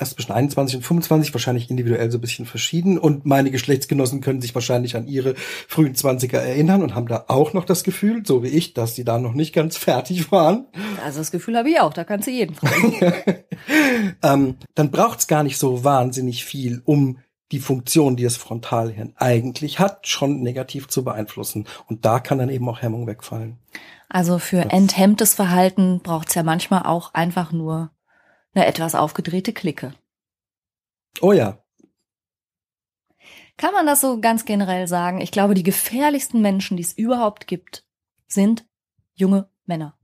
erst 0.00 0.14
zwischen 0.14 0.32
21 0.32 0.76
und 0.76 0.82
25 0.82 1.34
wahrscheinlich 1.34 1.70
individuell 1.70 2.10
so 2.10 2.18
ein 2.18 2.20
bisschen 2.20 2.46
verschieden 2.46 2.98
und 2.98 3.26
meine 3.26 3.50
Geschlechtsgenossen 3.50 4.20
können 4.20 4.40
sich 4.40 4.54
wahrscheinlich 4.54 4.96
an 4.96 5.06
ihre 5.06 5.34
frühen 5.36 5.94
20er 5.94 6.38
erinnern 6.38 6.82
und 6.82 6.94
haben 6.94 7.08
da 7.08 7.24
auch 7.28 7.52
noch 7.52 7.64
das 7.64 7.84
Gefühl, 7.84 8.22
so 8.26 8.42
wie 8.42 8.48
ich, 8.48 8.74
dass 8.74 8.94
sie 8.94 9.04
da 9.04 9.18
noch 9.18 9.34
nicht 9.34 9.52
ganz 9.54 9.76
fertig 9.76 10.30
waren. 10.32 10.66
Also 11.04 11.18
das 11.18 11.30
Gefühl 11.30 11.56
habe 11.56 11.70
ich 11.70 11.80
auch, 11.80 11.92
da 11.92 12.04
kannst 12.04 12.26
du 12.26 12.32
jeden 12.32 12.54
fragen. 12.54 12.94
ähm, 14.22 14.56
dann 14.74 14.90
braucht's 14.90 15.26
gar 15.26 15.42
nicht 15.42 15.58
so 15.58 15.84
wahnsinnig 15.84 16.44
viel, 16.44 16.82
um 16.84 17.18
die 17.52 17.60
Funktion, 17.60 18.16
die 18.16 18.24
das 18.24 18.36
Frontalhirn 18.36 19.14
eigentlich 19.16 19.78
hat, 19.78 20.06
schon 20.06 20.42
negativ 20.42 20.88
zu 20.88 21.02
beeinflussen. 21.02 21.66
Und 21.86 22.04
da 22.04 22.20
kann 22.20 22.38
dann 22.38 22.50
eben 22.50 22.68
auch 22.68 22.82
Hemmung 22.82 23.06
wegfallen. 23.06 23.58
Also 24.08 24.38
für 24.38 24.62
Das- 24.62 24.72
enthemmtes 24.72 25.34
Verhalten 25.34 26.00
braucht's 26.02 26.34
ja 26.34 26.42
manchmal 26.42 26.82
auch 26.84 27.14
einfach 27.14 27.52
nur 27.52 27.90
eine 28.54 28.66
etwas 28.66 28.94
aufgedrehte 28.94 29.52
Clique. 29.52 29.92
Oh 31.20 31.32
ja, 31.32 31.62
Kann 33.56 33.72
man 33.74 33.86
das 33.86 34.00
so 34.00 34.20
ganz 34.20 34.44
generell 34.44 34.86
sagen? 34.86 35.20
Ich 35.20 35.32
glaube, 35.32 35.54
die 35.54 35.62
gefährlichsten 35.64 36.40
Menschen, 36.40 36.76
die 36.76 36.82
es 36.84 36.92
überhaupt 36.92 37.46
gibt, 37.48 37.84
sind 38.28 38.66
junge 39.14 39.50
Männer. 39.66 39.98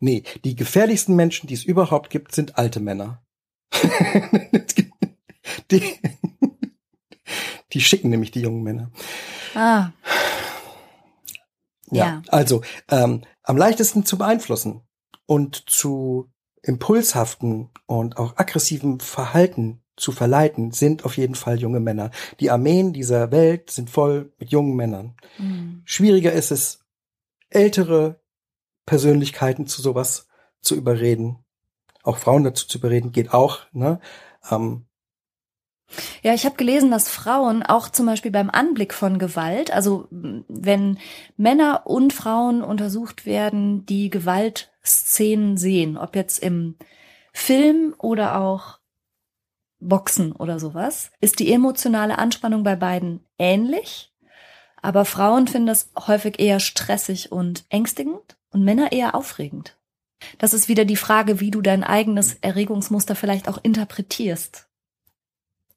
nee, 0.00 0.22
die 0.44 0.54
gefährlichsten 0.54 1.16
Menschen, 1.16 1.46
die 1.46 1.54
es 1.54 1.64
überhaupt 1.64 2.10
gibt, 2.10 2.34
sind 2.34 2.58
alte 2.58 2.80
Männer. 2.80 3.24
die, 5.70 5.82
die 7.72 7.80
schicken 7.80 8.10
nämlich 8.10 8.30
die 8.32 8.40
jungen 8.42 8.62
Männer. 8.62 8.90
Ah, 9.54 9.90
Ja, 11.90 12.06
Ja. 12.06 12.22
also 12.28 12.62
ähm, 12.88 13.24
am 13.42 13.56
leichtesten 13.56 14.04
zu 14.04 14.18
beeinflussen 14.18 14.82
und 15.26 15.68
zu 15.70 16.30
impulshaften 16.62 17.70
und 17.86 18.18
auch 18.18 18.36
aggressiven 18.36 19.00
Verhalten 19.00 19.82
zu 19.96 20.12
verleiten, 20.12 20.72
sind 20.72 21.04
auf 21.04 21.16
jeden 21.16 21.34
Fall 21.34 21.60
junge 21.60 21.80
Männer. 21.80 22.10
Die 22.40 22.50
Armeen 22.50 22.92
dieser 22.92 23.30
Welt 23.30 23.70
sind 23.70 23.90
voll 23.90 24.32
mit 24.38 24.50
jungen 24.50 24.74
Männern. 24.74 25.14
hm. 25.36 25.82
Schwieriger 25.84 26.32
ist 26.32 26.50
es, 26.50 26.80
ältere 27.50 28.20
Persönlichkeiten 28.86 29.66
zu 29.66 29.82
sowas 29.82 30.28
zu 30.60 30.74
überreden. 30.74 31.44
Auch 32.02 32.16
Frauen 32.18 32.44
dazu 32.44 32.66
zu 32.66 32.78
überreden, 32.78 33.12
geht 33.12 33.34
auch. 33.34 33.60
Ne? 33.72 34.00
Ähm, 34.50 34.86
Ja, 36.22 36.32
ich 36.34 36.46
habe 36.46 36.56
gelesen, 36.56 36.90
dass 36.90 37.08
Frauen 37.08 37.62
auch 37.62 37.88
zum 37.88 38.06
Beispiel 38.06 38.30
beim 38.30 38.50
Anblick 38.50 38.94
von 38.94 39.18
Gewalt, 39.18 39.72
also 39.72 40.08
wenn 40.10 40.98
Männer 41.36 41.82
und 41.86 42.12
Frauen 42.12 42.62
untersucht 42.62 43.26
werden, 43.26 43.84
die 43.86 44.08
Gewaltszenen 44.82 45.56
sehen, 45.56 45.96
ob 45.96 46.16
jetzt 46.16 46.42
im 46.42 46.76
Film 47.32 47.94
oder 47.98 48.40
auch 48.40 48.78
Boxen 49.78 50.32
oder 50.32 50.58
sowas, 50.58 51.10
ist 51.20 51.38
die 51.38 51.52
emotionale 51.52 52.18
Anspannung 52.18 52.64
bei 52.64 52.76
beiden 52.76 53.24
ähnlich. 53.38 54.12
Aber 54.82 55.04
Frauen 55.04 55.46
finden 55.46 55.68
das 55.68 55.90
häufig 56.06 56.38
eher 56.38 56.60
stressig 56.60 57.32
und 57.32 57.64
ängstigend 57.68 58.36
und 58.50 58.64
Männer 58.64 58.92
eher 58.92 59.14
aufregend. 59.14 59.76
Das 60.38 60.52
ist 60.52 60.68
wieder 60.68 60.84
die 60.84 60.96
Frage, 60.96 61.40
wie 61.40 61.50
du 61.50 61.62
dein 61.62 61.84
eigenes 61.84 62.34
Erregungsmuster 62.40 63.14
vielleicht 63.14 63.48
auch 63.48 63.58
interpretierst. 63.62 64.68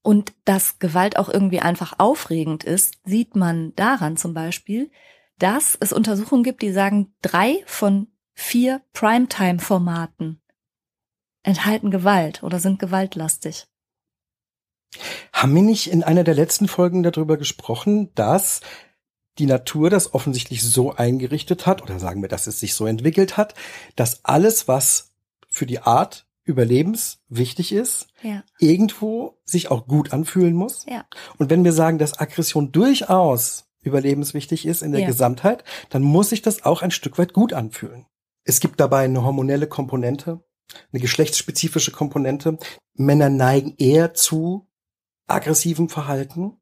Und 0.02 0.34
dass 0.44 0.80
Gewalt 0.80 1.18
auch 1.18 1.30
irgendwie 1.30 1.62
einfach 1.62 1.94
aufregend 1.98 2.66
ist, 2.66 2.96
sieht 3.06 3.38
man 3.38 3.74
daran 3.76 4.18
zum 4.18 4.34
Beispiel, 4.34 4.92
dass 5.40 5.78
es 5.80 5.94
Untersuchungen 5.94 6.44
gibt, 6.44 6.62
die 6.62 6.74
sagen, 6.74 7.14
drei 7.22 7.64
von 7.66 8.08
vier 8.34 8.82
Primetime-Formaten 8.94 10.42
enthalten 11.44 11.92
Gewalt 11.92 12.44
oder 12.44 12.60
sind 12.60 12.80
gewaltlastig. 12.80 13.68
Haben 15.34 15.56
wir 15.56 15.62
nicht 15.62 15.88
in 15.88 16.04
einer 16.04 16.24
der 16.24 16.36
letzten 16.36 16.68
Folgen 16.68 17.04
darüber 17.04 17.38
gesprochen, 17.38 18.14
dass 18.16 18.62
die 19.40 19.48
Natur 19.48 19.90
das 19.90 20.14
offensichtlich 20.14 20.64
so 20.64 20.94
eingerichtet 20.94 21.66
hat, 21.66 21.82
oder 21.82 22.00
sagen 22.00 22.22
wir, 22.22 22.30
dass 22.30 22.48
es 22.48 22.60
sich 22.60 22.76
so 22.76 22.86
entwickelt 22.86 23.36
hat, 23.36 23.56
dass 23.96 24.24
alles, 24.24 24.68
was 24.68 25.12
für 25.50 25.66
die 25.66 25.80
Art 25.80 26.28
überlebenswichtig 26.44 27.72
ist, 27.72 28.08
ja. 28.22 28.44
irgendwo 28.60 29.40
sich 29.44 29.72
auch 29.72 29.88
gut 29.88 30.14
anfühlen 30.14 30.54
muss. 30.54 30.86
Ja. 30.88 31.06
Und 31.38 31.50
wenn 31.50 31.64
wir 31.64 31.74
sagen, 31.74 31.98
dass 31.98 32.20
Aggression 32.20 32.72
durchaus 32.72 33.66
überlebenswichtig 33.82 34.66
ist 34.66 34.82
in 34.82 34.92
der 34.92 35.02
Ja. 35.02 35.08
Gesamtheit, 35.08 35.64
dann 35.90 36.04
muss 36.04 36.30
sich 36.30 36.42
das 36.42 36.64
auch 36.64 36.82
ein 36.82 36.92
Stück 36.92 37.18
weit 37.18 37.34
gut 37.34 37.54
anfühlen. 37.54 38.06
Es 38.44 38.60
gibt 38.60 38.80
dabei 38.80 39.06
eine 39.06 39.24
hormonelle 39.24 39.68
Komponente, 39.68 40.44
eine 40.92 41.02
geschlechtsspezifische 41.02 41.92
Komponente. 41.92 42.58
Männer 42.94 43.30
neigen 43.30 43.76
eher 43.78 44.14
zu 44.14 44.70
aggressivem 45.28 45.90
Verhalten. 45.90 46.58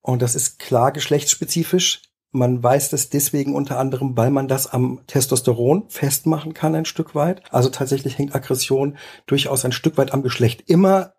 Und 0.00 0.22
das 0.22 0.34
ist 0.34 0.58
klar 0.58 0.92
geschlechtsspezifisch. 0.92 2.02
Man 2.30 2.62
weiß 2.62 2.90
das 2.90 3.08
deswegen 3.08 3.54
unter 3.54 3.78
anderem, 3.78 4.16
weil 4.16 4.30
man 4.30 4.46
das 4.46 4.66
am 4.66 5.00
Testosteron 5.06 5.88
festmachen 5.88 6.54
kann 6.54 6.74
ein 6.74 6.84
Stück 6.84 7.14
weit. 7.14 7.42
Also 7.52 7.70
tatsächlich 7.70 8.18
hängt 8.18 8.34
Aggression 8.34 8.98
durchaus 9.26 9.64
ein 9.64 9.72
Stück 9.72 9.96
weit 9.96 10.12
am 10.12 10.22
Geschlecht. 10.22 10.62
Immer 10.66 11.14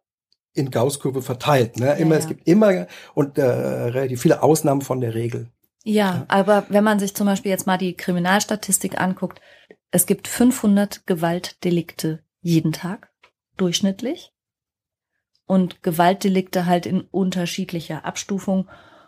in 0.54 0.72
Gaußkurve 0.72 1.22
verteilt. 1.22 1.78
Ne? 1.80 1.94
Immer, 1.98 2.16
ja. 2.16 2.20
Es 2.20 2.28
gibt 2.28 2.48
immer 2.48 2.88
und 3.14 3.38
äh, 3.38 3.44
relativ 3.44 4.22
viele 4.22 4.42
Ausnahmen 4.42 4.82
von 4.82 5.02
der 5.02 5.14
Regel. 5.14 5.52
Ja, 5.90 6.26
aber 6.28 6.66
wenn 6.68 6.84
man 6.84 7.00
sich 7.00 7.16
zum 7.16 7.28
Beispiel 7.28 7.50
jetzt 7.50 7.66
mal 7.66 7.78
die 7.78 7.94
Kriminalstatistik 7.94 9.00
anguckt, 9.00 9.40
es 9.90 10.06
gibt 10.06 10.28
500 10.28 11.08
Gewaltdelikte 11.08 12.26
jeden 12.42 12.74
Tag, 12.74 13.10
durchschnittlich. 13.56 14.34
Und 15.46 15.84
Gewaltdelikte 15.84 16.66
halt 16.66 16.88
in 16.88 17.00
unterschiedlicher 17.00 18.04
Abstufung 18.04 18.68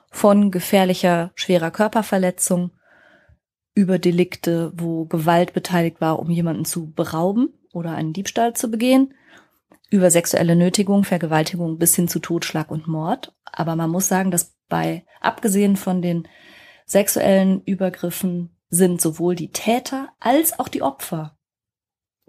von 0.09 0.51
gefährlicher, 0.51 1.33
schwerer 1.35 1.69
Körperverletzung 1.69 2.71
über 3.73 3.99
Delikte, 3.99 4.71
wo 4.73 5.03
Gewalt 5.03 5.51
beteiligt 5.51 5.99
war, 5.99 6.17
um 6.17 6.29
jemanden 6.29 6.63
zu 6.63 6.93
berauben 6.93 7.49
oder 7.73 7.91
einen 7.91 8.13
Diebstahl 8.13 8.53
zu 8.53 8.71
begehen, 8.71 9.13
über 9.89 10.09
sexuelle 10.11 10.55
Nötigung, 10.55 11.03
Vergewaltigung 11.03 11.77
bis 11.77 11.93
hin 11.93 12.07
zu 12.07 12.19
Totschlag 12.19 12.71
und 12.71 12.87
Mord. 12.87 13.35
Aber 13.43 13.75
man 13.75 13.89
muss 13.89 14.07
sagen, 14.07 14.31
dass 14.31 14.55
bei, 14.69 15.03
abgesehen 15.19 15.75
von 15.75 16.01
den 16.01 16.25
sexuellen 16.89 17.61
Übergriffen, 17.63 18.55
sind 18.69 19.01
sowohl 19.01 19.35
die 19.35 19.51
Täter 19.51 20.09
als 20.19 20.59
auch 20.59 20.67
die 20.67 20.81
Opfer 20.81 21.37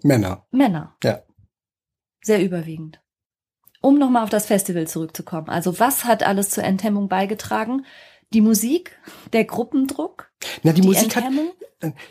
Männer. 0.03 0.45
Männer. 0.51 0.95
Ja. 1.03 1.21
Sehr 2.23 2.43
überwiegend. 2.43 3.01
Um 3.81 3.97
nochmal 3.97 4.23
auf 4.23 4.29
das 4.29 4.45
Festival 4.45 4.87
zurückzukommen. 4.87 5.49
Also 5.49 5.79
was 5.79 6.05
hat 6.05 6.23
alles 6.23 6.49
zur 6.49 6.63
Enthemmung 6.63 7.07
beigetragen? 7.09 7.85
Die 8.33 8.41
Musik, 8.41 8.97
der 9.33 9.45
Gruppendruck, 9.45 10.31
Na, 10.63 10.71
die, 10.71 10.81
die 10.81 10.87
Musik 10.87 11.15
hat, 11.15 11.25
Enthemmung. 11.25 11.51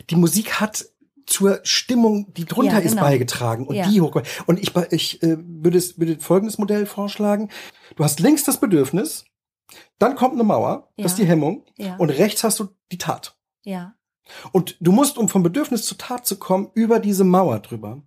die 0.09 0.15
Musik 0.15 0.59
hat 0.61 0.85
zur 1.25 1.61
Stimmung, 1.63 2.33
die 2.33 2.45
drunter 2.45 2.73
Ja, 2.73 2.79
ist, 2.79 2.91
genau. 2.91 3.03
beigetragen 3.03 3.67
und 3.67 3.75
Ja. 3.75 3.87
die 3.89 4.01
hoch. 4.01 4.21
Und 4.45 4.59
ich, 4.59 4.75
ich 4.91 5.23
äh, 5.23 5.37
würde, 5.39 5.81
würde 5.97 6.19
folgendes 6.19 6.57
Modell 6.57 6.85
vorschlagen. 6.85 7.49
Du 7.95 8.03
hast 8.03 8.19
links 8.19 8.43
das 8.43 8.59
Bedürfnis, 8.59 9.25
dann 9.99 10.15
kommt 10.15 10.33
eine 10.33 10.43
Mauer, 10.43 10.89
das 10.97 11.13
ist 11.13 11.19
Ja. 11.19 11.25
die 11.25 11.29
Hemmung, 11.29 11.65
Ja, 11.77 11.95
und 11.97 12.09
rechts 12.09 12.43
hast 12.43 12.59
du 12.59 12.69
die 12.91 12.97
Tat. 12.97 13.37
ja, 13.63 13.93
Und 14.53 14.77
du 14.79 14.91
musst, 14.93 15.17
um 15.17 15.27
vom 15.27 15.43
Bedürfnis 15.43 15.83
zur 15.83 15.97
Tat 15.97 16.25
zu 16.25 16.37
kommen, 16.39 16.69
über 16.73 16.99
diese 16.99 17.23
Mauer 17.25 17.59
drüber. 17.59 18.01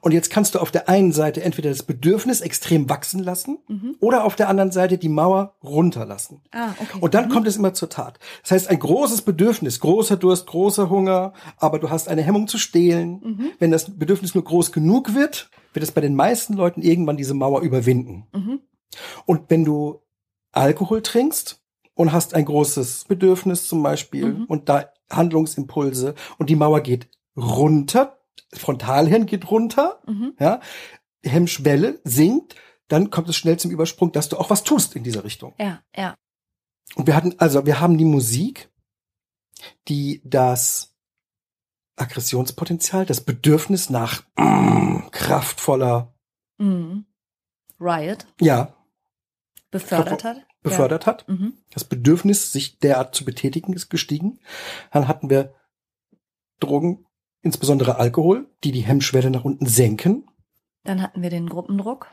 Und 0.00 0.12
jetzt 0.12 0.30
kannst 0.30 0.54
du 0.54 0.60
auf 0.60 0.70
der 0.70 0.88
einen 0.88 1.12
Seite 1.12 1.42
entweder 1.42 1.70
das 1.70 1.82
Bedürfnis 1.82 2.40
extrem 2.40 2.88
wachsen 2.88 3.22
lassen 3.22 3.58
mhm. 3.68 3.96
oder 4.00 4.24
auf 4.24 4.36
der 4.36 4.48
anderen 4.48 4.70
Seite 4.70 4.96
die 4.96 5.08
Mauer 5.08 5.56
runterlassen. 5.62 6.40
Ah, 6.52 6.70
okay. 6.78 6.98
Und 7.00 7.14
dann 7.14 7.26
mhm. 7.26 7.32
kommt 7.32 7.46
es 7.46 7.56
immer 7.56 7.74
zur 7.74 7.90
Tat. 7.90 8.18
Das 8.42 8.52
heißt, 8.52 8.68
ein 8.68 8.78
großes 8.78 9.22
Bedürfnis, 9.22 9.80
großer 9.80 10.16
Durst, 10.16 10.46
großer 10.46 10.88
Hunger, 10.88 11.32
aber 11.58 11.78
du 11.78 11.90
hast 11.90 12.08
eine 12.08 12.22
Hemmung 12.22 12.46
zu 12.48 12.58
stehlen. 12.58 13.20
Mhm. 13.22 13.50
Wenn 13.58 13.70
das 13.70 13.98
Bedürfnis 13.98 14.34
nur 14.34 14.44
groß 14.44 14.72
genug 14.72 15.14
wird, 15.14 15.50
wird 15.74 15.82
es 15.82 15.92
bei 15.92 16.00
den 16.00 16.14
meisten 16.14 16.54
Leuten 16.54 16.80
irgendwann 16.80 17.16
diese 17.16 17.34
Mauer 17.34 17.60
überwinden. 17.62 18.28
Mhm. 18.32 18.60
Und 19.26 19.50
wenn 19.50 19.64
du 19.64 20.00
Alkohol 20.56 21.02
trinkst 21.02 21.62
und 21.94 22.12
hast 22.12 22.34
ein 22.34 22.44
großes 22.44 23.04
Bedürfnis 23.04 23.68
zum 23.68 23.82
Beispiel 23.82 24.26
Mhm. 24.32 24.44
und 24.46 24.68
da 24.68 24.90
Handlungsimpulse 25.10 26.14
und 26.38 26.50
die 26.50 26.56
Mauer 26.56 26.80
geht 26.80 27.08
runter, 27.36 28.18
Frontalhirn 28.52 29.26
geht 29.26 29.50
runter, 29.50 30.00
Mhm. 30.06 30.34
ja, 30.40 30.60
Hemmschwelle 31.24 32.00
sinkt, 32.04 32.54
dann 32.88 33.10
kommt 33.10 33.28
es 33.28 33.36
schnell 33.36 33.58
zum 33.58 33.70
Übersprung, 33.70 34.12
dass 34.12 34.28
du 34.28 34.36
auch 34.36 34.50
was 34.50 34.62
tust 34.62 34.94
in 34.96 35.02
dieser 35.04 35.24
Richtung. 35.24 35.54
Ja, 35.58 35.82
ja. 35.96 36.14
Und 36.94 37.06
wir 37.06 37.16
hatten, 37.16 37.34
also 37.38 37.66
wir 37.66 37.80
haben 37.80 37.98
die 37.98 38.04
Musik, 38.04 38.70
die 39.88 40.20
das 40.24 40.94
Aggressionspotenzial, 41.96 43.06
das 43.06 43.20
Bedürfnis 43.22 43.90
nach 43.90 44.22
mm, 44.36 45.08
kraftvoller, 45.10 46.12
Mhm. 46.58 47.04
Riot 47.80 48.26
ja, 48.40 48.74
befördert 49.78 50.24
hat. 50.24 50.36
befördert 50.62 51.06
hat. 51.06 51.24
Ja. 51.28 51.34
Mhm. 51.34 51.52
Das 51.72 51.84
Bedürfnis, 51.84 52.52
sich 52.52 52.78
derart 52.78 53.14
zu 53.14 53.24
betätigen, 53.24 53.72
ist 53.72 53.88
gestiegen. 53.88 54.38
Dann 54.92 55.08
hatten 55.08 55.30
wir 55.30 55.54
Drogen, 56.60 57.06
insbesondere 57.42 57.98
Alkohol, 57.98 58.48
die 58.64 58.72
die 58.72 58.80
Hemmschwelle 58.80 59.30
nach 59.30 59.44
unten 59.44 59.66
senken. 59.66 60.26
Dann 60.84 61.02
hatten 61.02 61.22
wir 61.22 61.30
den 61.30 61.48
Gruppendruck 61.48 62.08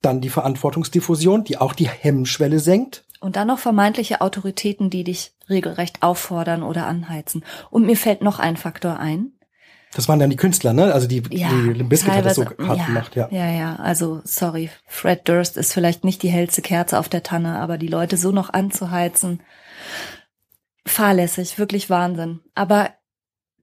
Dann 0.00 0.20
die 0.20 0.30
Verantwortungsdiffusion, 0.30 1.44
die 1.44 1.58
auch 1.58 1.72
die 1.74 1.88
Hemmschwelle 1.88 2.58
senkt. 2.60 3.04
und 3.20 3.36
dann 3.36 3.48
noch 3.48 3.58
vermeintliche 3.58 4.20
Autoritäten, 4.20 4.90
die 4.90 5.04
dich 5.04 5.32
regelrecht 5.48 6.02
auffordern 6.02 6.62
oder 6.62 6.86
anheizen. 6.86 7.44
Und 7.70 7.86
mir 7.86 7.96
fällt 7.96 8.20
noch 8.22 8.38
ein 8.38 8.56
Faktor 8.56 8.98
ein. 8.98 9.32
Das 9.94 10.08
waren 10.08 10.18
dann 10.18 10.30
die 10.30 10.36
Künstler, 10.36 10.72
ne? 10.72 10.92
Also 10.92 11.06
die, 11.06 11.22
Ja, 11.30 11.48
die 11.48 11.72
Limp 11.72 11.90
Bizkit 11.90 12.12
hat 12.12 12.24
das 12.24 12.34
so 12.34 12.44
hart 12.44 12.78
ja, 12.78 12.86
gemacht, 12.86 13.16
ja. 13.16 13.28
Ja, 13.30 13.50
ja, 13.50 13.76
also 13.76 14.20
sorry, 14.24 14.70
Fred 14.86 15.28
Durst 15.28 15.56
ist 15.56 15.72
vielleicht 15.72 16.04
nicht 16.04 16.22
die 16.22 16.30
hellste 16.30 16.62
Kerze 16.62 16.98
auf 16.98 17.08
der 17.08 17.22
Tanne, 17.22 17.58
aber 17.58 17.78
die 17.78 17.86
Leute 17.86 18.16
so 18.16 18.32
noch 18.32 18.50
anzuheizen, 18.50 19.40
fahrlässig, 20.84 21.58
wirklich 21.58 21.90
Wahnsinn. 21.90 22.40
Aber 22.54 22.90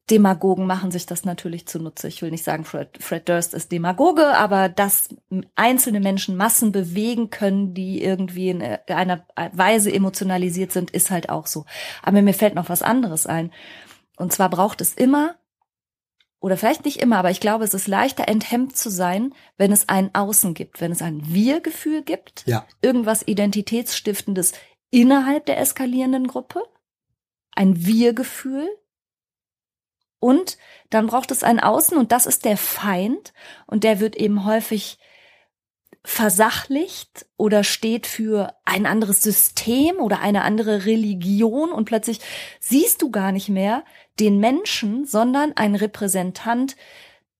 Demagogen 0.09 0.65
machen 0.65 0.91
sich 0.91 1.05
das 1.05 1.23
natürlich 1.25 1.67
zunutze. 1.67 2.07
Ich 2.07 2.21
will 2.21 2.31
nicht 2.31 2.43
sagen, 2.43 2.65
Fred, 2.65 2.97
Fred 2.99 3.29
Durst 3.29 3.53
ist 3.53 3.71
Demagoge, 3.71 4.35
aber 4.35 4.67
dass 4.67 5.09
einzelne 5.55 5.99
Menschen 5.99 6.35
Massen 6.35 6.71
bewegen 6.71 7.29
können, 7.29 7.73
die 7.73 8.03
irgendwie 8.03 8.49
in 8.49 8.61
einer 8.61 9.25
Weise 9.53 9.93
emotionalisiert 9.93 10.71
sind, 10.71 10.91
ist 10.91 11.11
halt 11.11 11.29
auch 11.29 11.47
so. 11.47 11.65
Aber 12.03 12.21
mir 12.21 12.33
fällt 12.33 12.55
noch 12.55 12.69
was 12.69 12.81
anderes 12.81 13.25
ein. 13.25 13.51
Und 14.17 14.33
zwar 14.33 14.49
braucht 14.49 14.81
es 14.81 14.93
immer 14.93 15.35
oder 16.41 16.57
vielleicht 16.57 16.83
nicht 16.83 16.97
immer, 16.99 17.17
aber 17.19 17.31
ich 17.31 17.39
glaube, 17.39 17.63
es 17.63 17.73
ist 17.73 17.87
leichter 17.87 18.27
enthemmt 18.27 18.75
zu 18.75 18.89
sein, 18.89 19.33
wenn 19.57 19.71
es 19.71 19.87
ein 19.87 20.13
Außen 20.13 20.53
gibt, 20.53 20.81
wenn 20.81 20.91
es 20.91 21.01
ein 21.01 21.21
Wir-Gefühl 21.33 22.01
gibt, 22.01 22.43
Ja. 22.47 22.65
irgendwas 22.81 23.25
Identitätsstiftendes 23.25 24.51
innerhalb 24.89 25.45
der 25.45 25.59
eskalierenden 25.59 26.27
Gruppe, 26.27 26.63
ein 27.53 27.85
Wir-Gefühl. 27.85 28.67
Und 30.19 30.57
dann 30.89 31.07
braucht 31.07 31.31
es 31.31 31.43
ein 31.43 31.59
Außen 31.59 31.97
und 31.97 32.11
das 32.11 32.25
ist 32.25 32.43
der 32.45 32.57
Feind 32.57 33.33
und 33.67 33.83
der 33.83 33.99
wird 33.99 34.15
eben 34.15 34.45
häufig 34.45 34.97
versachlicht 36.03 37.27
oder 37.37 37.63
steht 37.63 38.07
für 38.07 38.55
ein 38.65 38.85
anderes 38.85 39.21
System 39.21 39.97
oder 39.97 40.19
eine 40.19 40.41
andere 40.41 40.85
Religion 40.85 41.71
und 41.71 41.85
plötzlich 41.85 42.19
siehst 42.59 43.01
du 43.01 43.11
gar 43.11 43.31
nicht 43.31 43.49
mehr 43.49 43.83
den 44.19 44.39
Menschen, 44.39 45.05
sondern 45.05 45.53
ein 45.55 45.75
Repräsentant 45.75 46.75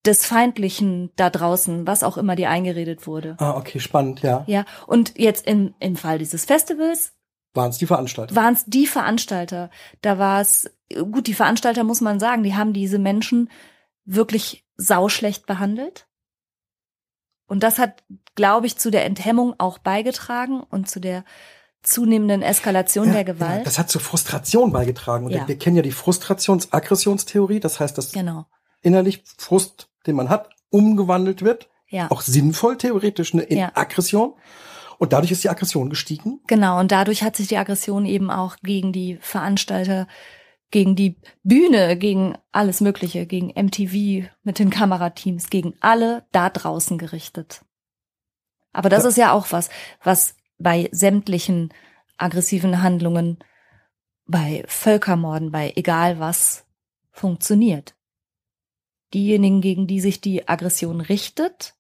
des 0.06 0.26
Feindlichen 0.26 1.12
da 1.16 1.30
draußen, 1.30 1.86
was 1.86 2.04
auch 2.04 2.18
immer 2.18 2.36
dir 2.36 2.50
eingeredet 2.50 3.06
wurde. 3.06 3.36
Ah, 3.40 3.56
okay, 3.56 3.80
spannend, 3.80 4.22
ja. 4.22 4.44
Ja, 4.48 4.66
und 4.88 5.18
jetzt 5.18 5.46
im, 5.46 5.76
im 5.80 5.96
Fall 5.96 6.18
dieses 6.18 6.46
Festivals 6.46 7.14
Waren 7.54 7.70
es 7.70 7.78
die 7.78 7.86
Veranstalter? 7.86 8.36
waren 8.36 8.54
es 8.54 8.66
die 8.66 8.88
Veranstalter. 8.88 9.70
Da 10.02 10.18
war 10.18 10.42
es, 10.42 10.76
gut, 10.90 11.28
die 11.28 11.34
Veranstalter 11.36 11.84
muss 11.84 12.02
man 12.02 12.20
sagen, 12.20 12.42
die 12.44 12.56
haben 12.56 12.74
diese 12.74 12.98
Menschen 12.98 13.50
wirklich 14.06 14.66
sauschlecht 14.78 15.46
behandelt. 15.46 16.08
Und 17.46 17.62
das 17.62 17.78
hat, 17.78 18.04
glaube 18.36 18.66
ich, 18.66 18.78
zu 18.78 18.90
der 18.90 19.06
Enthemmung 19.06 19.54
auch 19.60 19.78
beigetragen 19.78 20.62
und 20.62 20.90
zu 20.90 21.00
der 21.00 21.26
zunehmenden 21.84 22.42
Eskalation 22.42 23.08
Ja, 23.08 23.14
der 23.14 23.24
Gewalt. 23.24 23.60
Ja, 23.60 23.64
das 23.64 23.80
hat 23.80 23.90
zur 23.90 24.02
Frustration 24.02 24.72
beigetragen. 24.72 25.26
Und 25.26 25.32
Ja. 25.32 25.48
wir 25.48 25.58
kennen 25.58 25.76
ja 25.78 25.82
die 25.82 25.92
Frustrations-Aggressionstheorie. 25.92 27.60
Das 27.60 27.80
heißt, 27.80 27.98
dass 27.98 28.12
genau. 28.12 28.46
innerlich 28.82 29.24
Frust, 29.38 29.90
den 30.06 30.16
man 30.16 30.30
hat, 30.30 30.50
umgewandelt 30.70 31.42
wird. 31.44 31.70
Ja. 31.88 32.10
Auch 32.10 32.22
sinnvoll 32.22 32.78
theoretisch 32.78 33.34
ne, 33.34 33.42
in 33.44 33.58
Ja. 33.58 33.72
Aggression. 33.76 34.34
Und 34.98 35.14
dadurch 35.14 35.32
ist 35.32 35.44
die 35.44 35.50
Aggression 35.50 35.90
gestiegen. 35.90 36.40
Genau, 36.48 36.80
und 36.80 36.92
dadurch 36.92 37.24
hat 37.24 37.36
sich 37.36 37.48
die 37.48 37.58
Aggression 37.58 38.06
eben 38.06 38.30
auch 38.30 38.58
gegen 38.62 38.94
die 38.94 39.18
Veranstalter, 39.20 40.08
gegen 40.70 40.96
die 40.96 41.20
Bühne, 41.44 41.98
gegen 41.98 42.38
alles 42.52 42.80
Mögliche, 42.82 43.26
gegen 43.26 43.48
MTV 43.50 44.30
mit 44.44 44.60
den 44.60 44.70
Kamerateams, 44.70 45.50
gegen 45.50 45.74
alle 45.82 46.26
da 46.32 46.50
draußen 46.50 46.98
gerichtet. 47.00 47.62
Aber 48.72 48.90
das 48.90 49.04
Ja. 49.04 49.10
ist 49.10 49.18
ja 49.18 49.32
auch 49.34 49.48
was, 49.52 49.70
was 50.04 50.36
bei 50.62 50.90
sämtlichen 50.92 51.74
aggressiven 52.18 52.82
Handlungen, 52.82 53.40
bei 54.26 54.64
Völkermorden, 54.68 55.52
bei 55.52 55.74
egal 55.76 56.20
was 56.20 56.66
funktioniert. 57.12 57.96
Diejenigen, 59.14 59.62
gegen 59.62 59.88
die 59.88 60.00
sich 60.00 60.22
die 60.22 60.48
Aggression 60.48 61.02
richtet, 61.02 61.76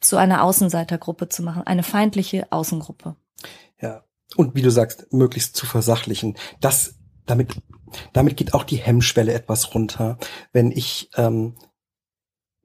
zu 0.00 0.16
einer 0.16 0.42
Außenseitergruppe 0.44 1.28
zu 1.28 1.42
machen, 1.42 1.62
eine 1.62 1.82
feindliche 1.82 2.50
Außengruppe. 2.52 3.16
Ja. 3.80 4.04
Und 4.36 4.54
wie 4.54 4.62
du 4.62 4.70
sagst, 4.70 5.12
möglichst 5.12 5.56
zu 5.56 5.66
versachlichen. 5.66 6.36
Das, 6.60 6.98
damit, 7.26 7.54
damit 8.12 8.36
geht 8.36 8.54
auch 8.54 8.64
die 8.64 8.76
Hemmschwelle 8.76 9.32
etwas 9.32 9.74
runter. 9.74 10.18
Wenn 10.52 10.70
ich, 10.70 11.10
ähm, 11.16 11.56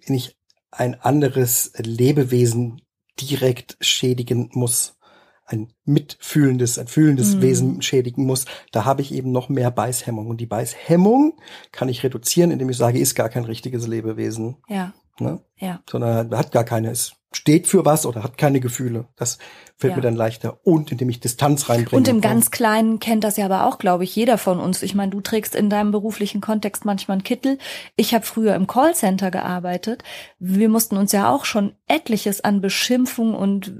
wenn 0.05 0.15
ich 0.15 0.37
ein 0.71 0.99
anderes 0.99 1.73
Lebewesen 1.77 2.81
direkt 3.21 3.77
schädigen 3.81 4.49
muss, 4.53 4.97
ein 5.45 5.73
mitfühlendes, 5.83 6.77
ein 6.77 6.87
fühlendes 6.87 7.35
Mhm. 7.35 7.41
Wesen 7.41 7.81
schädigen 7.81 8.25
muss, 8.25 8.45
da 8.71 8.85
habe 8.85 9.01
ich 9.01 9.11
eben 9.13 9.31
noch 9.31 9.49
mehr 9.49 9.71
Beißhemmung. 9.71 10.27
Und 10.27 10.39
die 10.39 10.45
Beißhemmung 10.45 11.39
kann 11.71 11.89
ich 11.89 12.03
reduzieren, 12.03 12.51
indem 12.51 12.69
ich 12.69 12.77
sage, 12.77 12.99
ist 12.99 13.15
gar 13.15 13.29
kein 13.29 13.45
richtiges 13.45 13.87
Lebewesen, 13.87 14.57
Ja, 14.67 14.93
ne? 15.19 15.41
Ja. 15.59 15.79
sondern 15.89 16.35
hat 16.35 16.51
gar 16.51 16.63
keine, 16.63 16.89
es 16.91 17.13
steht 17.31 17.67
für 17.67 17.85
was 17.85 18.07
oder 18.07 18.23
hat 18.23 18.39
keine 18.39 18.59
Gefühle. 18.59 19.05
Das 19.15 19.37
fällt 19.77 19.91
Ja. 19.91 19.97
mir 19.97 20.01
dann 20.01 20.15
leichter. 20.15 20.57
Und 20.63 20.91
indem 20.91 21.09
ich 21.09 21.19
Distanz 21.19 21.69
reinbringe. 21.69 21.95
Und 21.97 22.07
im 22.07 22.21
ganz 22.21 22.49
Kleinen 22.49 22.99
kennt 22.99 23.23
das 23.23 23.37
ja 23.37 23.45
aber 23.45 23.65
auch, 23.67 23.77
glaube 23.77 24.03
ich, 24.03 24.15
jeder 24.15 24.37
von 24.39 24.59
uns. 24.59 24.81
Ich 24.81 24.95
meine, 24.95 25.11
du 25.11 25.21
trägst 25.21 25.53
in 25.55 25.69
deinem 25.69 25.91
beruflichen 25.91 26.41
Kontext 26.41 26.85
manchmal 26.85 27.15
einen 27.15 27.23
Kittel. 27.23 27.59
Ich 27.95 28.15
habe 28.15 28.25
früher 28.25 28.55
im 28.55 28.65
Callcenter 28.65 29.29
gearbeitet. 29.29 30.03
Wir 30.39 30.69
mussten 30.69 30.97
uns 30.97 31.11
ja 31.11 31.31
auch 31.31 31.45
schon 31.45 31.73
etliches 31.87 32.41
an 32.43 32.61
Beschimpfung 32.61 33.35
und 33.35 33.71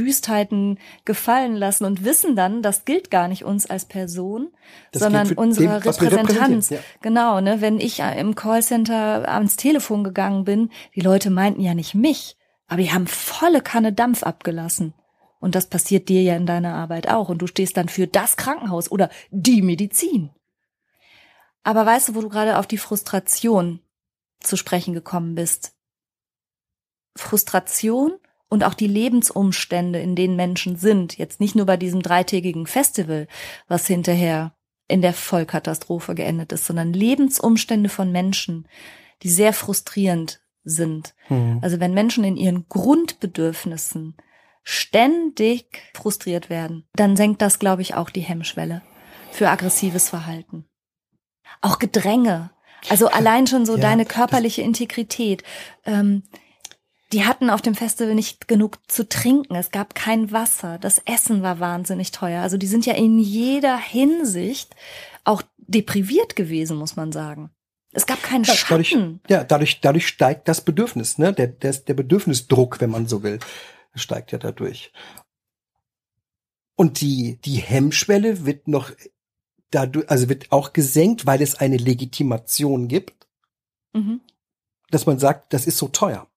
Wüstheiten 0.00 0.78
gefallen 1.04 1.54
lassen 1.54 1.84
und 1.84 2.04
wissen 2.04 2.36
dann, 2.36 2.60
das 2.60 2.84
gilt 2.84 3.10
gar 3.10 3.28
nicht 3.28 3.44
uns 3.44 3.66
als 3.70 3.84
Person, 3.84 4.48
Das 4.92 5.02
sondern 5.02 5.26
gilt 5.28 5.36
für 5.38 5.40
unsere 5.42 5.80
den, 5.80 5.84
was 5.86 6.00
wir 6.00 6.10
Repräsentanz. 6.12 6.40
repräsentieren, 6.72 6.84
Genau, 7.02 7.40
ne, 7.40 7.60
wenn 7.60 7.78
ich 7.80 8.00
im 8.00 8.34
Callcenter 8.34 9.28
ans 9.28 9.56
Telefon 9.56 10.04
gegangen 10.04 10.44
bin, 10.44 10.70
die 10.94 11.00
Leute 11.00 11.25
meinten 11.30 11.60
ja 11.60 11.74
nicht 11.74 11.94
mich, 11.94 12.36
aber 12.66 12.82
die 12.82 12.92
haben 12.92 13.06
volle 13.06 13.60
Kanne 13.60 13.92
Dampf 13.92 14.22
abgelassen. 14.22 14.94
Und 15.38 15.54
das 15.54 15.68
passiert 15.68 16.08
dir 16.08 16.22
ja 16.22 16.36
in 16.36 16.46
deiner 16.46 16.74
Arbeit 16.74 17.08
auch. 17.08 17.28
Und 17.28 17.38
du 17.38 17.46
stehst 17.46 17.76
dann 17.76 17.88
für 17.88 18.06
das 18.06 18.36
Krankenhaus 18.36 18.90
oder 18.90 19.10
die 19.30 19.62
Medizin. 19.62 20.30
Aber 21.62 21.84
weißt 21.84 22.08
du, 22.08 22.14
wo 22.14 22.20
du 22.20 22.28
gerade 22.28 22.58
auf 22.58 22.66
die 22.66 22.78
Frustration 22.78 23.80
zu 24.40 24.56
sprechen 24.56 24.94
gekommen 24.94 25.34
bist? 25.34 25.74
Frustration 27.16 28.14
und 28.48 28.64
auch 28.64 28.74
die 28.74 28.86
Lebensumstände, 28.86 30.00
in 30.00 30.14
denen 30.16 30.36
Menschen 30.36 30.76
sind, 30.76 31.18
jetzt 31.18 31.40
nicht 31.40 31.54
nur 31.54 31.66
bei 31.66 31.76
diesem 31.76 32.02
dreitägigen 32.02 32.66
Festival, 32.66 33.26
was 33.68 33.86
hinterher 33.86 34.54
in 34.88 35.02
der 35.02 35.12
Vollkatastrophe 35.12 36.14
geendet 36.14 36.52
ist, 36.52 36.66
sondern 36.66 36.92
Lebensumstände 36.92 37.88
von 37.88 38.12
Menschen, 38.12 38.68
die 39.22 39.30
sehr 39.30 39.52
frustrierend 39.52 40.40
sind. 40.66 41.14
Hm. 41.28 41.60
Also 41.62 41.80
wenn 41.80 41.94
Menschen 41.94 42.24
in 42.24 42.36
ihren 42.36 42.68
Grundbedürfnissen 42.68 44.16
ständig 44.62 45.80
frustriert 45.94 46.50
werden, 46.50 46.86
dann 46.94 47.16
senkt 47.16 47.40
das, 47.40 47.58
glaube 47.58 47.82
ich, 47.82 47.94
auch 47.94 48.10
die 48.10 48.20
Hemmschwelle 48.20 48.82
für 49.30 49.48
aggressives 49.48 50.10
Verhalten. 50.10 50.66
Auch 51.62 51.78
Gedränge. 51.78 52.50
Also 52.88 53.08
allein 53.08 53.46
schon 53.46 53.64
so 53.64 53.76
Ja, 53.76 53.82
deine 53.82 54.04
körperliche 54.04 54.62
Integrität. 54.62 55.42
Ähm, 55.84 56.24
die 57.12 57.24
hatten 57.24 57.50
auf 57.50 57.62
dem 57.62 57.74
Festival 57.74 58.14
nicht 58.14 58.48
genug 58.48 58.78
zu 58.88 59.08
trinken. 59.08 59.54
Es 59.54 59.70
gab 59.70 59.94
kein 59.94 60.32
Wasser. 60.32 60.78
Das 60.78 61.00
Essen 61.04 61.42
war 61.42 61.60
wahnsinnig 61.60 62.10
teuer. 62.10 62.42
Also 62.42 62.56
die 62.56 62.66
sind 62.66 62.84
ja 62.84 62.94
in 62.94 63.18
jeder 63.18 63.78
Hinsicht 63.78 64.74
auch 65.24 65.42
depriviert 65.58 66.34
gewesen, 66.34 66.76
muss 66.76 66.96
man 66.96 67.12
sagen. 67.12 67.50
Es 67.96 68.04
gab 68.06 68.22
keinen 68.22 68.44
Ja, 68.44 68.54
dadurch, 68.68 68.88
Schatten. 68.90 69.20
ja, 69.28 69.42
dadurch, 69.42 69.80
dadurch 69.80 70.06
steigt 70.06 70.48
das 70.48 70.60
Bedürfnis, 70.60 71.16
ne? 71.16 71.32
Der, 71.32 71.46
der, 71.46 71.72
der 71.72 71.94
Bedürfnisdruck, 71.94 72.80
wenn 72.82 72.90
man 72.90 73.06
so 73.08 73.22
will, 73.22 73.38
steigt 73.94 74.32
ja 74.32 74.38
dadurch. 74.38 74.92
Und 76.76 77.00
die, 77.00 77.38
die 77.42 77.56
Hemmschwelle 77.56 78.44
wird 78.44 78.68
noch 78.68 78.90
dadurch, 79.70 80.10
also 80.10 80.28
wird 80.28 80.52
auch 80.52 80.74
gesenkt, 80.74 81.24
weil 81.24 81.40
es 81.40 81.54
eine 81.54 81.78
Legitimation 81.78 82.86
gibt, 82.88 83.26
Mhm. 83.94 84.20
dass 84.90 85.06
man 85.06 85.18
sagt, 85.18 85.54
das 85.54 85.66
ist 85.66 85.78
so 85.78 85.88
teuer. 85.88 86.28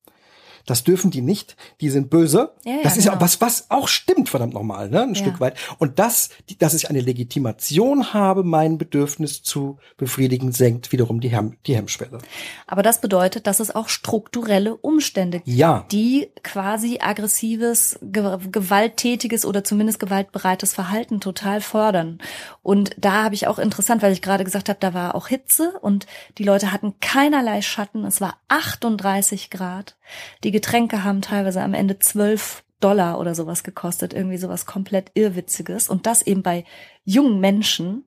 Das 0.66 0.84
dürfen 0.84 1.12
die 1.12 1.22
nicht, 1.22 1.55
die 1.82 1.89
sind 1.89 2.10
böse. 2.10 2.53
Ja, 2.66 2.74
ja, 2.74 2.84
das 2.84 2.97
ist 2.97 3.05
ja 3.05 3.12
genau. 3.12 3.24
was, 3.24 3.41
was 3.41 3.66
auch 3.70 3.88
stimmt, 3.88 4.30
verdammt 4.30 4.53
nochmal, 4.53 4.89
ne? 4.89 5.03
Ein 5.03 5.16
Ja. 5.16 5.22
Stück 5.22 5.39
weit. 5.39 5.57
Und 5.78 5.99
das, 5.99 6.30
dass 6.60 6.74
ich 6.74 6.89
eine 6.89 7.01
Legitimation 7.01 8.14
habe, 8.14 8.43
mein 8.43 8.78
Bedürfnis 8.78 9.43
zu 9.43 9.78
befriedigen, 9.97 10.51
senkt 10.51 10.91
wiederum 10.91 11.20
die, 11.20 11.30
Hemm, 11.30 11.57
die 11.66 11.76
Hemmschwelle. 11.76 12.20
Aber 12.68 12.84
das 12.84 13.01
bedeutet, 13.01 13.47
dass 13.47 13.60
es 13.60 13.74
auch 13.74 13.89
strukturelle 13.89 14.76
Umstände 14.76 15.39
gibt, 15.39 15.91
die 15.91 16.30
quasi 16.43 16.99
aggressives, 17.01 17.99
ge 18.01 18.38
gewalttätiges 18.51 19.45
oder 19.45 19.64
zumindest 19.64 19.99
gewaltbereites 19.99 20.74
Verhalten 20.74 21.20
total 21.20 21.62
fördern. 21.62 22.20
Und 22.62 22.91
da 22.97 23.24
habe 23.24 23.36
ich 23.36 23.47
auch 23.47 23.60
interessant, 23.60 24.01
weil 24.01 24.14
ich 24.14 24.22
gerade 24.22 24.43
gesagt 24.43 24.70
habe, 24.70 24.80
da 24.80 24.93
war 24.93 25.16
auch 25.16 25.28
Hitze 25.28 25.74
und 25.82 26.05
die 26.38 26.43
Leute 26.43 26.72
hatten 26.72 26.95
keinerlei 26.99 27.62
Schatten. 27.62 28.05
Es 28.05 28.22
war 28.22 28.38
38 28.47 29.49
Grad. 29.49 29.95
Die 30.43 30.51
Getränke 30.51 31.03
haben 31.03 31.22
teilweise 31.22 31.62
am 31.62 31.74
Ende 31.74 31.99
12 31.99 32.64
Dollar 32.80 33.20
oder 33.20 33.36
sowas 33.36 33.64
gekostet, 33.64 34.14
irgendwie 34.14 34.38
sowas 34.38 34.66
komplett 34.66 35.12
irrwitziges. 35.14 35.89
Und 35.89 36.05
das 36.05 36.22
eben 36.22 36.43
bei 36.43 36.64
jungen 37.03 37.39
Menschen. 37.39 38.05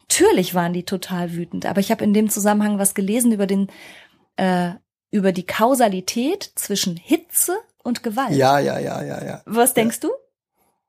Natürlich 0.00 0.54
waren 0.54 0.72
die 0.72 0.84
total 0.84 1.32
wütend, 1.32 1.66
aber 1.66 1.80
ich 1.80 1.90
habe 1.90 2.04
in 2.04 2.14
dem 2.14 2.28
Zusammenhang 2.28 2.78
was 2.78 2.94
gelesen 2.94 3.32
über 3.32 3.46
den 3.46 3.68
äh, 4.36 4.72
über 5.10 5.32
die 5.32 5.46
Kausalität 5.46 6.52
zwischen 6.56 6.96
Hitze 6.96 7.56
und 7.82 8.02
Gewalt. 8.02 8.34
Ja, 8.34 8.58
ja, 8.58 8.78
ja, 8.78 9.02
ja, 9.02 9.24
ja. 9.24 9.42
Was 9.46 9.74
denkst 9.74 10.00
du? 10.00 10.10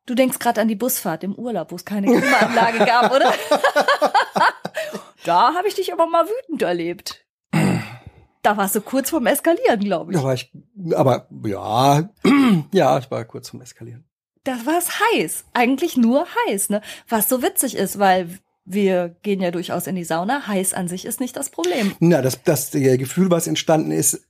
Du 0.05 0.15
denkst 0.15 0.39
gerade 0.39 0.61
an 0.61 0.67
die 0.67 0.75
Busfahrt 0.75 1.23
im 1.23 1.35
Urlaub, 1.35 1.71
wo 1.71 1.75
es 1.75 1.85
keine 1.85 2.07
Klimaanlage 2.07 2.85
gab, 2.85 3.11
oder? 3.11 3.33
da 5.25 5.53
habe 5.53 5.67
ich 5.67 5.75
dich 5.75 5.93
aber 5.93 6.07
mal 6.07 6.25
wütend 6.25 6.61
erlebt. 6.61 7.24
Da 8.45 8.57
warst 8.57 8.75
du 8.75 8.81
kurz 8.81 9.09
vorm 9.09 9.25
Eskalieren, 9.25 9.79
glaube 9.79 10.11
ich. 10.11 10.17
Da 10.17 10.23
war 10.23 10.33
ich, 10.33 10.51
aber 10.95 11.27
ja, 11.45 12.09
ja, 12.73 12.97
ich 12.99 13.09
war 13.09 13.25
kurz 13.25 13.47
zum 13.47 13.61
Eskalieren. 13.61 14.05
Da 14.43 14.53
war 14.65 14.77
es 14.77 14.89
heiß. 15.13 15.45
Eigentlich 15.53 15.97
nur 15.97 16.27
heiß, 16.47 16.69
ne? 16.69 16.81
Was 17.09 17.27
so 17.27 17.41
witzig 17.41 17.75
ist, 17.75 17.97
weil 17.97 18.29
wir 18.63 19.15
gehen 19.23 19.41
ja 19.41 19.49
durchaus 19.51 19.87
in 19.87 19.95
die 19.95 20.03
Sauna. 20.03 20.47
Heiß 20.47 20.73
an 20.75 20.87
sich 20.87 21.05
ist 21.05 21.19
nicht 21.19 21.35
das 21.35 21.49
Problem. 21.49 21.95
Na, 21.99 22.21
das, 22.21 22.43
das 22.43 22.69
Gefühl, 22.71 23.31
was 23.31 23.47
entstanden 23.47 23.91
ist, 23.91 24.21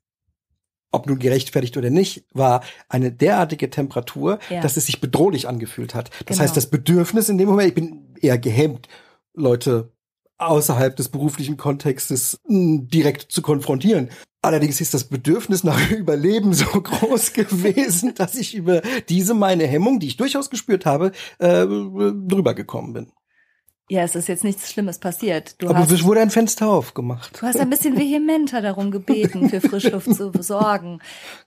ob 0.91 1.07
nun 1.07 1.20
gerechtfertigt 1.20 1.76
oder 1.76 1.89
nicht, 1.89 2.24
war 2.34 2.63
eine 2.88 3.11
derartige 3.11 3.70
Temperatur, 3.70 4.39
Ja. 4.49 4.61
dass 4.61 4.78
es 4.78 4.86
sich 4.86 5.01
bedrohlich 5.01 5.47
angefühlt 5.49 5.93
hat. 5.93 6.09
Das 6.26 6.38
Genau. 6.38 6.39
heißt, 6.43 6.55
das 6.55 6.70
Bedürfnis 6.70 7.28
in 7.28 7.38
dem 7.38 7.49
Moment, 7.49 7.68
ich 7.70 7.76
bin 7.76 8.16
eher 8.22 8.38
gehemmt, 8.38 8.88
Leute 9.34 9.91
außerhalb 10.38 10.96
des 10.96 11.10
beruflichen 11.10 11.58
Kontextes 11.58 12.38
mh, 12.48 12.88
direkt 12.88 13.32
zu 13.32 13.42
konfrontieren. 13.42 14.10
Allerdings 14.42 14.80
ist 14.80 14.94
das 14.94 15.06
Bedürfnis 15.06 15.64
nach 15.64 15.90
Überleben 15.92 16.54
so 16.54 16.66
groß 16.66 17.34
gewesen, 17.34 18.14
dass 18.16 18.36
ich 18.36 18.54
über 18.54 18.82
diese 19.10 19.34
meine 19.34 19.66
Hemmung, 19.66 20.00
die 20.00 20.08
ich 20.08 20.18
durchaus 20.18 20.50
gespürt 20.50 20.86
habe, 20.86 21.12
äh, 21.40 21.66
drüber 21.66 22.54
gekommen 22.54 22.94
bin. 22.94 23.12
Ja, 23.88 24.02
es 24.02 24.16
ist 24.16 24.28
jetzt 24.28 24.44
nichts 24.44 24.72
Schlimmes 24.72 24.98
passiert. 24.98 25.62
Du 25.62 25.70
Aber 25.70 25.78
hast, 25.78 25.92
es 25.92 26.04
wurde 26.04 26.22
ein 26.22 26.32
Fenster 26.32 26.68
aufgemacht. 26.68 27.40
Du 27.40 27.46
hast 27.46 27.60
ein 27.60 27.70
bisschen 27.70 27.96
vehementer 27.96 28.64
darum 28.64 28.90
gebeten, 28.90 29.48
für 29.48 29.62
Frischluft 29.62 30.12
zu 30.16 30.32
sorgen. 30.42 31.02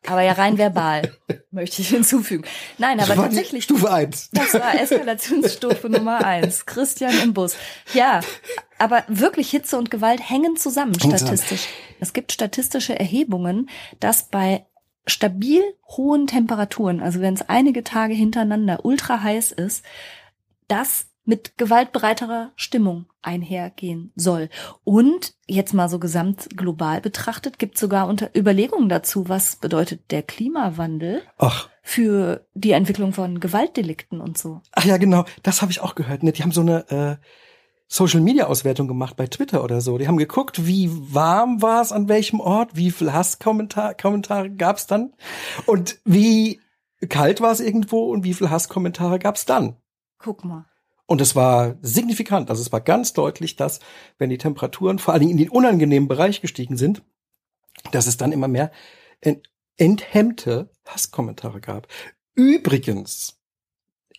Aber 0.06 0.22
ja 0.22 0.32
rein 0.34 0.56
verbal, 0.56 1.12
möchte 1.50 1.82
ich 1.82 1.88
hinzufügen. 1.88 2.44
Nein, 2.78 3.00
aber 3.00 3.16
tatsächlich. 3.16 3.64
Stufe 3.64 3.90
eins. 3.90 4.30
Das 4.32 4.54
war 4.54 4.80
Eskalationsstufe 4.80 5.88
Nummer 5.88 6.24
eins. 6.24 6.64
Christian 6.66 7.12
im 7.24 7.34
Bus. 7.34 7.56
Ja, 7.92 8.20
aber 8.78 9.02
wirklich 9.08 9.50
Hitze 9.50 9.76
und 9.76 9.90
Gewalt 9.90 10.20
hängen 10.30 10.56
zusammen 10.56 10.94
statistisch. 10.94 11.66
Es 11.98 12.12
gibt 12.12 12.30
statistische 12.30 12.96
Erhebungen, 12.96 13.68
dass 13.98 14.28
bei 14.28 14.64
stabil 15.08 15.62
hohen 15.88 16.28
Temperaturen, 16.28 17.00
also 17.00 17.20
wenn 17.20 17.34
es 17.34 17.48
einige 17.48 17.82
Tage 17.82 18.14
hintereinander 18.14 18.84
ultra 18.84 19.22
heiß 19.22 19.50
ist, 19.50 19.84
dass 20.68 21.07
mit 21.28 21.58
gewaltbereiterer 21.58 22.52
Stimmung 22.56 23.04
einhergehen 23.20 24.12
soll. 24.16 24.48
Und 24.82 25.34
jetzt 25.46 25.74
mal 25.74 25.90
so 25.90 25.98
gesamt 25.98 26.48
global 26.56 27.02
betrachtet, 27.02 27.58
gibt 27.58 27.76
sogar 27.76 28.08
unter 28.08 28.30
Überlegungen 28.34 28.88
dazu, 28.88 29.28
was 29.28 29.56
bedeutet 29.56 30.10
der 30.10 30.22
Klimawandel 30.22 31.20
Ach. 31.36 31.68
für 31.82 32.46
die 32.54 32.70
Entwicklung 32.70 33.12
von 33.12 33.40
Gewaltdelikten 33.40 34.22
und 34.22 34.38
so. 34.38 34.62
Ach 34.72 34.86
ja, 34.86 34.96
genau, 34.96 35.26
das 35.42 35.60
habe 35.60 35.70
ich 35.70 35.82
auch 35.82 35.94
gehört. 35.94 36.22
Ne? 36.22 36.32
Die 36.32 36.42
haben 36.42 36.52
so 36.52 36.62
eine 36.62 36.88
äh, 36.90 37.16
Social 37.88 38.22
Media 38.22 38.46
Auswertung 38.46 38.88
gemacht 38.88 39.14
bei 39.14 39.26
Twitter 39.26 39.62
oder 39.62 39.82
so. 39.82 39.98
Die 39.98 40.08
haben 40.08 40.16
geguckt, 40.16 40.66
wie 40.66 40.88
warm 40.90 41.60
war 41.60 41.82
es 41.82 41.92
an 41.92 42.08
welchem 42.08 42.40
Ort, 42.40 42.74
wie 42.74 42.90
viel 42.90 43.12
Hasskommentare 43.12 43.94
Kommentare 44.00 44.48
gab 44.48 44.78
es 44.78 44.86
dann 44.86 45.12
und 45.66 45.98
wie 46.06 46.62
kalt 47.10 47.42
war 47.42 47.52
es 47.52 47.60
irgendwo 47.60 48.04
und 48.04 48.24
wie 48.24 48.32
viel 48.32 48.48
Hasskommentare 48.48 49.18
gab 49.18 49.36
es 49.36 49.44
dann. 49.44 49.76
Guck 50.16 50.42
mal. 50.46 50.64
Und 51.08 51.22
es 51.22 51.34
war 51.34 51.78
signifikant, 51.80 52.50
also 52.50 52.60
es 52.60 52.70
war 52.70 52.82
ganz 52.82 53.14
deutlich, 53.14 53.56
dass 53.56 53.80
wenn 54.18 54.28
die 54.28 54.36
Temperaturen 54.36 54.98
vor 54.98 55.14
allen 55.14 55.22
Dingen 55.22 55.32
in 55.32 55.38
den 55.38 55.48
unangenehmen 55.48 56.06
Bereich 56.06 56.42
gestiegen 56.42 56.76
sind, 56.76 57.02
dass 57.92 58.06
es 58.06 58.18
dann 58.18 58.30
immer 58.30 58.46
mehr 58.46 58.70
enthemmte 59.78 60.70
Hasskommentare 60.84 61.62
gab. 61.62 61.88
Übrigens, 62.34 63.40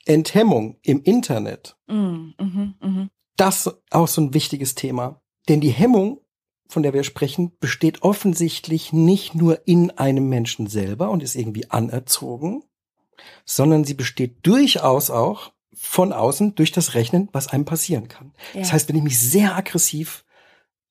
Enthemmung 0.06 0.80
im 0.82 1.04
Internet, 1.04 1.78
mm, 1.86 2.32
mm, 2.40 2.76
mm. 2.82 3.10
das 3.38 3.70
auch 3.92 4.08
so 4.08 4.22
ein 4.22 4.34
wichtiges 4.34 4.74
Thema. 4.74 5.22
Denn 5.48 5.62
die 5.62 5.70
Hemmung, 5.70 6.22
von 6.70 6.82
der 6.82 6.94
wir 6.94 7.04
sprechen, 7.04 7.52
besteht 7.60 8.02
offensichtlich 8.02 8.94
nicht 8.94 9.36
nur 9.36 9.68
in 9.68 9.92
einem 9.92 10.28
Menschen 10.28 10.66
selber 10.66 11.12
und 11.12 11.22
ist 11.22 11.36
irgendwie 11.36 11.70
anerzogen, 11.70 12.64
sondern 13.46 13.84
sie 13.84 13.94
besteht 13.94 14.40
durchaus 14.48 15.12
auch 15.12 15.52
von 15.82 16.12
außen 16.12 16.56
durch 16.56 16.72
das 16.72 16.94
Rechnen, 16.94 17.30
was 17.32 17.48
einem 17.48 17.66
passieren 17.66 18.10
kann. 18.10 18.34
Ja. 18.54 18.60
Das 18.60 18.74
heißt, 18.74 18.90
wenn 18.90 18.98
ich 18.98 19.04
mich 19.04 19.20
sehr 19.20 19.56
aggressiv 19.56 20.26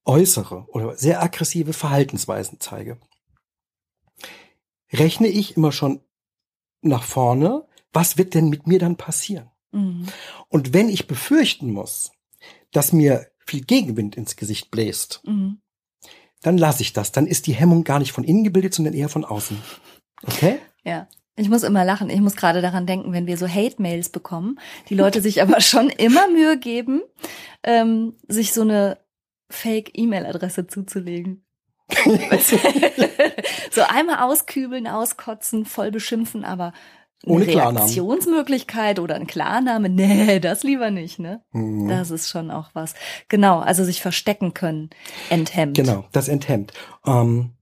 äußere 0.04 0.66
oder 0.68 0.96
sehr 0.96 1.22
aggressive 1.22 1.74
Verhaltensweisen 1.74 2.58
zeige, 2.58 2.98
rechne 4.92 5.28
ich 5.28 5.56
immer 5.56 5.72
schon 5.72 6.00
nach 6.80 7.02
vorne, 7.02 7.66
was 7.92 8.16
wird 8.16 8.34
denn 8.34 8.48
mit 8.48 8.66
mir 8.66 8.78
dann 8.78 8.96
passieren? 8.96 9.50
Mhm. 9.72 10.06
Und 10.48 10.72
wenn 10.72 10.88
ich 10.88 11.06
befürchten 11.06 11.70
muss, 11.70 12.12
dass 12.72 12.92
mir 12.92 13.26
viel 13.46 13.64
Gegenwind 13.64 14.16
ins 14.16 14.36
Gesicht 14.36 14.70
bläst, 14.70 15.20
mhm. 15.24 15.60
dann 16.42 16.56
lasse 16.56 16.82
ich 16.82 16.94
das. 16.94 17.12
Dann 17.12 17.26
ist 17.26 17.46
die 17.46 17.54
Hemmung 17.54 17.84
gar 17.84 17.98
nicht 17.98 18.12
von 18.12 18.24
innen 18.24 18.44
gebildet, 18.44 18.72
sondern 18.72 18.94
eher 18.94 19.10
von 19.10 19.24
außen. 19.24 19.60
Okay? 20.26 20.60
Ja. 20.82 21.08
Ich 21.38 21.48
muss 21.48 21.62
immer 21.62 21.84
lachen. 21.84 22.10
Ich 22.10 22.20
muss 22.20 22.36
gerade 22.36 22.60
daran 22.60 22.86
denken, 22.86 23.12
wenn 23.12 23.26
wir 23.26 23.36
so 23.36 23.46
Hate-Mails 23.46 24.08
bekommen, 24.08 24.58
die 24.88 24.94
Leute 24.94 25.22
sich 25.22 25.40
aber 25.40 25.60
schon 25.62 25.88
immer 25.88 26.28
Mühe 26.28 26.58
geben, 26.58 27.02
ähm, 27.62 28.14
sich 28.26 28.52
so 28.52 28.62
eine 28.62 28.98
Fake-E-Mail-Adresse 29.50 30.66
zuzulegen. 30.66 31.44
so 33.70 33.80
einmal 33.88 34.18
auskübeln, 34.28 34.86
auskotzen, 34.86 35.64
voll 35.64 35.90
beschimpfen, 35.90 36.44
aber 36.44 36.72
eine 37.24 37.34
Ohne 37.34 37.46
Reaktionsmöglichkeit 37.46 38.98
oder 38.98 39.14
ein 39.14 39.26
Klarname, 39.26 39.88
nee, 39.88 40.38
das 40.38 40.62
lieber 40.62 40.90
nicht, 40.90 41.18
ne? 41.18 41.42
Mhm. 41.52 41.88
Das 41.88 42.10
ist 42.10 42.28
schon 42.28 42.50
auch 42.50 42.70
was. 42.74 42.94
Genau, 43.28 43.58
also 43.60 43.84
sich 43.84 44.02
verstecken 44.02 44.54
können, 44.54 44.90
enthemmt. 45.30 45.76
Genau, 45.76 46.04
das 46.12 46.28
enthemmt. 46.28 46.72
Ähm, 47.06 47.54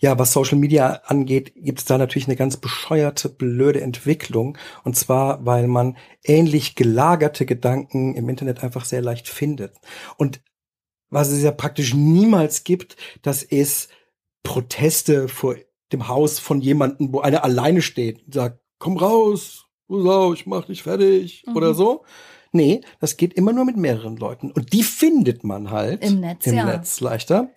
ja, 0.00 0.18
was 0.18 0.32
Social 0.32 0.58
Media 0.58 1.02
angeht, 1.06 1.52
gibt 1.56 1.80
es 1.80 1.84
da 1.84 1.98
natürlich 1.98 2.28
eine 2.28 2.36
ganz 2.36 2.56
bescheuerte, 2.56 3.28
blöde 3.28 3.80
Entwicklung. 3.80 4.58
Und 4.84 4.96
zwar, 4.96 5.44
weil 5.44 5.66
man 5.66 5.96
ähnlich 6.24 6.74
gelagerte 6.74 7.46
Gedanken 7.46 8.14
im 8.14 8.28
Internet 8.28 8.62
einfach 8.62 8.84
sehr 8.84 9.02
leicht 9.02 9.28
findet. 9.28 9.74
Und 10.16 10.40
was 11.10 11.28
es 11.28 11.42
ja 11.42 11.50
praktisch 11.50 11.94
niemals 11.94 12.64
gibt, 12.64 12.96
das 13.22 13.42
ist 13.42 13.90
Proteste 14.42 15.28
vor 15.28 15.56
dem 15.92 16.08
Haus 16.08 16.38
von 16.38 16.60
jemandem, 16.60 17.12
wo 17.12 17.20
einer 17.20 17.44
alleine 17.44 17.82
steht 17.82 18.24
und 18.24 18.34
sagt, 18.34 18.60
komm 18.78 18.96
raus, 18.96 19.66
Sau, 19.88 20.32
ich 20.32 20.46
mach 20.46 20.64
dich 20.64 20.82
fertig 20.82 21.44
mhm. 21.46 21.56
oder 21.56 21.74
so. 21.74 22.04
Nee, 22.52 22.82
das 23.00 23.16
geht 23.16 23.34
immer 23.34 23.52
nur 23.52 23.64
mit 23.64 23.76
mehreren 23.76 24.16
Leuten. 24.16 24.50
Und 24.50 24.72
die 24.72 24.82
findet 24.82 25.44
man 25.44 25.70
halt 25.70 26.04
im 26.04 26.20
Netz, 26.20 26.46
im 26.46 26.54
ja. 26.54 26.64
Netz 26.64 27.00
leichter. 27.00 27.50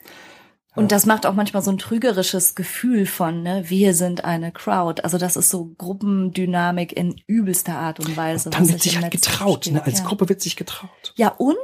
Und 0.76 0.92
das 0.92 1.06
macht 1.06 1.26
auch 1.26 1.34
manchmal 1.34 1.62
so 1.62 1.72
ein 1.72 1.78
trügerisches 1.78 2.56
Gefühl 2.56 3.06
von, 3.06 3.44
ne, 3.44 3.64
wir 3.68 3.94
sind 3.94 4.26
eine 4.26 4.52
Crowd. 4.52 5.02
Also 5.04 5.18
das 5.18 5.36
ist 5.36 5.50
so 5.50 5.74
Gruppendynamik 5.78 6.92
in 6.94 7.22
übelster 7.28 7.78
Art 7.78 8.00
und 8.00 8.16
Weise. 8.18 8.50
Und 8.50 8.56
dann 8.56 8.70
wird 8.70 8.82
sich 8.82 9.00
halt 9.00 9.12
getraut, 9.12 9.68
ne? 9.68 9.84
als 9.84 10.00
ja. 10.00 10.06
Gruppe 10.06 10.28
wird 10.30 10.42
sich 10.42 10.56
getraut. 10.56 11.14
Ja, 11.16 11.30
und 11.30 11.58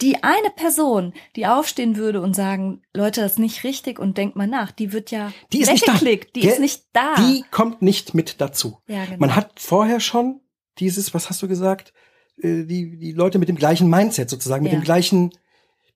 die 0.00 0.22
eine 0.22 0.50
Person, 0.54 1.14
die 1.36 1.46
aufstehen 1.46 1.96
würde 1.96 2.20
und 2.20 2.34
sagen, 2.34 2.82
Leute, 2.94 3.22
das 3.22 3.32
ist 3.32 3.38
nicht 3.38 3.64
richtig 3.64 3.98
und 3.98 4.18
denkt 4.18 4.36
mal 4.36 4.46
nach, 4.46 4.70
die 4.70 4.92
wird 4.92 5.10
ja 5.10 5.32
die 5.52 5.60
ist 5.60 5.72
nicht 5.72 5.88
da. 5.88 5.98
Die 6.34 6.46
ist 6.46 6.60
nicht 6.60 6.84
da. 6.92 7.14
Die 7.16 7.44
kommt 7.50 7.82
nicht 7.82 8.14
mit 8.14 8.40
dazu. 8.40 8.78
Ja, 8.86 9.04
genau. 9.04 9.18
Man 9.18 9.34
hat 9.34 9.60
vorher 9.60 10.00
schon 10.00 10.40
dieses, 10.78 11.14
was 11.14 11.30
hast 11.30 11.42
du 11.42 11.48
gesagt, 11.48 11.92
äh, 12.36 12.64
die, 12.64 12.98
die 12.98 13.12
Leute 13.12 13.38
mit 13.38 13.48
dem 13.48 13.56
gleichen 13.56 13.88
Mindset 13.88 14.28
sozusagen, 14.28 14.62
mit 14.62 14.72
ja. 14.72 14.78
dem 14.78 14.84
gleichen 14.84 15.32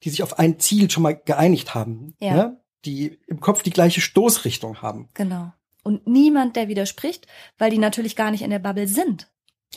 die 0.04 0.10
sich 0.10 0.22
auf 0.22 0.38
ein 0.38 0.58
Ziel 0.58 0.90
schon 0.90 1.02
mal 1.02 1.16
geeinigt 1.16 1.74
haben. 1.74 2.14
Ja. 2.18 2.34
Ne? 2.34 2.61
Die 2.84 3.18
im 3.26 3.40
Kopf 3.40 3.62
die 3.62 3.70
gleiche 3.70 4.00
Stoßrichtung 4.00 4.82
haben. 4.82 5.08
Genau. 5.14 5.52
Und 5.82 6.06
niemand, 6.06 6.56
der 6.56 6.68
widerspricht, 6.68 7.26
weil 7.58 7.70
die 7.70 7.78
natürlich 7.78 8.16
gar 8.16 8.30
nicht 8.30 8.42
in 8.42 8.50
der 8.50 8.58
Bubble 8.58 8.86
sind. 8.86 9.28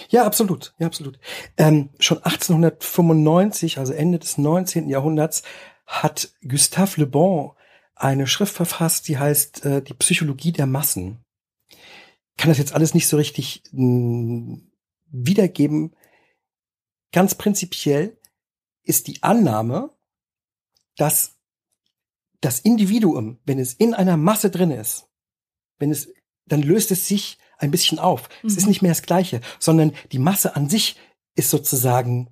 Ja, 0.09 0.25
absolut, 0.25 0.73
ja, 0.77 0.87
absolut. 0.87 1.19
Ähm, 1.57 1.89
schon 1.99 2.17
1895, 2.17 3.79
also 3.79 3.93
Ende 3.93 4.19
des 4.19 4.37
19. 4.37 4.89
Jahrhunderts, 4.89 5.43
hat 5.85 6.33
Gustave 6.41 7.01
Le 7.01 7.07
Bon 7.07 7.51
eine 7.95 8.27
Schrift 8.27 8.53
verfasst, 8.53 9.07
die 9.07 9.17
heißt 9.17 9.65
äh, 9.65 9.81
Die 9.81 9.93
Psychologie 9.93 10.51
der 10.51 10.65
Massen. 10.65 11.23
kann 12.37 12.49
das 12.49 12.57
jetzt 12.57 12.73
alles 12.73 12.93
nicht 12.93 13.07
so 13.07 13.17
richtig 13.17 13.63
mh, 13.71 13.79
hm, 13.81 14.71
wiedergeben. 15.07 15.95
Ganz 17.13 17.35
prinzipiell 17.35 18.17
ist 18.83 19.07
die 19.07 19.23
Annahme, 19.23 19.91
dass 20.97 21.37
das 22.41 22.59
Individuum, 22.59 23.39
wenn 23.45 23.59
es 23.59 23.73
in 23.73 23.93
einer 23.93 24.17
Masse 24.17 24.49
drin 24.49 24.71
ist, 24.71 25.07
wenn 25.79 25.91
es, 25.91 26.13
dann 26.45 26.61
löst 26.61 26.91
es 26.91 27.07
sich 27.07 27.37
ein 27.57 27.71
bisschen 27.71 27.99
auf. 27.99 28.29
Mhm. 28.41 28.49
Es 28.49 28.57
ist 28.57 28.63
mhm. 28.63 28.69
nicht 28.69 28.81
mehr 28.81 28.91
das 28.91 29.01
Gleiche, 29.01 29.41
sondern 29.59 29.93
die 30.11 30.19
Masse 30.19 30.55
an 30.55 30.69
sich 30.69 30.97
ist 31.35 31.49
sozusagen 31.49 32.29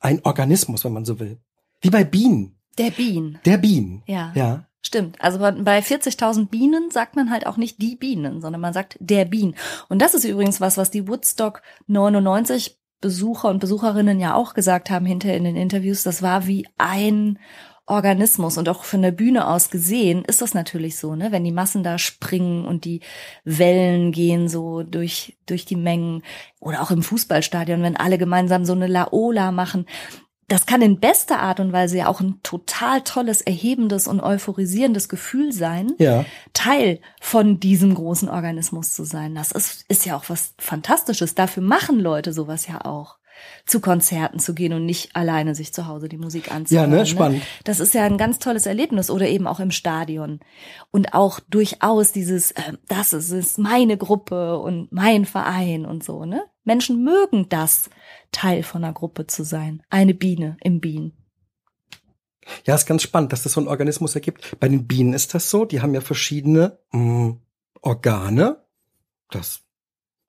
ein 0.00 0.20
Organismus, 0.24 0.84
wenn 0.84 0.92
man 0.92 1.04
so 1.04 1.18
will. 1.20 1.38
Wie 1.80 1.90
bei 1.90 2.04
Bienen. 2.04 2.58
Der 2.78 2.90
Bienen. 2.90 3.38
Der 3.44 3.58
Bienen. 3.58 4.02
Ja. 4.06 4.32
Ja. 4.34 4.66
Stimmt. 4.82 5.20
Also 5.20 5.38
bei 5.38 5.80
40.000 5.80 6.46
Bienen 6.46 6.90
sagt 6.90 7.16
man 7.16 7.30
halt 7.30 7.46
auch 7.46 7.56
nicht 7.56 7.82
die 7.82 7.96
Bienen, 7.96 8.40
sondern 8.40 8.60
man 8.60 8.72
sagt 8.72 8.96
der 9.00 9.24
Bienen. 9.24 9.56
Und 9.88 10.00
das 10.00 10.14
ist 10.14 10.24
übrigens 10.24 10.60
was, 10.60 10.76
was 10.76 10.90
die 10.90 11.08
Woodstock 11.08 11.62
99 11.88 12.78
Besucher 13.00 13.48
und 13.48 13.58
Besucherinnen 13.58 14.20
ja 14.20 14.34
auch 14.34 14.54
gesagt 14.54 14.90
haben 14.90 15.04
hinterher 15.04 15.36
in 15.36 15.44
den 15.44 15.56
Interviews. 15.56 16.02
Das 16.02 16.22
war 16.22 16.46
wie 16.46 16.66
ein 16.78 17.38
Organismus 17.86 18.58
und 18.58 18.68
auch 18.68 18.82
von 18.82 19.00
der 19.00 19.12
Bühne 19.12 19.46
aus 19.46 19.70
gesehen 19.70 20.24
ist 20.24 20.42
das 20.42 20.54
natürlich 20.54 20.98
so, 20.98 21.14
ne? 21.14 21.30
Wenn 21.30 21.44
die 21.44 21.52
Massen 21.52 21.84
da 21.84 21.98
springen 21.98 22.64
und 22.64 22.84
die 22.84 23.00
Wellen 23.44 24.10
gehen 24.10 24.48
so 24.48 24.82
durch, 24.82 25.36
durch 25.46 25.64
die 25.66 25.76
Mengen 25.76 26.22
oder 26.58 26.82
auch 26.82 26.90
im 26.90 27.02
Fußballstadion, 27.02 27.82
wenn 27.82 27.96
alle 27.96 28.18
gemeinsam 28.18 28.64
so 28.64 28.72
eine 28.72 28.88
Laola 28.88 29.52
machen. 29.52 29.86
Das 30.48 30.66
kann 30.66 30.82
in 30.82 31.00
bester 31.00 31.40
Art 31.40 31.58
und 31.58 31.72
Weise 31.72 31.98
ja 31.98 32.08
auch 32.08 32.20
ein 32.20 32.40
total 32.42 33.02
tolles, 33.02 33.40
erhebendes 33.40 34.06
und 34.06 34.20
euphorisierendes 34.20 35.08
Gefühl 35.08 35.52
sein, 35.52 35.92
ja. 35.98 36.24
Teil 36.52 37.00
von 37.20 37.58
diesem 37.58 37.94
großen 37.94 38.28
Organismus 38.28 38.92
zu 38.92 39.04
sein. 39.04 39.34
Das 39.34 39.52
ist, 39.52 39.84
ist 39.88 40.06
ja 40.06 40.16
auch 40.16 40.24
was 40.28 40.54
Fantastisches. 40.58 41.34
Dafür 41.34 41.62
machen 41.62 41.98
Leute 42.00 42.32
sowas 42.32 42.66
ja 42.66 42.84
auch 42.84 43.16
zu 43.64 43.80
Konzerten 43.80 44.38
zu 44.38 44.54
gehen 44.54 44.72
und 44.72 44.86
nicht 44.86 45.14
alleine 45.14 45.54
sich 45.54 45.72
zu 45.72 45.86
Hause 45.86 46.08
die 46.08 46.18
Musik 46.18 46.52
anzuhören. 46.52 46.90
Ja, 46.90 46.98
ne, 46.98 47.06
spannend. 47.06 47.38
Ne? 47.38 47.44
Das 47.64 47.80
ist 47.80 47.94
ja 47.94 48.04
ein 48.04 48.18
ganz 48.18 48.38
tolles 48.38 48.66
Erlebnis 48.66 49.10
oder 49.10 49.28
eben 49.28 49.46
auch 49.46 49.60
im 49.60 49.70
Stadion. 49.70 50.40
Und 50.90 51.14
auch 51.14 51.40
durchaus 51.40 52.12
dieses, 52.12 52.52
äh, 52.52 52.74
das 52.88 53.12
ist, 53.12 53.30
ist 53.30 53.58
meine 53.58 53.96
Gruppe 53.96 54.58
und 54.58 54.92
mein 54.92 55.24
Verein 55.24 55.86
und 55.86 56.04
so, 56.04 56.24
ne? 56.24 56.42
Menschen 56.64 57.04
mögen 57.04 57.48
das, 57.48 57.90
Teil 58.32 58.62
von 58.62 58.84
einer 58.84 58.92
Gruppe 58.92 59.26
zu 59.26 59.44
sein. 59.44 59.82
Eine 59.88 60.14
Biene 60.14 60.56
im 60.62 60.80
Bienen. 60.80 61.12
Ja, 62.64 62.74
ist 62.74 62.86
ganz 62.86 63.02
spannend, 63.02 63.32
dass 63.32 63.42
das 63.42 63.52
so 63.52 63.60
ein 63.60 63.68
Organismus 63.68 64.14
ergibt. 64.14 64.58
Bei 64.60 64.68
den 64.68 64.86
Bienen 64.86 65.14
ist 65.14 65.34
das 65.34 65.50
so, 65.50 65.64
die 65.64 65.80
haben 65.80 65.94
ja 65.94 66.00
verschiedene 66.00 66.78
mh, 66.92 67.00
mm, 67.00 67.40
Organe. 67.82 68.64
Das, 69.30 69.62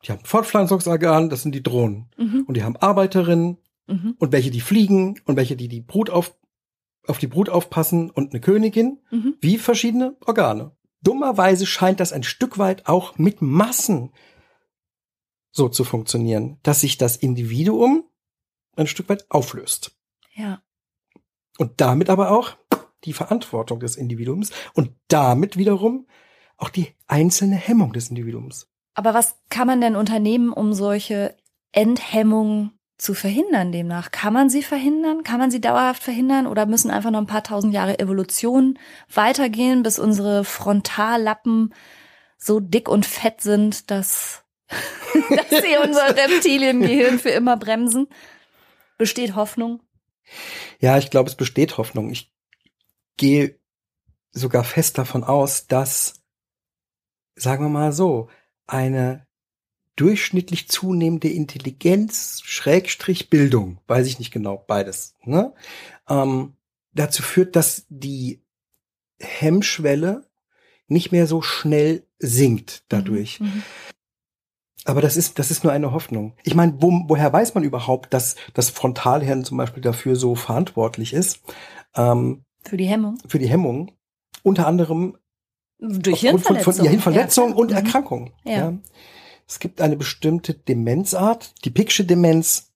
die 0.07 0.13
haben 0.13 0.23
Fortpflanzungsorgan, 0.23 1.29
das 1.29 1.41
sind 1.41 1.53
die 1.53 1.63
Drohnen. 1.63 2.09
Mhm. 2.17 2.45
Und 2.47 2.55
die 2.55 2.63
haben 2.63 2.77
Arbeiterinnen 2.77 3.57
mhm. 3.87 4.15
und 4.17 4.31
welche, 4.31 4.51
die 4.51 4.61
fliegen 4.61 5.19
und 5.25 5.35
welche, 5.35 5.55
die 5.55 5.67
die 5.67 5.81
Brut 5.81 6.09
auf, 6.09 6.35
auf 7.05 7.17
die 7.17 7.27
Brut 7.27 7.49
aufpassen 7.49 8.09
und 8.09 8.31
eine 8.31 8.39
Königin. 8.39 8.99
Mhm. 9.11 9.35
Wie 9.41 9.57
verschiedene 9.57 10.15
Organe. 10.25 10.71
Dummerweise 11.01 11.65
scheint 11.65 11.99
das 11.99 12.13
ein 12.13 12.23
Stück 12.23 12.57
weit 12.57 12.87
auch 12.87 13.17
mit 13.17 13.41
Massen 13.41 14.11
so 15.51 15.69
zu 15.69 15.83
funktionieren, 15.83 16.59
dass 16.63 16.81
sich 16.81 16.97
das 16.97 17.17
Individuum 17.17 18.03
ein 18.75 18.87
Stück 18.87 19.09
weit 19.09 19.29
auflöst. 19.29 19.95
Ja. 20.35 20.61
Und 21.57 21.81
damit 21.81 22.09
aber 22.09 22.31
auch 22.31 22.55
die 23.03 23.13
Verantwortung 23.13 23.79
des 23.79 23.95
Individuums 23.95 24.51
und 24.73 24.91
damit 25.07 25.57
wiederum 25.57 26.07
auch 26.57 26.69
die 26.69 26.95
einzelne 27.07 27.55
Hemmung 27.55 27.93
des 27.93 28.09
Individuums. 28.09 28.69
Aber 28.97 29.13
was 29.13 29.35
kann 29.51 29.67
man 29.67 29.79
denn 29.79 29.95
unternehmen, 29.95 30.51
um 30.51 30.73
solche 30.73 31.37
Enthemmungen 31.71 32.71
zu 32.97 33.13
verhindern 33.13 33.71
demnach? 33.71 34.09
Kann 34.09 34.33
man 34.33 34.49
sie 34.49 34.63
verhindern? 34.63 35.21
Kann 35.21 35.37
man 35.37 35.51
sie 35.51 35.61
dauerhaft 35.61 36.01
verhindern? 36.01 36.47
Oder 36.47 36.65
müssen 36.65 36.89
einfach 36.89 37.11
noch 37.11 37.19
ein 37.19 37.27
paar 37.27 37.43
tausend 37.43 37.75
Jahre 37.75 37.99
Evolution 37.99 38.79
weitergehen, 39.13 39.83
bis 39.83 39.99
unsere 39.99 40.43
Frontallappen 40.43 41.75
so 42.39 42.59
dick 42.59 42.89
und 42.89 43.05
fett 43.05 43.41
sind, 43.41 43.91
dass, 43.91 44.43
dass 45.29 45.49
sie 45.61 45.77
unser 45.83 46.17
Reptiliengehirn 46.17 47.19
für 47.19 47.29
immer 47.29 47.55
bremsen? 47.55 48.07
Besteht 48.97 49.35
Hoffnung? 49.35 49.83
Ja, 50.79 50.97
ich 50.97 51.11
glaube, 51.11 51.29
es 51.29 51.35
besteht 51.35 51.77
Hoffnung. 51.77 52.09
Ich 52.09 52.33
gehe 53.15 53.59
sogar 54.31 54.63
fest 54.63 54.97
davon 54.97 55.23
aus, 55.23 55.67
dass, 55.67 56.23
sagen 57.35 57.63
wir 57.63 57.69
mal 57.69 57.93
so, 57.93 58.27
eine 58.67 59.25
durchschnittlich 59.95 60.69
zunehmende 60.69 61.29
Intelligenz, 61.29 62.41
Schrägstrich 62.43 63.29
Bildung, 63.29 63.79
weiß 63.87 64.07
ich 64.07 64.19
nicht 64.19 64.31
genau, 64.31 64.63
beides, 64.67 65.15
ne? 65.23 65.53
ähm, 66.07 66.53
dazu 66.93 67.23
führt, 67.23 67.55
dass 67.55 67.85
die 67.89 68.41
Hemmschwelle 69.19 70.27
nicht 70.87 71.11
mehr 71.11 71.27
so 71.27 71.41
schnell 71.41 72.05
sinkt 72.19 72.83
dadurch. 72.89 73.39
Mhm, 73.39 73.47
mhm. 73.47 73.63
Aber 74.85 75.01
das 75.01 75.17
ist, 75.17 75.37
das 75.37 75.51
ist 75.51 75.65
nur 75.65 75.73
eine 75.73 75.91
Hoffnung. 75.91 76.33
Ich 76.43 76.55
meine, 76.55 76.81
wo, 76.81 77.03
woher 77.07 77.33
weiß 77.33 77.55
man 77.55 77.63
überhaupt, 77.65 78.13
dass 78.13 78.37
das 78.53 78.69
Frontalhirn 78.69 79.43
zum 79.43 79.57
Beispiel 79.57 79.83
dafür 79.83 80.15
so 80.15 80.35
verantwortlich 80.35 81.11
ist? 81.11 81.41
Ähm, 81.93 82.45
für 82.63 82.77
die 82.77 82.85
Hemmung? 82.85 83.17
Für 83.27 83.37
die 83.37 83.49
Hemmung. 83.49 83.91
Unter 84.43 84.65
anderem 84.65 85.17
durch 85.79 86.21
Hirnverletzung. 86.21 86.63
Von, 86.63 86.73
von, 86.73 86.85
ja, 86.85 86.91
Hirnverletzung 86.91 87.49
ja, 87.51 87.55
und 87.55 87.71
mhm. 87.71 87.77
Erkrankung. 87.77 88.33
Ja. 88.43 88.53
ja. 88.53 88.73
Es 89.47 89.59
gibt 89.59 89.81
eine 89.81 89.95
bestimmte 89.95 90.53
Demenzart, 90.53 91.53
die 91.63 91.69
Picksche 91.69 92.03
Demenz, 92.03 92.73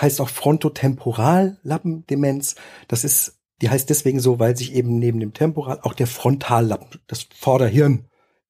heißt 0.00 0.20
auch 0.20 0.28
Frontotemporallappendemenz. 0.28 2.54
Das 2.88 3.04
ist, 3.04 3.38
die 3.60 3.68
heißt 3.68 3.90
deswegen 3.90 4.20
so, 4.20 4.38
weil 4.38 4.56
sich 4.56 4.72
eben 4.74 4.98
neben 4.98 5.18
dem 5.20 5.34
Temporal 5.34 5.80
auch 5.82 5.94
der 5.94 6.06
Frontallappen, 6.06 7.00
das 7.06 7.26
Vorderhirn, 7.34 8.06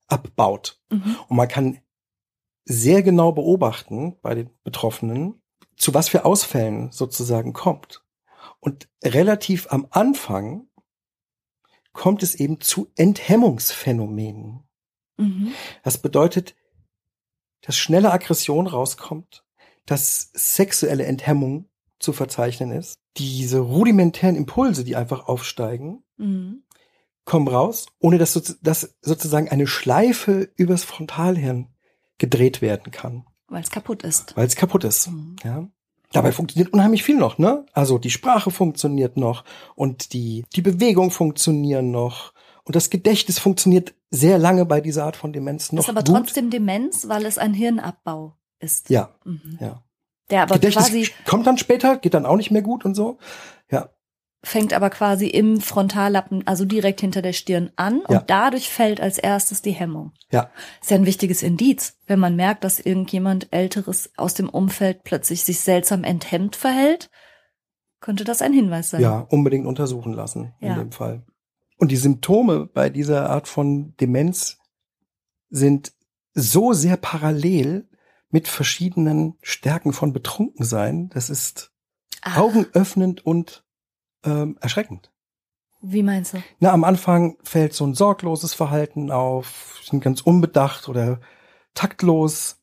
abbaut. 0.06 0.80
Mhm. 0.90 1.16
Und 1.28 1.36
man 1.36 1.48
kann 1.48 1.78
sehr 2.64 3.02
genau 3.02 3.32
beobachten 3.32 4.16
bei 4.22 4.34
den 4.34 4.50
Betroffenen, 4.62 5.42
zu 5.76 5.92
was 5.94 6.08
für 6.08 6.24
Ausfällen 6.24 6.92
sozusagen 6.92 7.52
kommt. 7.52 8.04
Und 8.60 8.88
relativ 9.02 9.66
am 9.70 9.88
Anfang 9.90 10.68
kommt 11.92 12.22
es 12.22 12.34
eben 12.34 12.60
zu 12.60 12.90
Enthemmungsphänomenen. 12.96 14.64
Mhm. 15.16 15.52
Das 15.82 15.98
bedeutet, 15.98 16.54
dass 17.62 17.76
schnelle 17.76 18.12
Aggression 18.12 18.66
rauskommt, 18.66 19.44
dass 19.86 20.30
sexuelle 20.32 21.04
Enthemmung 21.04 21.68
zu 21.98 22.12
verzeichnen 22.12 22.72
ist. 22.72 23.00
Diese 23.16 23.58
rudimentären 23.58 24.36
Impulse, 24.36 24.84
die 24.84 24.96
einfach 24.96 25.26
aufsteigen, 25.26 26.02
mhm. 26.16 26.62
kommen 27.24 27.48
raus, 27.48 27.86
ohne 27.98 28.18
dass, 28.18 28.58
dass 28.62 28.96
sozusagen 29.02 29.48
eine 29.48 29.66
Schleife 29.66 30.50
übers 30.56 30.84
Frontalhirn 30.84 31.68
gedreht 32.18 32.62
werden 32.62 32.90
kann. 32.90 33.26
Weil 33.48 33.62
es 33.62 33.70
kaputt 33.70 34.02
ist. 34.02 34.36
Weil 34.36 34.46
es 34.46 34.56
kaputt 34.56 34.84
ist. 34.84 35.08
Mhm. 35.08 35.36
Ja. 35.42 35.68
Dabei 36.12 36.32
funktioniert 36.32 36.72
unheimlich 36.72 37.04
viel 37.04 37.16
noch, 37.16 37.38
ne? 37.38 37.64
Also 37.72 37.98
die 37.98 38.10
Sprache 38.10 38.50
funktioniert 38.50 39.16
noch 39.16 39.44
und 39.76 40.12
die, 40.12 40.44
die 40.54 40.62
Bewegung 40.62 41.10
funktionieren 41.10 41.90
noch 41.90 42.32
und 42.64 42.74
das 42.74 42.90
Gedächtnis 42.90 43.38
funktioniert 43.38 43.94
sehr 44.10 44.38
lange 44.38 44.66
bei 44.66 44.80
dieser 44.80 45.04
Art 45.04 45.16
von 45.16 45.32
Demenz 45.32 45.70
noch. 45.70 45.84
Ist 45.84 45.88
aber 45.88 46.02
gut. 46.02 46.16
trotzdem 46.16 46.50
Demenz, 46.50 47.06
weil 47.08 47.24
es 47.26 47.38
ein 47.38 47.54
Hirnabbau 47.54 48.36
ist. 48.58 48.90
Ja, 48.90 49.14
mhm. 49.24 49.58
ja. 49.60 49.84
Der 50.30 50.42
aber 50.42 50.54
Gedächtnis 50.54 50.86
quasi 50.86 51.08
kommt 51.26 51.46
dann 51.46 51.58
später, 51.58 51.96
geht 51.96 52.14
dann 52.14 52.26
auch 52.26 52.36
nicht 52.36 52.50
mehr 52.50 52.62
gut 52.62 52.84
und 52.84 52.94
so. 52.94 53.18
Ja 53.70 53.90
fängt 54.42 54.72
aber 54.72 54.88
quasi 54.88 55.26
im 55.26 55.60
Frontallappen, 55.60 56.46
also 56.46 56.64
direkt 56.64 57.00
hinter 57.00 57.20
der 57.20 57.34
Stirn 57.34 57.70
an 57.76 58.00
und 58.00 58.14
ja. 58.14 58.24
dadurch 58.26 58.70
fällt 58.70 59.00
als 59.00 59.18
erstes 59.18 59.60
die 59.60 59.72
Hemmung. 59.72 60.12
Ja. 60.30 60.50
Ist 60.80 60.90
ja 60.90 60.96
ein 60.96 61.06
wichtiges 61.06 61.42
Indiz, 61.42 61.98
wenn 62.06 62.18
man 62.18 62.36
merkt, 62.36 62.64
dass 62.64 62.80
irgendjemand 62.80 63.48
Älteres 63.50 64.10
aus 64.16 64.34
dem 64.34 64.48
Umfeld 64.48 65.04
plötzlich 65.04 65.44
sich 65.44 65.60
seltsam 65.60 66.04
enthemmt 66.04 66.56
verhält, 66.56 67.10
könnte 68.00 68.24
das 68.24 68.40
ein 68.40 68.54
Hinweis 68.54 68.90
sein. 68.90 69.02
Ja, 69.02 69.18
unbedingt 69.18 69.66
untersuchen 69.66 70.14
lassen 70.14 70.54
in 70.60 70.68
ja. 70.68 70.74
dem 70.74 70.90
Fall. 70.90 71.22
Und 71.76 71.90
die 71.90 71.96
Symptome 71.96 72.66
bei 72.66 72.88
dieser 72.88 73.28
Art 73.28 73.46
von 73.46 73.94
Demenz 74.00 74.58
sind 75.50 75.92
so 76.32 76.72
sehr 76.72 76.96
parallel 76.96 77.88
mit 78.30 78.48
verschiedenen 78.48 79.34
Stärken 79.42 79.92
von 79.92 80.12
Betrunkensein. 80.12 81.10
Das 81.10 81.28
ist 81.28 81.72
Ach. 82.22 82.38
augenöffnend 82.38 83.26
und 83.26 83.64
ähm, 84.24 84.58
erschreckend. 84.60 85.10
Wie 85.82 86.02
meinst 86.02 86.34
du? 86.34 86.42
Na, 86.58 86.72
am 86.72 86.84
Anfang 86.84 87.36
fällt 87.42 87.72
so 87.72 87.86
ein 87.86 87.94
sorgloses 87.94 88.52
Verhalten 88.52 89.10
auf, 89.10 89.80
sind 89.82 90.02
ganz 90.02 90.20
unbedacht 90.20 90.88
oder 90.88 91.20
taktlos. 91.74 92.56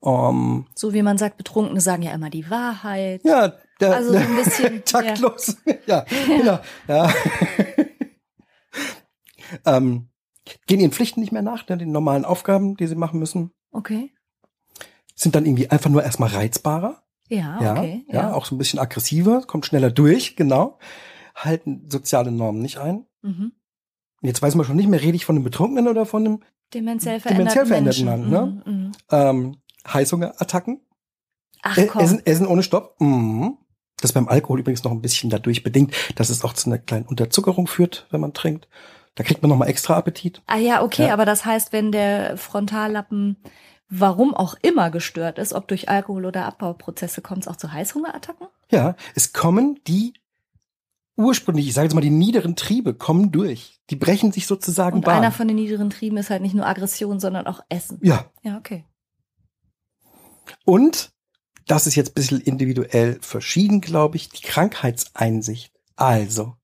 Um, 0.00 0.64
ähm, 0.64 0.66
so 0.74 0.94
wie 0.94 1.02
man 1.02 1.18
sagt, 1.18 1.36
Betrunkene 1.36 1.80
sagen 1.80 2.02
ja 2.02 2.12
immer 2.12 2.30
die 2.30 2.48
Wahrheit. 2.48 3.22
Ja, 3.24 3.54
der, 3.80 3.96
also 3.96 4.12
so 4.12 4.18
ein 4.18 4.36
bisschen 4.44 4.84
taktlos. 4.84 5.56
Ja, 5.86 6.04
ja 6.08 6.36
genau. 6.36 6.58
Ja. 6.86 7.12
ähm, 9.66 10.08
gehen 10.66 10.80
ihren 10.80 10.92
Pflichten 10.92 11.20
nicht 11.20 11.32
mehr 11.32 11.42
nach, 11.42 11.68
ne, 11.68 11.76
den 11.76 11.92
normalen 11.92 12.24
Aufgaben, 12.24 12.76
die 12.76 12.86
sie 12.86 12.94
machen 12.94 13.18
müssen. 13.18 13.52
Okay. 13.72 14.12
Sind 15.14 15.34
dann 15.34 15.44
irgendwie 15.44 15.68
einfach 15.70 15.90
nur 15.90 16.04
erstmal 16.04 16.30
reizbarer. 16.30 17.02
Ja, 17.28 17.60
ja 17.60 17.72
okay. 17.72 18.04
Ja, 18.08 18.14
ja, 18.14 18.32
auch 18.34 18.44
so 18.44 18.54
ein 18.54 18.58
bisschen 18.58 18.78
aggressiver, 18.78 19.42
kommt 19.46 19.66
schneller 19.66 19.90
durch, 19.90 20.36
genau. 20.36 20.78
Halten 21.34 21.88
soziale 21.88 22.32
Normen 22.32 22.60
nicht 22.60 22.78
ein. 22.78 23.06
Mhm. 23.22 23.52
Jetzt 24.22 24.42
weiß 24.42 24.54
man 24.54 24.66
schon 24.66 24.76
nicht 24.76 24.88
mehr, 24.88 25.00
rede 25.00 25.16
ich 25.16 25.24
von 25.24 25.36
einem 25.36 25.44
Betrunkenen 25.44 25.88
oder 25.88 26.06
von 26.06 26.26
einem 26.26 26.40
demenziell 26.74 27.20
veränderten, 27.20 27.66
demenziell 27.66 27.66
veränderten 27.66 28.04
Mann. 28.04 28.30
Ne? 28.30 28.62
Mhm, 28.66 28.72
mhm. 28.72 28.92
Ähm, 29.10 29.56
Heißhungerattacken. 29.86 30.80
Ach, 31.62 31.78
komm. 31.88 32.02
Essen, 32.02 32.26
Essen 32.26 32.46
ohne 32.46 32.62
Stopp. 32.62 33.00
Mhm. 33.00 33.58
Das 34.00 34.10
ist 34.10 34.14
beim 34.14 34.28
Alkohol 34.28 34.60
übrigens 34.60 34.84
noch 34.84 34.92
ein 34.92 35.02
bisschen 35.02 35.28
dadurch 35.28 35.62
bedingt, 35.62 35.94
dass 36.14 36.30
es 36.30 36.44
auch 36.44 36.52
zu 36.52 36.68
einer 36.70 36.78
kleinen 36.78 37.06
Unterzuckerung 37.06 37.66
führt, 37.66 38.06
wenn 38.10 38.20
man 38.20 38.32
trinkt. 38.32 38.68
Da 39.16 39.24
kriegt 39.24 39.42
man 39.42 39.48
noch 39.48 39.56
mal 39.56 39.66
extra 39.66 39.96
Appetit. 39.96 40.40
Ah 40.46 40.58
ja, 40.58 40.82
okay, 40.82 41.08
ja. 41.08 41.12
aber 41.12 41.24
das 41.24 41.44
heißt, 41.44 41.72
wenn 41.72 41.90
der 41.90 42.36
Frontallappen 42.36 43.36
warum 43.88 44.34
auch 44.34 44.54
immer 44.62 44.90
gestört 44.90 45.38
ist, 45.38 45.52
ob 45.52 45.68
durch 45.68 45.88
Alkohol 45.88 46.26
oder 46.26 46.44
Abbauprozesse, 46.46 47.22
kommt 47.22 47.42
es 47.42 47.48
auch 47.48 47.56
zu 47.56 47.72
Heißhungerattacken? 47.72 48.48
Ja, 48.70 48.96
es 49.14 49.32
kommen 49.32 49.80
die 49.86 50.14
ursprünglich, 51.16 51.66
ich 51.66 51.74
sage 51.74 51.86
jetzt 51.86 51.94
mal, 51.94 52.00
die 52.00 52.10
niederen 52.10 52.54
Triebe 52.54 52.94
kommen 52.94 53.32
durch. 53.32 53.80
Die 53.90 53.96
brechen 53.96 54.30
sich 54.30 54.46
sozusagen 54.46 54.96
Und 54.96 55.04
Bahn. 55.04 55.16
einer 55.18 55.32
von 55.32 55.48
den 55.48 55.56
niederen 55.56 55.90
Trieben 55.90 56.16
ist 56.16 56.30
halt 56.30 56.42
nicht 56.42 56.54
nur 56.54 56.66
Aggression, 56.66 57.18
sondern 57.18 57.46
auch 57.46 57.60
Essen. 57.68 57.98
Ja. 58.02 58.30
Ja, 58.42 58.56
okay. 58.56 58.84
Und, 60.64 61.10
das 61.66 61.86
ist 61.86 61.96
jetzt 61.96 62.10
ein 62.10 62.14
bisschen 62.14 62.40
individuell 62.40 63.18
verschieden, 63.20 63.80
glaube 63.80 64.16
ich, 64.16 64.28
die 64.28 64.42
Krankheitseinsicht. 64.42 65.72
Also, 65.96 66.54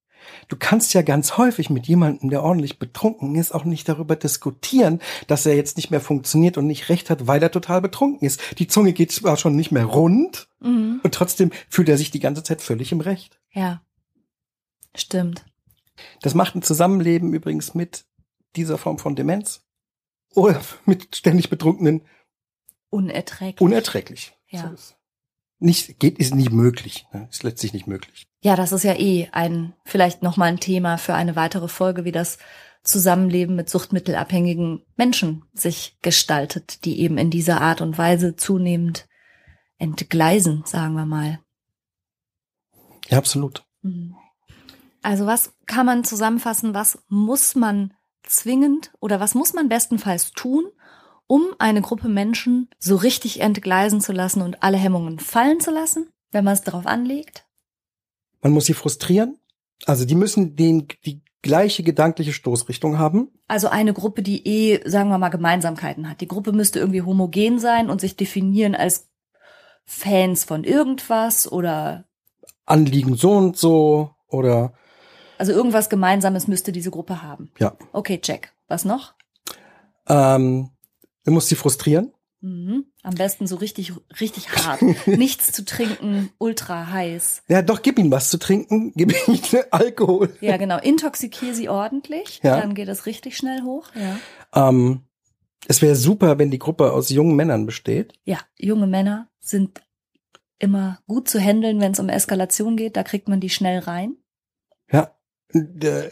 Du 0.49 0.57
kannst 0.59 0.95
ja 0.95 1.03
ganz 1.03 1.37
häufig 1.37 1.70
mit 1.70 1.87
jemandem, 1.87 2.31
der 2.31 2.43
ordentlich 2.43 2.79
betrunken 2.79 3.35
ist, 3.35 3.53
auch 3.53 3.64
nicht 3.64 3.89
darüber 3.89 4.16
diskutieren, 4.16 5.01
dass 5.27 5.47
er 5.47 5.57
jetzt 5.57 5.77
nicht 5.77 5.91
mehr 5.91 6.01
funktioniert 6.01 6.59
und 6.59 6.66
nicht 6.66 6.89
recht 6.89 7.11
hat, 7.11 7.27
weil 7.27 7.43
er 7.43 7.51
total 7.51 7.81
betrunken 7.81 8.27
ist. 8.27 8.41
Die 8.59 8.66
Zunge 8.66 8.93
geht 8.93 9.12
zwar 9.12 9.37
schon 9.37 9.57
nicht 9.57 9.70
mehr 9.70 9.85
rund 9.85 10.49
mhm. 10.61 11.01
und 11.03 11.14
trotzdem 11.14 11.51
fühlt 11.68 11.89
er 11.89 11.99
sich 11.99 12.11
die 12.11 12.20
ganze 12.20 12.43
Zeit 12.43 12.62
völlig 12.62 12.93
im 12.93 13.01
Recht. 13.01 13.39
Ja, 13.53 13.83
stimmt. 14.95 15.45
Das 16.22 16.35
macht 16.35 16.55
ein 16.55 16.62
Zusammenleben 16.62 17.33
übrigens 17.33 17.75
mit 17.75 18.05
dieser 18.57 18.79
Form 18.79 18.99
von 18.99 19.16
Demenz 19.16 19.64
oder 20.35 20.61
mit 20.85 21.16
ständig 21.16 21.51
Betrunkenen 21.51 22.03
unerträglich. 22.91 23.61
Unerträglich. 23.61 24.33
Ja. 24.49 24.72
So. 24.77 24.95
Nicht, 25.59 25.98
geht, 25.98 26.18
ist 26.18 26.34
nicht 26.34 26.52
möglich. 26.52 27.07
Ne? 27.12 27.28
Ist 27.30 27.42
letztlich 27.42 27.72
nicht 27.72 27.86
möglich. 27.86 28.26
Ja, 28.42 28.57
das 28.57 28.72
ist 28.72 28.82
ja 28.82 28.94
eh 28.94 29.28
ein, 29.32 29.74
vielleicht 29.84 30.22
nochmal 30.22 30.48
ein 30.48 30.61
Thema 30.61 30.98
für 30.98 31.14
eine 31.14 31.36
weitere 31.36 31.68
Folge, 31.68 32.05
wie 32.05 32.12
das 32.12 32.38
Zusammenleben 32.82 33.57
mit 33.57 33.70
suchtmittelabhängigen 33.70 34.84
Menschen 34.96 35.44
sich 35.55 35.96
gestaltet, 36.02 36.84
die 36.84 37.00
eben 37.00 37.16
in 37.16 37.30
dieser 37.30 37.62
Art 37.62 37.80
und 37.80 37.96
Weise 37.96 38.36
zunehmend 38.36 39.09
entgleisen, 39.78 40.64
sagen 40.66 40.94
wir 40.94 41.07
mal. 41.07 41.40
Ja, 43.09 43.18
absolut. 43.18 43.64
Mhm. 43.82 44.16
Also 45.02 45.26
was 45.26 45.52
kann 45.66 45.86
man 45.86 46.05
zusammenfassen, 46.05 46.74
was 46.74 46.98
muss 47.09 47.55
man 47.55 47.94
zwingend 48.22 48.90
oder 49.00 49.20
was 49.20 49.34
muss 49.34 49.52
man 49.52 49.68
bestenfalls 49.68 50.32
tun, 50.32 50.64
um 51.27 51.43
eine 51.59 51.81
Gruppe 51.81 52.09
Menschen 52.09 52.68
so 52.79 52.97
richtig 52.97 53.41
entgleisen 53.41 54.01
zu 54.01 54.12
lassen 54.12 54.43
und 54.43 54.62
alle 54.62 54.77
Hemmungen 54.77 55.18
fallen 55.18 55.61
zu 55.61 55.70
lassen, 55.70 56.09
wenn 56.33 56.45
man 56.45 56.55
es 56.55 56.62
darauf 56.62 56.87
anlegt? 56.87 57.47
Man 58.43 58.53
muss 58.53 58.66
sie 58.66 58.75
frustrieren. 58.75 59.39
Also 59.87 60.05
die 60.05 60.14
müssen 60.14 60.57
den, 60.57 60.89
die 61.05 61.22
gleiche 61.43 61.83
gedankliche 61.83 62.33
Stoßrichtung 62.33 62.99
haben. 62.99 63.31
Also 63.49 63.68
eine 63.68 63.93
Gruppe, 63.93 64.22
die 64.22 64.47
eh, 64.47 64.89
sagen 64.89 65.11
wir 65.11 65.18
mal, 65.18 65.29
Gemeinsamkeiten 65.29 66.09
hat. 66.09 66.20
Die 66.20 66.29
Gruppe 66.29 66.53
müsste 66.53 66.79
irgendwie 66.79 67.03
homogen 67.03 67.59
sein 67.59 67.91
und 67.91 68.01
sich 68.01 68.16
definieren 68.16 68.75
als 68.75 69.09
Fans 69.85 70.45
von 70.45 70.64
irgendwas 70.64 71.51
oder 71.51 72.05
Anliegen 72.64 73.14
so 73.16 73.33
und 73.33 73.59
so 73.59 74.14
oder 74.29 74.72
also 75.37 75.53
irgendwas 75.53 75.91
Gemeinsames 75.91 76.49
müsste 76.49 76.72
diese 76.72 76.91
Gruppe 76.91 77.22
haben. 77.22 77.51
ja. 77.59 77.77
Okay, 77.93 78.18
check. 78.18 78.53
Was 78.68 78.85
noch? 78.85 79.14
Ähm, 80.09 80.70
du 81.25 81.31
musst 81.33 81.49
sie 81.49 81.55
frustrieren. 81.57 82.12
Mhm. 82.41 82.85
Am 83.03 83.14
besten 83.14 83.47
so 83.47 83.57
richtig, 83.57 83.93
richtig 84.20 84.51
hart. 84.51 84.83
Nichts 85.07 85.51
zu 85.53 85.64
trinken, 85.64 86.31
ultra 86.39 86.91
heiß. 86.91 87.43
Ja, 87.49 87.62
doch, 87.62 87.81
gib 87.81 87.99
ihm 87.99 88.11
was 88.11 88.29
zu 88.31 88.39
trinken, 88.39 88.93
gib 88.97 89.14
ihm 89.29 89.39
Alkohol. 89.70 90.35
Ja, 90.41 90.57
genau. 90.59 90.79
Intoxikier 90.79 91.55
sie 91.55 91.68
ordentlich, 91.70 92.41
Ja. 92.43 92.61
dann 92.61 92.75
geht 92.75 92.89
es 92.89 93.07
richtig 93.07 93.37
schnell 93.37 93.62
hoch. 93.62 93.89
Ja. 93.95 94.68
Ähm, 94.68 95.01
es 95.68 95.81
wäre 95.81 95.97
super, 95.97 96.39
wenn 96.39 96.51
die 96.51 96.59
Gruppe 96.59 96.93
aus 96.93 97.09
jungen 97.09 97.35
Männern 97.37 97.64
besteht. 97.64 98.12
ja, 98.25 98.39
junge 98.59 98.87
Männer 98.87 99.29
sind 99.41 99.81
immer 100.59 100.99
gut 101.07 101.29
zu 101.29 101.41
handeln, 101.41 101.81
wenn 101.81 101.93
es 101.93 101.99
um 102.01 102.09
Eskalation 102.11 102.77
geht. 102.77 102.97
Da 102.97 103.03
kriegt 103.03 103.29
man 103.29 103.41
die 103.41 103.51
schnell 103.51 103.79
rein. 103.81 104.16
Ja. 104.93 105.14
Äh, 105.53 106.11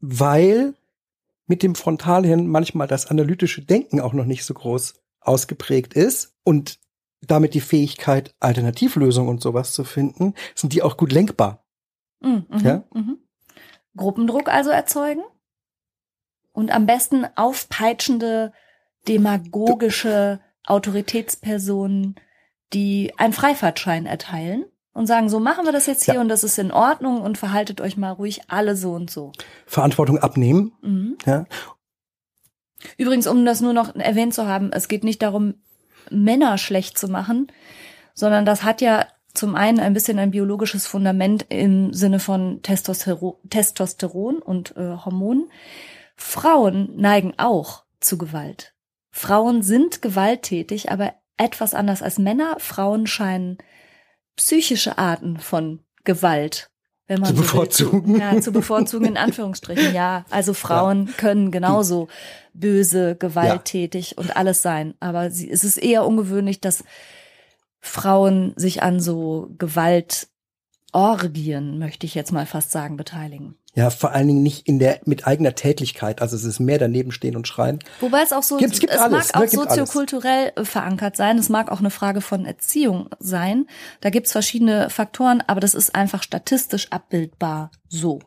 weil 0.00 0.74
mit 1.50 1.64
dem 1.64 1.74
Frontalhirn 1.74 2.46
manchmal 2.46 2.86
das 2.86 3.06
analytische 3.06 3.60
Denken 3.60 4.00
auch 4.00 4.12
noch 4.12 4.24
nicht 4.24 4.44
so 4.44 4.54
groß 4.54 4.94
ausgeprägt 5.18 5.94
ist 5.94 6.32
und 6.44 6.78
damit 7.22 7.54
die 7.54 7.60
Fähigkeit, 7.60 8.36
Alternativlösungen 8.38 9.28
und 9.28 9.42
sowas 9.42 9.72
zu 9.72 9.82
finden, 9.82 10.34
sind 10.54 10.72
die 10.72 10.82
auch 10.82 10.96
gut 10.96 11.10
lenkbar. 11.10 11.66
Mhm, 12.20 12.46
mhm, 12.48 12.58
Ja. 12.60 12.84
mhm. 12.94 13.18
Gruppendruck 13.96 14.48
also 14.48 14.70
erzeugen 14.70 15.22
und 16.52 16.70
am 16.70 16.86
besten 16.86 17.26
aufpeitschende, 17.34 18.52
demagogische 19.08 20.38
Autoritätspersonen, 20.64 22.14
die 22.72 23.12
einen 23.18 23.32
Freifahrtschein 23.32 24.06
erteilen 24.06 24.69
und 24.92 25.06
sagen, 25.06 25.28
so 25.28 25.40
machen 25.40 25.64
wir 25.64 25.72
das 25.72 25.86
jetzt 25.86 26.04
hier 26.04 26.14
Ja. 26.14 26.20
und 26.20 26.28
das 26.28 26.44
ist 26.44 26.58
in 26.58 26.72
Ordnung 26.72 27.20
und 27.22 27.38
verhaltet 27.38 27.80
euch 27.80 27.96
mal 27.96 28.10
ruhig 28.10 28.42
alle 28.48 28.76
so 28.76 28.92
und 28.92 29.10
so. 29.10 29.32
Verantwortung 29.66 30.18
abnehmen. 30.18 30.72
Mhm. 30.82 31.16
Ja. 31.26 31.44
Übrigens, 32.96 33.26
um 33.26 33.44
das 33.44 33.60
nur 33.60 33.72
noch 33.72 33.94
erwähnt 33.94 34.34
zu 34.34 34.46
haben, 34.46 34.72
es 34.72 34.88
geht 34.88 35.04
nicht 35.04 35.22
darum, 35.22 35.54
Männer 36.10 36.58
schlecht 36.58 36.98
zu 36.98 37.08
machen, 37.08 37.52
sondern 38.14 38.44
das 38.44 38.62
hat 38.64 38.80
ja 38.80 39.06
zum 39.32 39.54
einen 39.54 39.78
ein 39.78 39.92
bisschen 39.94 40.18
ein 40.18 40.32
biologisches 40.32 40.86
Fundament 40.86 41.46
im 41.50 41.92
Sinne 41.92 42.18
von 42.18 42.62
Testostero 42.62 43.40
Testosteron 43.48 44.38
und 44.38 44.76
äh, 44.76 44.96
Hormonen. 45.04 45.50
Frauen 46.16 46.96
neigen 46.96 47.34
auch 47.36 47.84
zu 48.00 48.18
Gewalt. 48.18 48.74
Frauen 49.10 49.62
sind 49.62 50.02
gewalttätig, 50.02 50.90
aber 50.90 51.14
etwas 51.36 51.74
anders 51.74 52.02
als 52.02 52.18
Männer. 52.18 52.56
Frauen 52.58 53.06
scheinen 53.06 53.58
psychische 54.36 54.98
Arten 54.98 55.38
von 55.38 55.80
Gewalt, 56.04 56.70
wenn 57.06 57.20
man 57.20 57.30
Zu 57.30 57.34
so 57.34 57.38
will, 57.38 57.46
bevorzugen. 57.46 58.14
Zu, 58.14 58.20
ja, 58.20 58.40
zu 58.40 58.52
bevorzugen 58.52 59.06
in 59.06 59.16
Anführungsstrichen. 59.16 59.94
Ja, 59.94 60.24
also 60.30 60.54
Frauen 60.54 61.12
können 61.16 61.50
genauso 61.50 62.06
böse, 62.54 63.16
gewalttätig 63.16 64.16
und 64.16 64.36
alles 64.36 64.62
sein. 64.62 64.94
Aber 65.00 65.30
sie, 65.30 65.50
es 65.50 65.64
ist 65.64 65.76
eher 65.76 66.06
ungewöhnlich, 66.06 66.60
dass 66.60 66.84
Frauen 67.80 68.52
sich 68.56 68.82
an 68.82 69.00
so 69.00 69.50
Gewaltorgien, 69.58 71.78
möchte 71.78 72.06
ich 72.06 72.14
jetzt 72.14 72.32
mal 72.32 72.46
fast 72.46 72.70
sagen, 72.70 72.96
beteiligen. 72.96 73.56
Ja, 73.74 73.90
vor 73.90 74.10
allen 74.12 74.26
Dingen 74.26 74.42
nicht 74.42 74.66
in 74.66 74.78
der, 74.80 75.00
mit 75.04 75.26
eigener 75.28 75.54
Tätlichkeit. 75.54 76.20
Also 76.22 76.34
es 76.34 76.44
ist 76.44 76.58
mehr 76.58 76.78
daneben 76.78 77.12
stehen 77.12 77.36
und 77.36 77.46
schreien. 77.46 77.78
Wobei 78.00 78.22
es 78.22 78.32
auch 78.32 78.42
so, 78.42 78.56
Gibt- 78.56 78.80
gibt 78.80 78.92
es 78.92 78.98
alles, 78.98 79.28
mag 79.28 79.36
auch 79.36 79.40
ne, 79.40 79.46
gibt 79.46 79.58
alles. 79.62 79.76
soziokulturell 79.76 80.52
äh, 80.56 80.64
verankert 80.64 81.16
sein, 81.16 81.38
es 81.38 81.48
mag 81.48 81.70
auch 81.70 81.78
eine 81.78 81.90
Frage 81.90 82.20
von 82.20 82.44
Erziehung 82.46 83.10
sein. 83.20 83.66
Da 84.00 84.10
gibt's 84.10 84.32
verschiedene 84.32 84.90
Faktoren, 84.90 85.40
aber 85.46 85.60
das 85.60 85.74
ist 85.74 85.94
einfach 85.94 86.22
statistisch 86.22 86.90
abbildbar 86.90 87.70
so. 87.88 88.18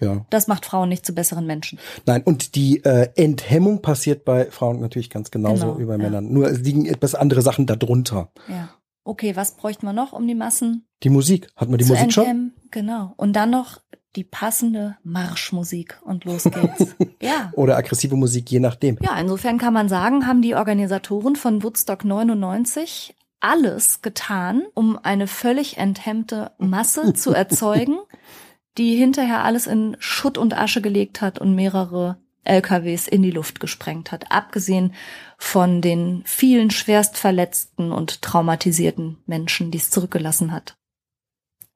Ja. 0.00 0.24
Das 0.30 0.46
macht 0.46 0.64
Frauen 0.64 0.88
nicht 0.88 1.04
zu 1.04 1.12
besseren 1.12 1.44
Menschen. 1.46 1.78
Nein, 2.06 2.22
und 2.22 2.54
die 2.54 2.84
äh, 2.84 3.08
Enthemmung 3.16 3.82
passiert 3.82 4.24
bei 4.24 4.48
Frauen 4.50 4.80
natürlich 4.80 5.10
ganz 5.10 5.30
genauso 5.32 5.66
Genau, 5.66 5.78
wie 5.80 5.84
bei 5.86 5.92
ja. 5.92 5.98
Männern. 5.98 6.32
Nur 6.32 6.48
es 6.48 6.60
liegen 6.60 6.86
etwas 6.86 7.14
andere 7.16 7.42
Sachen 7.42 7.66
darunter. 7.66 8.30
Ja. 8.48 8.68
Okay, 9.04 9.34
was 9.36 9.56
bräuchte 9.56 9.84
man 9.86 9.96
noch, 9.96 10.12
um 10.12 10.26
die 10.28 10.34
Massen 10.36 10.86
Die 11.02 11.08
Musik. 11.08 11.48
Hat 11.56 11.68
man 11.68 11.78
die 11.78 11.84
Musik 11.84 12.12
schon? 12.12 12.24
enthemmen? 12.24 12.54
Genau. 12.70 13.14
Und 13.16 13.32
dann 13.34 13.50
noch 13.50 13.80
die 14.18 14.24
passende 14.24 14.96
Marschmusik 15.04 16.00
und 16.02 16.24
los 16.24 16.42
geht's. 16.42 16.96
ja. 17.22 17.52
Oder 17.54 17.76
aggressive 17.76 18.16
Musik, 18.16 18.50
je 18.50 18.58
nachdem. 18.58 18.98
Ja, 19.00 19.16
insofern 19.18 19.58
kann 19.58 19.72
man 19.72 19.88
sagen, 19.88 20.26
haben 20.26 20.42
die 20.42 20.56
Organisatoren 20.56 21.36
von 21.36 21.62
Woodstock 21.62 22.04
99 22.04 23.14
alles 23.38 24.02
getan, 24.02 24.64
um 24.74 24.98
eine 25.00 25.28
völlig 25.28 25.78
enthemmte 25.78 26.50
Masse 26.58 27.14
zu 27.14 27.32
erzeugen, 27.32 27.98
die 28.76 28.96
hinterher 28.96 29.44
alles 29.44 29.68
in 29.68 29.96
Schutt 30.00 30.36
und 30.36 30.58
Asche 30.58 30.82
gelegt 30.82 31.20
hat 31.20 31.38
und 31.38 31.54
mehrere 31.54 32.18
LKWs 32.42 33.06
in 33.06 33.22
die 33.22 33.30
Luft 33.30 33.60
gesprengt 33.60 34.10
hat, 34.10 34.32
abgesehen 34.32 34.94
von 35.36 35.80
den 35.80 36.22
vielen 36.24 36.70
schwerst 36.72 37.18
verletzten 37.18 37.92
und 37.92 38.20
traumatisierten 38.22 39.18
Menschen, 39.26 39.70
die 39.70 39.78
es 39.78 39.90
zurückgelassen 39.90 40.50
hat. 40.50 40.76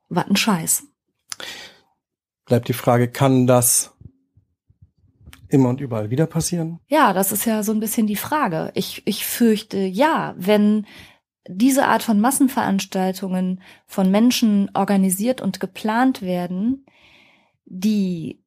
Was 0.08 0.26
ein 0.26 0.34
Scheiß. 0.34 0.84
Bleibt 2.46 2.68
die 2.68 2.72
Frage, 2.72 3.08
kann 3.08 3.46
das 3.46 3.96
immer 5.48 5.68
und 5.68 5.80
überall 5.80 6.10
wieder 6.10 6.26
passieren? 6.26 6.80
Ja, 6.88 7.12
das 7.12 7.30
ist 7.30 7.44
ja 7.44 7.62
so 7.62 7.72
ein 7.72 7.80
bisschen 7.80 8.06
die 8.06 8.16
Frage. 8.16 8.70
Ich, 8.74 9.02
ich 9.04 9.26
fürchte, 9.26 9.78
ja, 9.78 10.34
wenn 10.36 10.86
diese 11.46 11.86
Art 11.86 12.02
von 12.02 12.20
Massenveranstaltungen 12.20 13.62
von 13.86 14.10
Menschen 14.10 14.70
organisiert 14.74 15.40
und 15.40 15.60
geplant 15.60 16.22
werden, 16.22 16.86
die 17.64 18.42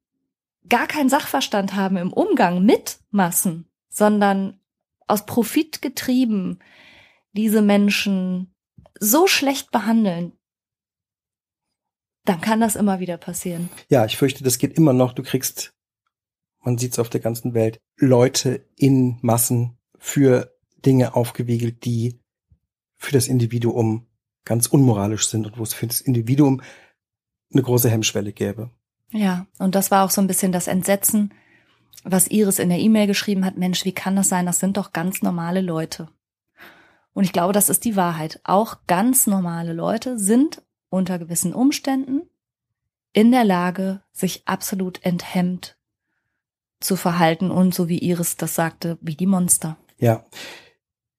gar 0.68 0.86
keinen 0.86 1.08
Sachverstand 1.08 1.74
haben 1.74 1.96
im 1.96 2.12
Umgang 2.12 2.64
mit 2.64 2.98
Massen, 3.10 3.68
sondern 3.88 4.58
aus 5.06 5.26
Profit 5.26 5.82
getrieben 5.82 6.58
diese 7.32 7.62
Menschen 7.62 8.54
so 8.98 9.26
schlecht 9.26 9.70
behandeln, 9.70 10.32
dann 12.28 12.40
kann 12.40 12.60
das 12.60 12.76
immer 12.76 13.00
wieder 13.00 13.16
passieren. 13.16 13.68
Ja, 13.88 14.04
ich 14.04 14.16
fürchte, 14.16 14.44
das 14.44 14.58
geht 14.58 14.76
immer 14.76 14.92
noch. 14.92 15.12
Du 15.12 15.22
kriegst, 15.22 15.74
man 16.60 16.78
sieht 16.78 16.92
es 16.92 16.98
auf 16.98 17.08
der 17.08 17.20
ganzen 17.20 17.54
Welt, 17.54 17.78
Leute 17.96 18.66
in 18.76 19.18
Massen 19.22 19.78
für 19.98 20.54
Dinge 20.84 21.14
aufgewiegelt, 21.14 21.84
die 21.84 22.20
für 22.96 23.12
das 23.12 23.28
Individuum 23.28 24.06
ganz 24.44 24.66
unmoralisch 24.66 25.28
sind 25.28 25.46
und 25.46 25.58
wo 25.58 25.62
es 25.62 25.74
für 25.74 25.86
das 25.86 26.00
Individuum 26.00 26.62
eine 27.52 27.62
große 27.62 27.90
Hemmschwelle 27.90 28.32
gäbe. 28.32 28.70
Ja, 29.12 29.46
und 29.58 29.74
das 29.74 29.90
war 29.90 30.04
auch 30.04 30.10
so 30.10 30.20
ein 30.20 30.26
bisschen 30.26 30.52
das 30.52 30.66
Entsetzen, 30.66 31.32
was 32.04 32.28
Iris 32.28 32.58
in 32.58 32.68
der 32.68 32.78
E-Mail 32.78 33.06
geschrieben 33.06 33.44
hat. 33.44 33.56
Mensch, 33.56 33.84
wie 33.84 33.92
kann 33.92 34.16
das 34.16 34.28
sein? 34.28 34.46
Das 34.46 34.58
sind 34.58 34.76
doch 34.76 34.92
ganz 34.92 35.22
normale 35.22 35.60
Leute. 35.60 36.08
Und 37.12 37.24
ich 37.24 37.32
glaube, 37.32 37.52
das 37.52 37.68
ist 37.68 37.84
die 37.84 37.96
Wahrheit. 37.96 38.40
Auch 38.44 38.78
ganz 38.86 39.26
normale 39.26 39.72
Leute 39.72 40.18
sind 40.18 40.62
unter 40.88 41.18
gewissen 41.18 41.54
Umständen 41.54 42.22
in 43.12 43.30
der 43.30 43.44
Lage, 43.44 44.02
sich 44.12 44.42
absolut 44.46 45.02
enthemmt 45.04 45.76
zu 46.80 46.96
verhalten 46.96 47.50
und 47.50 47.74
so 47.74 47.88
wie 47.88 47.98
Iris 47.98 48.36
das 48.36 48.54
sagte, 48.54 48.98
wie 49.00 49.16
die 49.16 49.26
Monster. 49.26 49.76
Ja. 49.98 50.26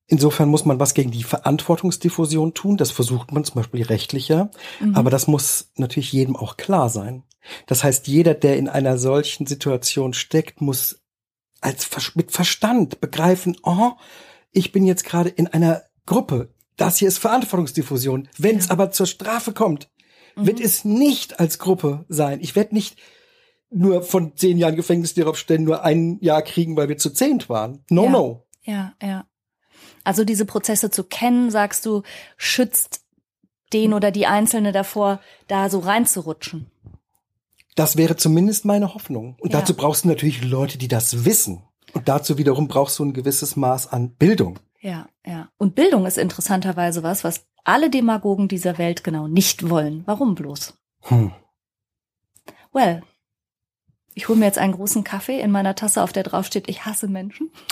Insofern 0.06 0.48
muss 0.48 0.64
man 0.64 0.80
was 0.80 0.94
gegen 0.94 1.12
die 1.12 1.24
Verantwortungsdiffusion 1.24 2.54
tun. 2.54 2.78
Das 2.78 2.92
versucht 2.92 3.32
man 3.32 3.44
zum 3.44 3.56
Beispiel 3.56 3.84
rechtlicher. 3.84 4.52
Mhm. 4.80 4.96
Aber 4.96 5.10
das 5.10 5.28
muss 5.28 5.72
natürlich 5.76 6.14
jedem 6.14 6.36
auch 6.36 6.56
klar 6.56 6.90
sein. 6.90 7.24
Das 7.66 7.84
heißt, 7.84 8.08
jeder, 8.08 8.34
der 8.34 8.58
in 8.58 8.70
einer 8.70 8.98
solchen 8.98 9.48
Situation 9.48 10.14
steckt, 10.14 10.62
muss 10.62 11.02
als 11.60 11.90
mit 12.16 12.32
Verstand 12.32 13.02
begreifen, 13.02 13.58
oh, 13.64 13.94
ich 14.52 14.72
bin 14.72 14.86
jetzt 14.86 15.04
gerade 15.04 15.30
in 15.30 15.48
einer 15.48 15.84
Gruppe. 16.06 16.54
Das 16.78 16.98
hier 16.98 17.08
ist 17.08 17.18
Verantwortungsdiffusion. 17.18 18.30
Wenn 18.38 18.58
es 18.58 18.68
Ja. 18.68 18.72
aber 18.72 18.92
zur 18.92 19.06
Strafe 19.08 19.52
kommt, 19.54 19.90
wird 20.36 20.60
Mhm. 20.60 20.66
es 20.66 20.86
nicht 20.86 21.40
als 21.40 21.60
Gruppe 21.60 22.06
sein. 22.08 22.40
Ich 22.42 22.56
werde 22.56 22.74
nicht 22.76 22.98
nur 23.70 24.04
von 24.04 24.36
zehn 24.38 24.58
Jahren 24.58 24.76
Gefängnis 24.76 25.14
darauf 25.14 25.38
stellen, 25.38 25.64
nur 25.64 25.84
ein 25.84 26.20
Jahr 26.22 26.42
kriegen, 26.42 26.78
weil 26.78 26.88
wir 26.88 26.98
zu 26.98 27.10
zehnt 27.10 27.50
waren. 27.50 27.84
No, 27.90 28.06
Ja. 28.06 28.10
no. 28.10 28.48
Ja, 28.64 28.94
ja. 29.02 29.26
Also 30.04 30.24
diese 30.24 30.46
Prozesse 30.46 30.90
zu 30.90 31.04
kennen, 31.04 31.52
sagst 31.52 31.86
du, 31.86 32.04
schützt 32.38 33.02
den 33.74 33.94
oder 33.94 34.12
die 34.12 34.26
Einzelne 34.28 34.72
davor, 34.72 35.20
da 35.48 35.70
so 35.70 35.80
reinzurutschen. 35.80 36.72
Das 37.76 37.98
wäre 37.98 38.16
zumindest 38.16 38.64
meine 38.66 38.94
Hoffnung. 38.94 39.36
Und 39.40 39.52
Ja. 39.54 39.60
dazu 39.60 39.74
brauchst 39.76 40.06
du 40.06 40.08
natürlich 40.08 40.44
Leute, 40.44 40.78
die 40.78 40.88
das 40.88 41.26
wissen. 41.26 41.64
Und 41.94 42.08
dazu 42.08 42.38
wiederum 42.38 42.68
brauchst 42.68 42.98
du 43.00 43.04
ein 43.06 43.14
gewisses 43.14 43.56
Maß 43.56 43.88
an 43.88 44.12
Bildung. 44.16 44.60
Ja, 44.80 45.08
ja. 45.26 45.50
Und 45.58 45.76
Bildung 45.76 46.06
ist 46.06 46.18
interessanterweise 46.18 47.04
was, 47.04 47.24
was 47.24 47.48
alle 47.64 47.90
Demagogen 47.90 48.48
dieser 48.48 48.78
Welt 48.78 49.04
genau 49.04 49.28
nicht 49.28 49.70
wollen. 49.70 50.04
Warum 50.06 50.36
bloß? 50.36 50.78
Hm. 51.04 51.32
Well, 52.72 53.04
ich 54.14 54.28
hole 54.30 54.38
mir 54.40 54.46
jetzt 54.46 54.60
einen 54.60 54.74
großen 54.74 55.04
Kaffee 55.04 55.40
in 55.40 55.52
meiner 55.52 55.76
Tasse, 55.76 56.02
auf 56.02 56.14
der 56.14 56.24
drauf 56.24 56.46
steht, 56.46 56.70
ich 56.70 56.86
hasse 56.86 57.08
Menschen. 57.08 57.52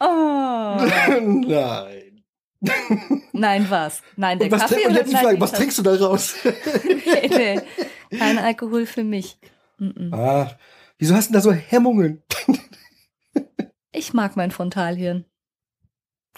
oh. 0.00 0.76
Nein. 1.20 2.02
Nein, 3.32 3.66
was? 3.70 4.02
Nein, 4.16 4.38
der 4.38 4.46
Und, 4.46 4.52
was, 4.52 4.60
Kaffee 4.62 4.86
und 4.86 4.94
jetzt 4.94 5.12
die 5.12 5.16
Frage, 5.16 5.40
was 5.40 5.52
trinkst 5.52 5.78
du 5.78 5.82
da 5.82 5.94
raus? 5.94 6.34
nee, 6.44 7.28
nee. 7.28 7.60
Kein 8.16 8.38
Alkohol 8.38 8.86
für 8.86 9.04
mich. 9.04 9.38
Mm-mm. 9.80 10.14
ah, 10.14 10.50
wieso 10.98 11.14
hast 11.14 11.28
du 11.28 11.32
denn 11.32 11.40
da 11.40 11.40
so 11.40 11.52
Hemmungen? 11.52 12.22
Ich 13.92 14.14
mag 14.14 14.36
mein 14.36 14.50
Frontalhirn. 14.50 15.26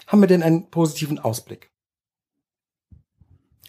Haben 0.07 0.21
wir 0.21 0.27
denn 0.27 0.43
einen 0.43 0.71
positiven 0.71 1.19
Ausblick? 1.19 1.71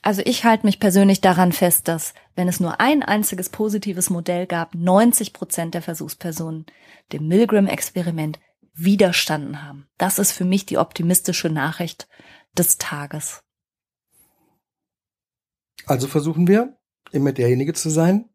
Also 0.02 0.22
ich 0.24 0.44
halte 0.44 0.66
mich 0.66 0.80
persönlich 0.80 1.22
daran 1.22 1.52
fest, 1.52 1.88
dass 1.88 2.14
wenn 2.36 2.48
es 2.48 2.60
nur 2.60 2.80
ein 2.80 3.02
einziges 3.02 3.50
positives 3.50 4.10
Modell 4.10 4.46
gab, 4.46 4.76
90 4.76 5.34
Prozent 5.34 5.74
der 5.74 5.82
Versuchspersonen 5.82 6.66
dem 7.12 7.28
Milgram-Experiment 7.28 8.40
widerstanden 8.74 9.64
haben. 9.64 9.88
Das 9.98 10.20
ist 10.20 10.32
für 10.32 10.46
mich 10.46 10.66
die 10.66 10.78
optimistische 10.78 11.50
Nachricht 11.50 12.08
des 12.58 12.78
Tages. 12.78 13.44
Also 15.86 16.08
versuchen 16.08 16.48
wir, 16.48 16.78
immer 17.12 17.32
derjenige 17.32 17.74
zu 17.74 17.90
sein, 17.90 18.30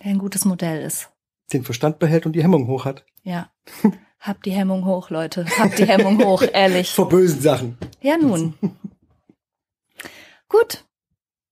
Der 0.00 0.06
ein 0.06 0.18
gutes 0.18 0.44
Modell 0.44 0.82
ist. 0.82 1.13
Den 1.52 1.64
Verstand 1.64 1.98
behält 1.98 2.26
und 2.26 2.32
die 2.32 2.42
Hemmung 2.42 2.66
hoch 2.66 2.84
hat. 2.84 3.04
Ja. 3.22 3.50
Habt 4.20 4.46
die 4.46 4.52
Hemmung 4.52 4.86
hoch, 4.86 5.10
Leute. 5.10 5.44
Habt 5.58 5.78
die 5.78 5.86
Hemmung 5.86 6.22
hoch, 6.24 6.42
ehrlich. 6.52 6.90
Vor 6.92 7.08
bösen 7.08 7.40
Sachen. 7.40 7.76
Ja, 8.00 8.16
nun. 8.16 8.54
Gut. 10.48 10.84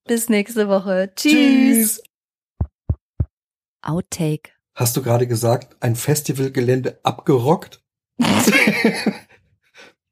Bis 0.04 0.28
nächste 0.28 0.68
Woche. 0.68 1.12
Tschüss. 1.14 2.02
Outtake. 3.82 4.50
Hast 4.74 4.96
du 4.96 5.02
gerade 5.02 5.26
gesagt, 5.26 5.76
ein 5.80 5.96
Festivalgelände 5.96 6.98
abgerockt? 7.02 7.82